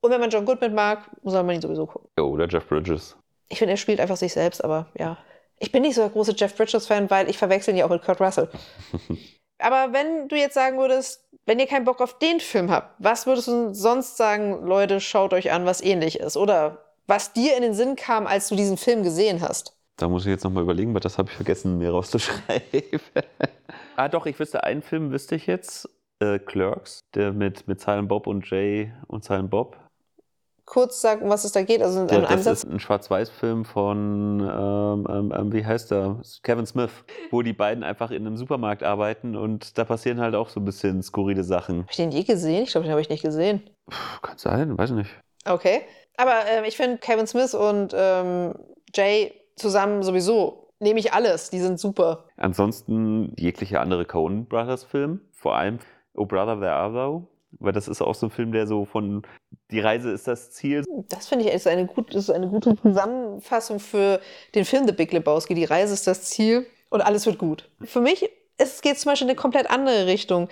Und 0.00 0.10
wenn 0.10 0.20
man 0.20 0.30
John 0.30 0.44
Goodman 0.44 0.74
mag, 0.74 1.10
soll 1.24 1.42
man 1.42 1.56
ihn 1.56 1.62
sowieso 1.62 1.86
gucken. 1.86 2.08
Ja, 2.18 2.24
oder 2.24 2.46
Jeff 2.48 2.68
Bridges. 2.68 3.16
Ich 3.48 3.58
finde, 3.58 3.72
er 3.72 3.78
spielt 3.78 4.00
einfach 4.00 4.16
sich 4.16 4.32
selbst, 4.32 4.62
aber 4.62 4.88
ja. 4.96 5.16
Ich 5.58 5.72
bin 5.72 5.82
nicht 5.82 5.94
so 5.94 6.02
der 6.02 6.10
große 6.10 6.34
Jeff 6.36 6.56
Bridges-Fan, 6.56 7.10
weil 7.10 7.28
ich 7.28 7.38
verwechsel 7.38 7.74
ihn 7.74 7.78
ja 7.78 7.86
auch 7.86 7.90
mit 7.90 8.02
Kurt 8.02 8.20
Russell. 8.20 8.48
aber 9.58 9.92
wenn 9.92 10.28
du 10.28 10.36
jetzt 10.36 10.54
sagen 10.54 10.78
würdest, 10.78 11.24
wenn 11.46 11.58
ihr 11.58 11.66
keinen 11.66 11.84
Bock 11.84 12.00
auf 12.00 12.18
den 12.18 12.40
Film 12.40 12.70
habt, 12.70 12.94
was 12.98 13.26
würdest 13.26 13.48
du 13.48 13.74
sonst 13.74 14.16
sagen, 14.16 14.66
Leute, 14.66 15.00
schaut 15.00 15.32
euch 15.32 15.50
an, 15.50 15.66
was 15.66 15.80
ähnlich 15.80 16.20
ist? 16.20 16.36
Oder 16.36 16.84
was 17.06 17.32
dir 17.32 17.56
in 17.56 17.62
den 17.62 17.74
Sinn 17.74 17.96
kam, 17.96 18.26
als 18.26 18.48
du 18.48 18.54
diesen 18.54 18.76
Film 18.76 19.02
gesehen 19.02 19.40
hast? 19.40 19.74
Da 19.96 20.08
muss 20.08 20.26
ich 20.26 20.30
jetzt 20.30 20.44
nochmal 20.44 20.62
überlegen, 20.62 20.94
weil 20.94 21.00
das 21.00 21.18
habe 21.18 21.28
ich 21.28 21.34
vergessen, 21.34 21.78
mir 21.78 21.90
rauszuschreiben. 21.90 23.00
ah, 23.96 24.08
doch, 24.08 24.26
ich 24.26 24.38
wüsste, 24.38 24.62
einen 24.62 24.82
Film 24.82 25.10
wüsste 25.10 25.34
ich 25.34 25.46
jetzt. 25.46 25.88
Äh, 26.20 26.38
Clerks, 26.38 27.00
der 27.14 27.32
mit, 27.32 27.66
mit 27.68 27.80
Silent 27.80 28.08
Bob 28.08 28.26
und 28.26 28.48
Jay 28.50 28.92
und 29.06 29.24
Silent 29.24 29.50
Bob 29.50 29.76
kurz 30.68 31.00
sagen, 31.00 31.22
um 31.22 31.30
was 31.30 31.44
es 31.44 31.52
da 31.52 31.62
geht? 31.62 31.82
Also 31.82 32.00
ja, 32.00 32.06
das 32.06 32.30
Ansatz? 32.30 32.64
ist 32.64 32.70
ein 32.70 32.78
Schwarz-Weiß-Film 32.78 33.64
von, 33.64 34.40
ähm, 34.40 35.06
ähm, 35.08 35.32
ähm, 35.34 35.52
wie 35.52 35.64
heißt 35.64 35.90
er? 35.92 36.20
Kevin 36.42 36.66
Smith, 36.66 36.90
wo 37.30 37.42
die 37.42 37.54
beiden 37.54 37.82
einfach 37.82 38.10
in 38.10 38.26
einem 38.26 38.36
Supermarkt 38.36 38.82
arbeiten 38.82 39.34
und 39.34 39.78
da 39.78 39.84
passieren 39.84 40.20
halt 40.20 40.34
auch 40.34 40.50
so 40.50 40.60
ein 40.60 40.64
bisschen 40.64 41.02
skurrile 41.02 41.42
Sachen. 41.42 41.78
Habe 41.80 41.90
ich 41.90 41.96
den 41.96 42.10
je 42.10 42.22
gesehen? 42.22 42.64
Ich 42.64 42.70
glaube, 42.70 42.84
den 42.84 42.90
habe 42.92 43.00
ich 43.00 43.08
nicht 43.08 43.22
gesehen. 43.22 43.62
Puh, 43.86 44.20
kann 44.22 44.38
sein, 44.38 44.76
weiß 44.76 44.90
nicht. 44.90 45.10
Okay. 45.46 45.82
Aber 46.16 46.46
ähm, 46.46 46.64
ich 46.64 46.76
finde 46.76 46.98
Kevin 46.98 47.26
Smith 47.26 47.54
und 47.54 47.94
ähm, 47.96 48.54
Jay 48.94 49.32
zusammen 49.56 50.02
sowieso 50.02 50.68
nehme 50.80 51.00
ich 51.00 51.12
alles. 51.12 51.50
Die 51.50 51.60
sind 51.60 51.80
super. 51.80 52.24
Ansonsten 52.36 53.32
jegliche 53.38 53.80
andere 53.80 54.04
Coen 54.04 54.46
Brothers 54.46 54.84
Film, 54.84 55.20
vor 55.32 55.56
allem 55.56 55.78
Oh 56.14 56.26
Brother 56.26 56.60
Where 56.60 56.72
Are 56.72 56.92
Thou? 56.92 57.28
Weil 57.52 57.72
das 57.72 57.88
ist 57.88 58.02
auch 58.02 58.14
so 58.14 58.26
ein 58.26 58.30
Film, 58.30 58.52
der 58.52 58.66
so 58.66 58.84
von 58.84 59.22
die 59.70 59.80
Reise 59.80 60.10
ist 60.10 60.28
das 60.28 60.50
Ziel. 60.50 60.84
Das 61.08 61.28
finde 61.28 61.46
ich 61.46 61.52
ist 61.52 61.66
eine, 61.66 61.86
gut, 61.86 62.14
ist 62.14 62.30
eine 62.30 62.48
gute 62.48 62.76
Zusammenfassung 62.76 63.80
für 63.80 64.20
den 64.54 64.64
Film 64.64 64.86
The 64.86 64.92
Big 64.92 65.12
Lebowski. 65.12 65.54
Die 65.54 65.64
Reise 65.64 65.94
ist 65.94 66.06
das 66.06 66.24
Ziel 66.24 66.66
und 66.90 67.00
alles 67.00 67.26
wird 67.26 67.38
gut. 67.38 67.70
Für 67.82 68.00
mich 68.00 68.28
es 68.58 68.82
geht 68.82 68.98
zum 68.98 69.10
Beispiel 69.10 69.26
in 69.26 69.30
eine 69.30 69.40
komplett 69.40 69.70
andere 69.70 70.06
Richtung. 70.06 70.48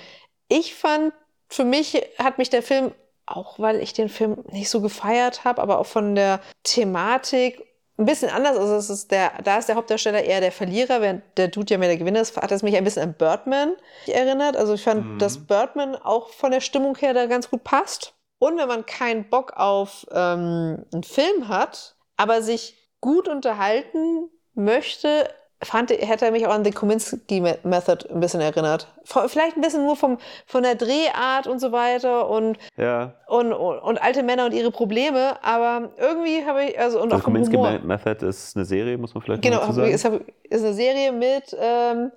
Ich 0.49 0.75
fand, 0.75 1.13
für 1.49 1.65
mich 1.65 2.01
hat 2.19 2.39
mich 2.39 2.51
der 2.51 2.63
Film, 2.63 2.93
auch 3.27 3.59
weil 3.59 3.81
ich 3.81 3.93
den 3.93 4.09
Film 4.09 4.45
nicht 4.51 4.71
so 4.71 4.81
gefeiert 4.81 5.45
habe, 5.45 5.61
aber 5.61 5.79
auch 5.79 5.87
von 5.87 6.15
der 6.15 6.41
Thematik 6.63 7.66
ein 7.99 8.05
bisschen 8.05 8.31
anders. 8.31 8.57
Also 8.57 8.77
es 8.77 8.91
ist 8.91 9.11
der, 9.11 9.33
da 9.43 9.59
ist 9.59 9.69
der 9.69 9.77
Hauptdarsteller 9.77 10.23
eher 10.23 10.41
der 10.41 10.53
Verlierer, 10.53 11.01
während 11.01 11.23
der 11.37 11.49
Dude 11.49 11.75
ja 11.75 11.79
mehr 11.79 11.89
der 11.89 11.97
Gewinner 11.97 12.21
ist, 12.21 12.37
hat 12.37 12.53
es 12.53 12.63
mich 12.63 12.77
ein 12.77 12.85
bisschen 12.85 13.03
an 13.03 13.15
Birdman 13.15 13.75
erinnert. 14.07 14.57
Also 14.57 14.75
ich 14.75 14.83
fand, 14.83 15.07
mhm. 15.07 15.19
dass 15.19 15.47
Birdman 15.47 15.97
auch 15.97 16.31
von 16.31 16.51
der 16.51 16.61
Stimmung 16.61 16.97
her 16.97 17.15
da 17.15 17.27
ganz 17.27 17.51
gut 17.51 17.65
passt. 17.65 18.15
Und 18.39 18.59
wenn 18.59 18.69
man 18.69 18.85
keinen 18.85 19.31
Bock 19.31 19.55
auf 19.57 20.07
ähm, 20.13 20.85
einen 20.93 21.03
Film 21.03 21.49
hat, 21.49 21.97
aber 22.19 22.43
sich 22.43 22.77
gut 23.01 23.29
unterhalten 23.29 24.31
möchte, 24.55 25.31
fand, 25.63 25.91
hätte 25.91 26.27
er 26.27 26.31
mich 26.31 26.47
auch 26.47 26.53
an 26.53 26.65
The 26.65 26.71
Kominsky 26.71 27.41
Method 27.41 28.09
ein 28.11 28.21
bisschen 28.21 28.41
erinnert. 28.41 28.89
Vielleicht 29.05 29.57
ein 29.57 29.63
bisschen 29.63 29.85
nur 29.85 29.97
vom, 29.97 30.19
von 30.47 30.63
der 30.63 30.75
Drehart 30.75 31.47
und 31.47 31.61
so 31.61 31.73
weiter 31.73 32.29
und, 32.29 32.59
ja. 32.77 33.15
und, 33.27 33.53
und, 33.53 33.79
und 33.79 34.03
alte 34.03 34.23
Männer 34.23 34.47
und 34.47 34.53
ihre 34.53 34.71
Probleme, 34.71 35.43
aber 35.43 35.91
irgendwie 35.99 36.45
habe 36.45 36.65
ich, 36.65 36.79
also 36.79 37.01
und 37.01 37.11
The 37.11 37.17
auch 37.17 37.23
Kominsky 37.23 37.57
Method 37.57 38.27
ist 38.27 38.57
eine 38.57 38.65
Serie, 38.65 38.99
muss 38.99 39.15
man 39.15 39.23
vielleicht 39.23 39.43
genau, 39.43 39.61
dazu 39.61 39.73
sagen. 39.73 39.97
Genau, 39.97 40.21
ist 40.49 40.65
eine 40.65 40.75
Serie 40.75 41.13
mit, 41.13 41.57
ähm, 41.59 42.13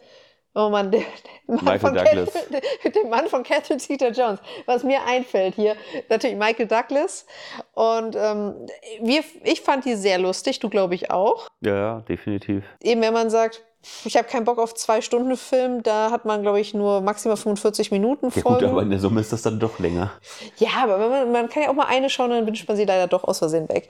Oh 0.60 0.70
Mann, 0.70 0.92
der, 0.92 1.04
der, 1.48 1.64
Mann 1.64 1.80
von 1.80 1.94
Douglas. 1.94 2.34
Catherine, 2.34 2.62
der, 2.94 3.06
Mann 3.06 3.28
von 3.30 3.44
Catherine 3.44 3.80
Zeta-Jones. 3.80 4.40
Was 4.66 4.84
mir 4.84 5.00
einfällt 5.06 5.56
hier, 5.56 5.78
natürlich 6.10 6.36
Michael 6.36 6.68
Douglas. 6.68 7.26
Und 7.74 8.18
ähm, 8.18 8.56
wir, 9.02 9.24
ich 9.46 9.62
fand 9.62 9.86
die 9.86 9.96
sehr 9.96 10.18
lustig, 10.18 10.60
du 10.60 10.70
glaube 10.70 10.96
ich 10.96 11.12
auch. 11.12 11.48
Ja, 11.62 11.76
ja, 11.76 12.00
definitiv. 12.02 12.66
Eben 12.82 13.02
wenn 13.02 13.14
man 13.14 13.30
sagt, 13.30 13.64
ich 14.04 14.18
habe 14.18 14.28
keinen 14.28 14.44
Bock 14.44 14.60
auf 14.60 14.74
zwei 14.74 15.00
Stunden 15.00 15.38
Film, 15.38 15.82
da 15.82 16.12
hat 16.12 16.26
man 16.26 16.42
glaube 16.42 16.60
ich 16.60 16.74
nur 16.74 17.00
maximal 17.00 17.38
45 17.38 17.92
Minuten 17.92 18.26
Ja 18.36 18.42
Folgen. 18.42 18.60
gut, 18.60 18.68
aber 18.68 18.82
in 18.82 18.90
der 18.90 19.00
Summe 19.00 19.22
ist 19.22 19.32
das 19.32 19.42
dann 19.42 19.62
doch 19.62 19.80
länger. 19.80 20.12
Ja, 20.58 20.84
aber 20.84 20.98
man, 20.98 21.32
man 21.32 21.48
kann 21.48 21.64
ja 21.64 21.70
auch 21.70 21.74
mal 21.74 21.88
eine 21.88 22.10
schauen, 22.10 22.32
dann 22.32 22.46
wünscht 22.46 22.68
man 22.68 22.76
sie 22.76 22.84
leider 22.84 23.08
doch 23.08 23.24
aus 23.24 23.40
Versehen 23.40 23.70
weg. 23.70 23.88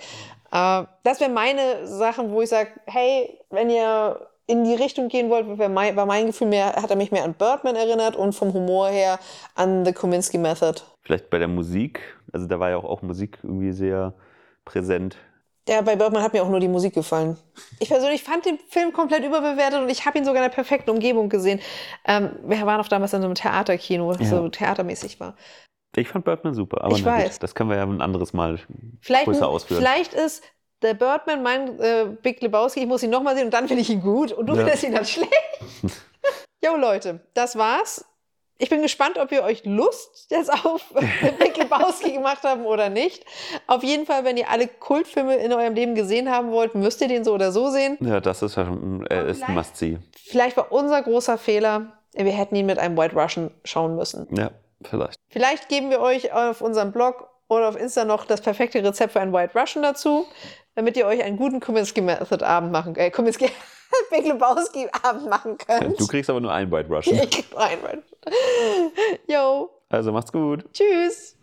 Äh, 0.52 0.84
das 1.04 1.20
wären 1.20 1.34
meine 1.34 1.88
Sachen, 1.88 2.32
wo 2.32 2.44
ich 2.44 2.50
sage, 2.50 2.70
hey, 2.86 3.40
wenn 3.50 3.72
ihr 3.72 4.28
in 4.50 4.64
die 4.64 4.74
Richtung 4.74 5.08
gehen 5.10 5.30
wollt, 5.30 5.48
war 5.60 5.70
mein, 5.70 5.96
war 5.96 6.06
mein 6.08 6.26
Gefühl 6.26 6.48
mehr, 6.48 6.74
hat 6.74 6.90
er 6.90 6.96
mich 6.96 7.12
mehr 7.12 7.24
an 7.24 7.36
Birdman 7.36 7.76
erinnert 7.76 8.16
und 8.16 8.34
vom 8.34 8.52
Humor 8.54 8.90
her 8.90 9.20
an 9.56 9.86
The 9.86 9.94
Kominsky 9.94 10.38
Method. 10.40 10.82
Vielleicht 11.04 11.30
bei 11.30 11.38
der 11.38 11.48
Musik, 11.48 12.02
also 12.34 12.48
da 12.48 12.60
war 12.60 12.70
ja 12.72 12.78
auch, 12.78 12.84
auch 12.84 13.02
Musik 13.04 13.38
irgendwie 13.44 13.72
sehr 13.72 14.14
präsent. 14.66 15.18
Ja, 15.68 15.82
bei 15.82 15.96
Birdman 15.96 16.24
hat 16.24 16.34
mir 16.34 16.42
auch 16.42 16.50
nur 16.50 16.60
die 16.60 16.68
Musik 16.68 16.96
gefallen. 16.96 17.38
Ich 17.80 17.90
persönlich 17.90 18.24
fand 18.24 18.44
den 18.46 18.58
Film 18.70 18.92
komplett 18.92 19.24
überbewertet 19.24 19.82
und 19.82 19.90
ich 19.90 20.04
habe 20.08 20.18
ihn 20.18 20.26
sogar 20.26 20.44
in 20.44 20.50
der 20.50 20.56
perfekten 20.56 20.90
Umgebung 20.90 21.30
gesehen. 21.30 21.60
Ähm, 22.08 22.32
wir 22.44 22.66
waren 22.66 22.82
auch 22.82 22.88
damals 22.88 23.14
in 23.14 23.22
so 23.22 23.28
einem 23.28 23.36
Theaterkino, 23.36 24.12
das 24.14 24.32
Ja. 24.32 24.38
so 24.38 24.50
theatermäßig 24.50 25.20
war. 25.20 25.36
Ich 25.96 26.08
fand 26.08 26.26
Birdman 26.26 26.56
super, 26.56 26.84
aber 26.84 26.96
Ich 26.96 27.04
na 27.06 27.12
weiß. 27.18 27.34
Gut, 27.34 27.44
das 27.44 27.54
können 27.54 27.70
wir 27.70 27.78
ja 27.78 27.84
ein 27.84 28.02
anderes 28.02 28.34
Mal 28.34 28.60
Vielleicht, 29.02 29.26
größer 29.26 29.48
ausführen. 29.48 29.80
vielleicht 29.80 30.14
ist 30.16 30.44
der 30.82 30.94
Birdman 30.94 31.44
mein 31.44 31.80
äh, 31.80 32.06
Big 32.22 32.42
Lebowski, 32.42 32.82
ich 32.82 32.88
muss 32.88 33.04
ihn 33.04 33.10
nochmal 33.10 33.36
sehen 33.36 33.46
und 33.46 33.54
dann 33.54 33.68
finde 33.68 33.82
ich 33.82 33.90
ihn 33.90 34.02
gut 34.02 34.32
und 34.32 34.48
du 34.48 34.54
Ja. 34.54 34.60
findest 34.62 34.84
ihn 34.84 34.94
dann 34.94 35.06
schlecht. 35.06 35.32
Jo 36.64 36.76
Leute, 36.76 37.22
das 37.34 37.58
war's. 37.58 38.06
Ich 38.62 38.70
bin 38.70 38.82
gespannt, 38.82 39.18
ob 39.18 39.32
ihr 39.32 39.44
euch 39.44 39.64
Lust 39.64 40.28
jetzt 40.30 40.52
auf 40.52 40.84
Big 41.40 41.56
Lebowski 41.56 42.12
gemacht 42.12 42.44
haben 42.44 42.66
oder 42.66 42.90
nicht. 42.90 43.24
Auf 43.68 43.84
jeden 43.84 44.06
Fall, 44.06 44.26
wenn 44.26 44.36
ihr 44.36 44.50
alle 44.50 44.68
Kultfilme 44.68 45.38
in 45.38 45.54
eurem 45.54 45.74
Leben 45.76 45.96
gesehen 45.96 46.30
haben 46.30 46.52
wollt, 46.52 46.76
müsst 46.76 47.00
ihr 47.00 47.08
den 47.08 47.24
so 47.24 47.34
oder 47.34 47.54
so 47.54 47.70
sehen. 47.70 47.98
Ja, 48.02 48.20
das 48.20 48.42
ist 48.42 48.58
ja 48.58 48.66
schon, 48.66 49.06
er 49.10 49.28
ist 49.28 49.42
ein 49.42 49.46
vielleicht- 49.54 49.56
Must-See. 49.70 49.98
Vielleicht 50.26 50.58
war 50.58 50.74
unser 50.74 51.02
großer 51.02 51.38
Fehler, 51.38 51.94
wir 52.14 52.32
hätten 52.34 52.56
ihn 52.58 52.66
mit 52.66 52.80
einem 52.80 52.98
White 52.98 53.16
Russian 53.16 53.52
schauen 53.64 53.96
müssen. 53.96 54.28
Ja, 54.36 54.52
vielleicht. 54.82 55.18
Vielleicht 55.30 55.70
geben 55.70 55.90
wir 55.90 56.02
euch 56.02 56.34
auf 56.34 56.60
unserem 56.60 56.92
Blog 56.92 57.30
oder 57.48 57.70
auf 57.70 57.78
Insta 57.78 58.04
noch 58.04 58.26
das 58.26 58.42
perfekte 58.42 58.84
Rezept 58.84 59.14
für 59.14 59.22
einen 59.22 59.32
White 59.32 59.58
Russian 59.58 59.84
dazu, 59.84 60.26
damit 60.76 60.98
ihr 60.98 61.06
euch 61.06 61.24
einen 61.24 61.38
guten 61.38 61.60
Kominsky 61.60 62.02
Method 62.02 62.44
Abend 62.46 62.72
machen, 62.72 62.96
äh, 62.96 63.12
Kominsky 63.12 63.50
Big 64.12 64.26
Lebowski 64.26 64.88
Abend 65.04 65.30
machen 65.30 65.58
könnt. 65.58 66.00
Du 66.00 66.08
kriegst 66.08 66.30
aber 66.30 66.40
nur 66.40 66.52
einen 66.54 66.72
White 66.72 66.90
Russian. 66.90 67.18
ich 67.24 67.30
krieg 67.32 67.52
nur 67.52 67.62
einen 67.62 67.82
White 67.84 68.04
Russian. 68.26 68.92
Jo, 69.28 69.70
Also 69.90 70.12
macht's 70.12 70.32
gut. 70.32 70.66
tschüss. 70.74 71.38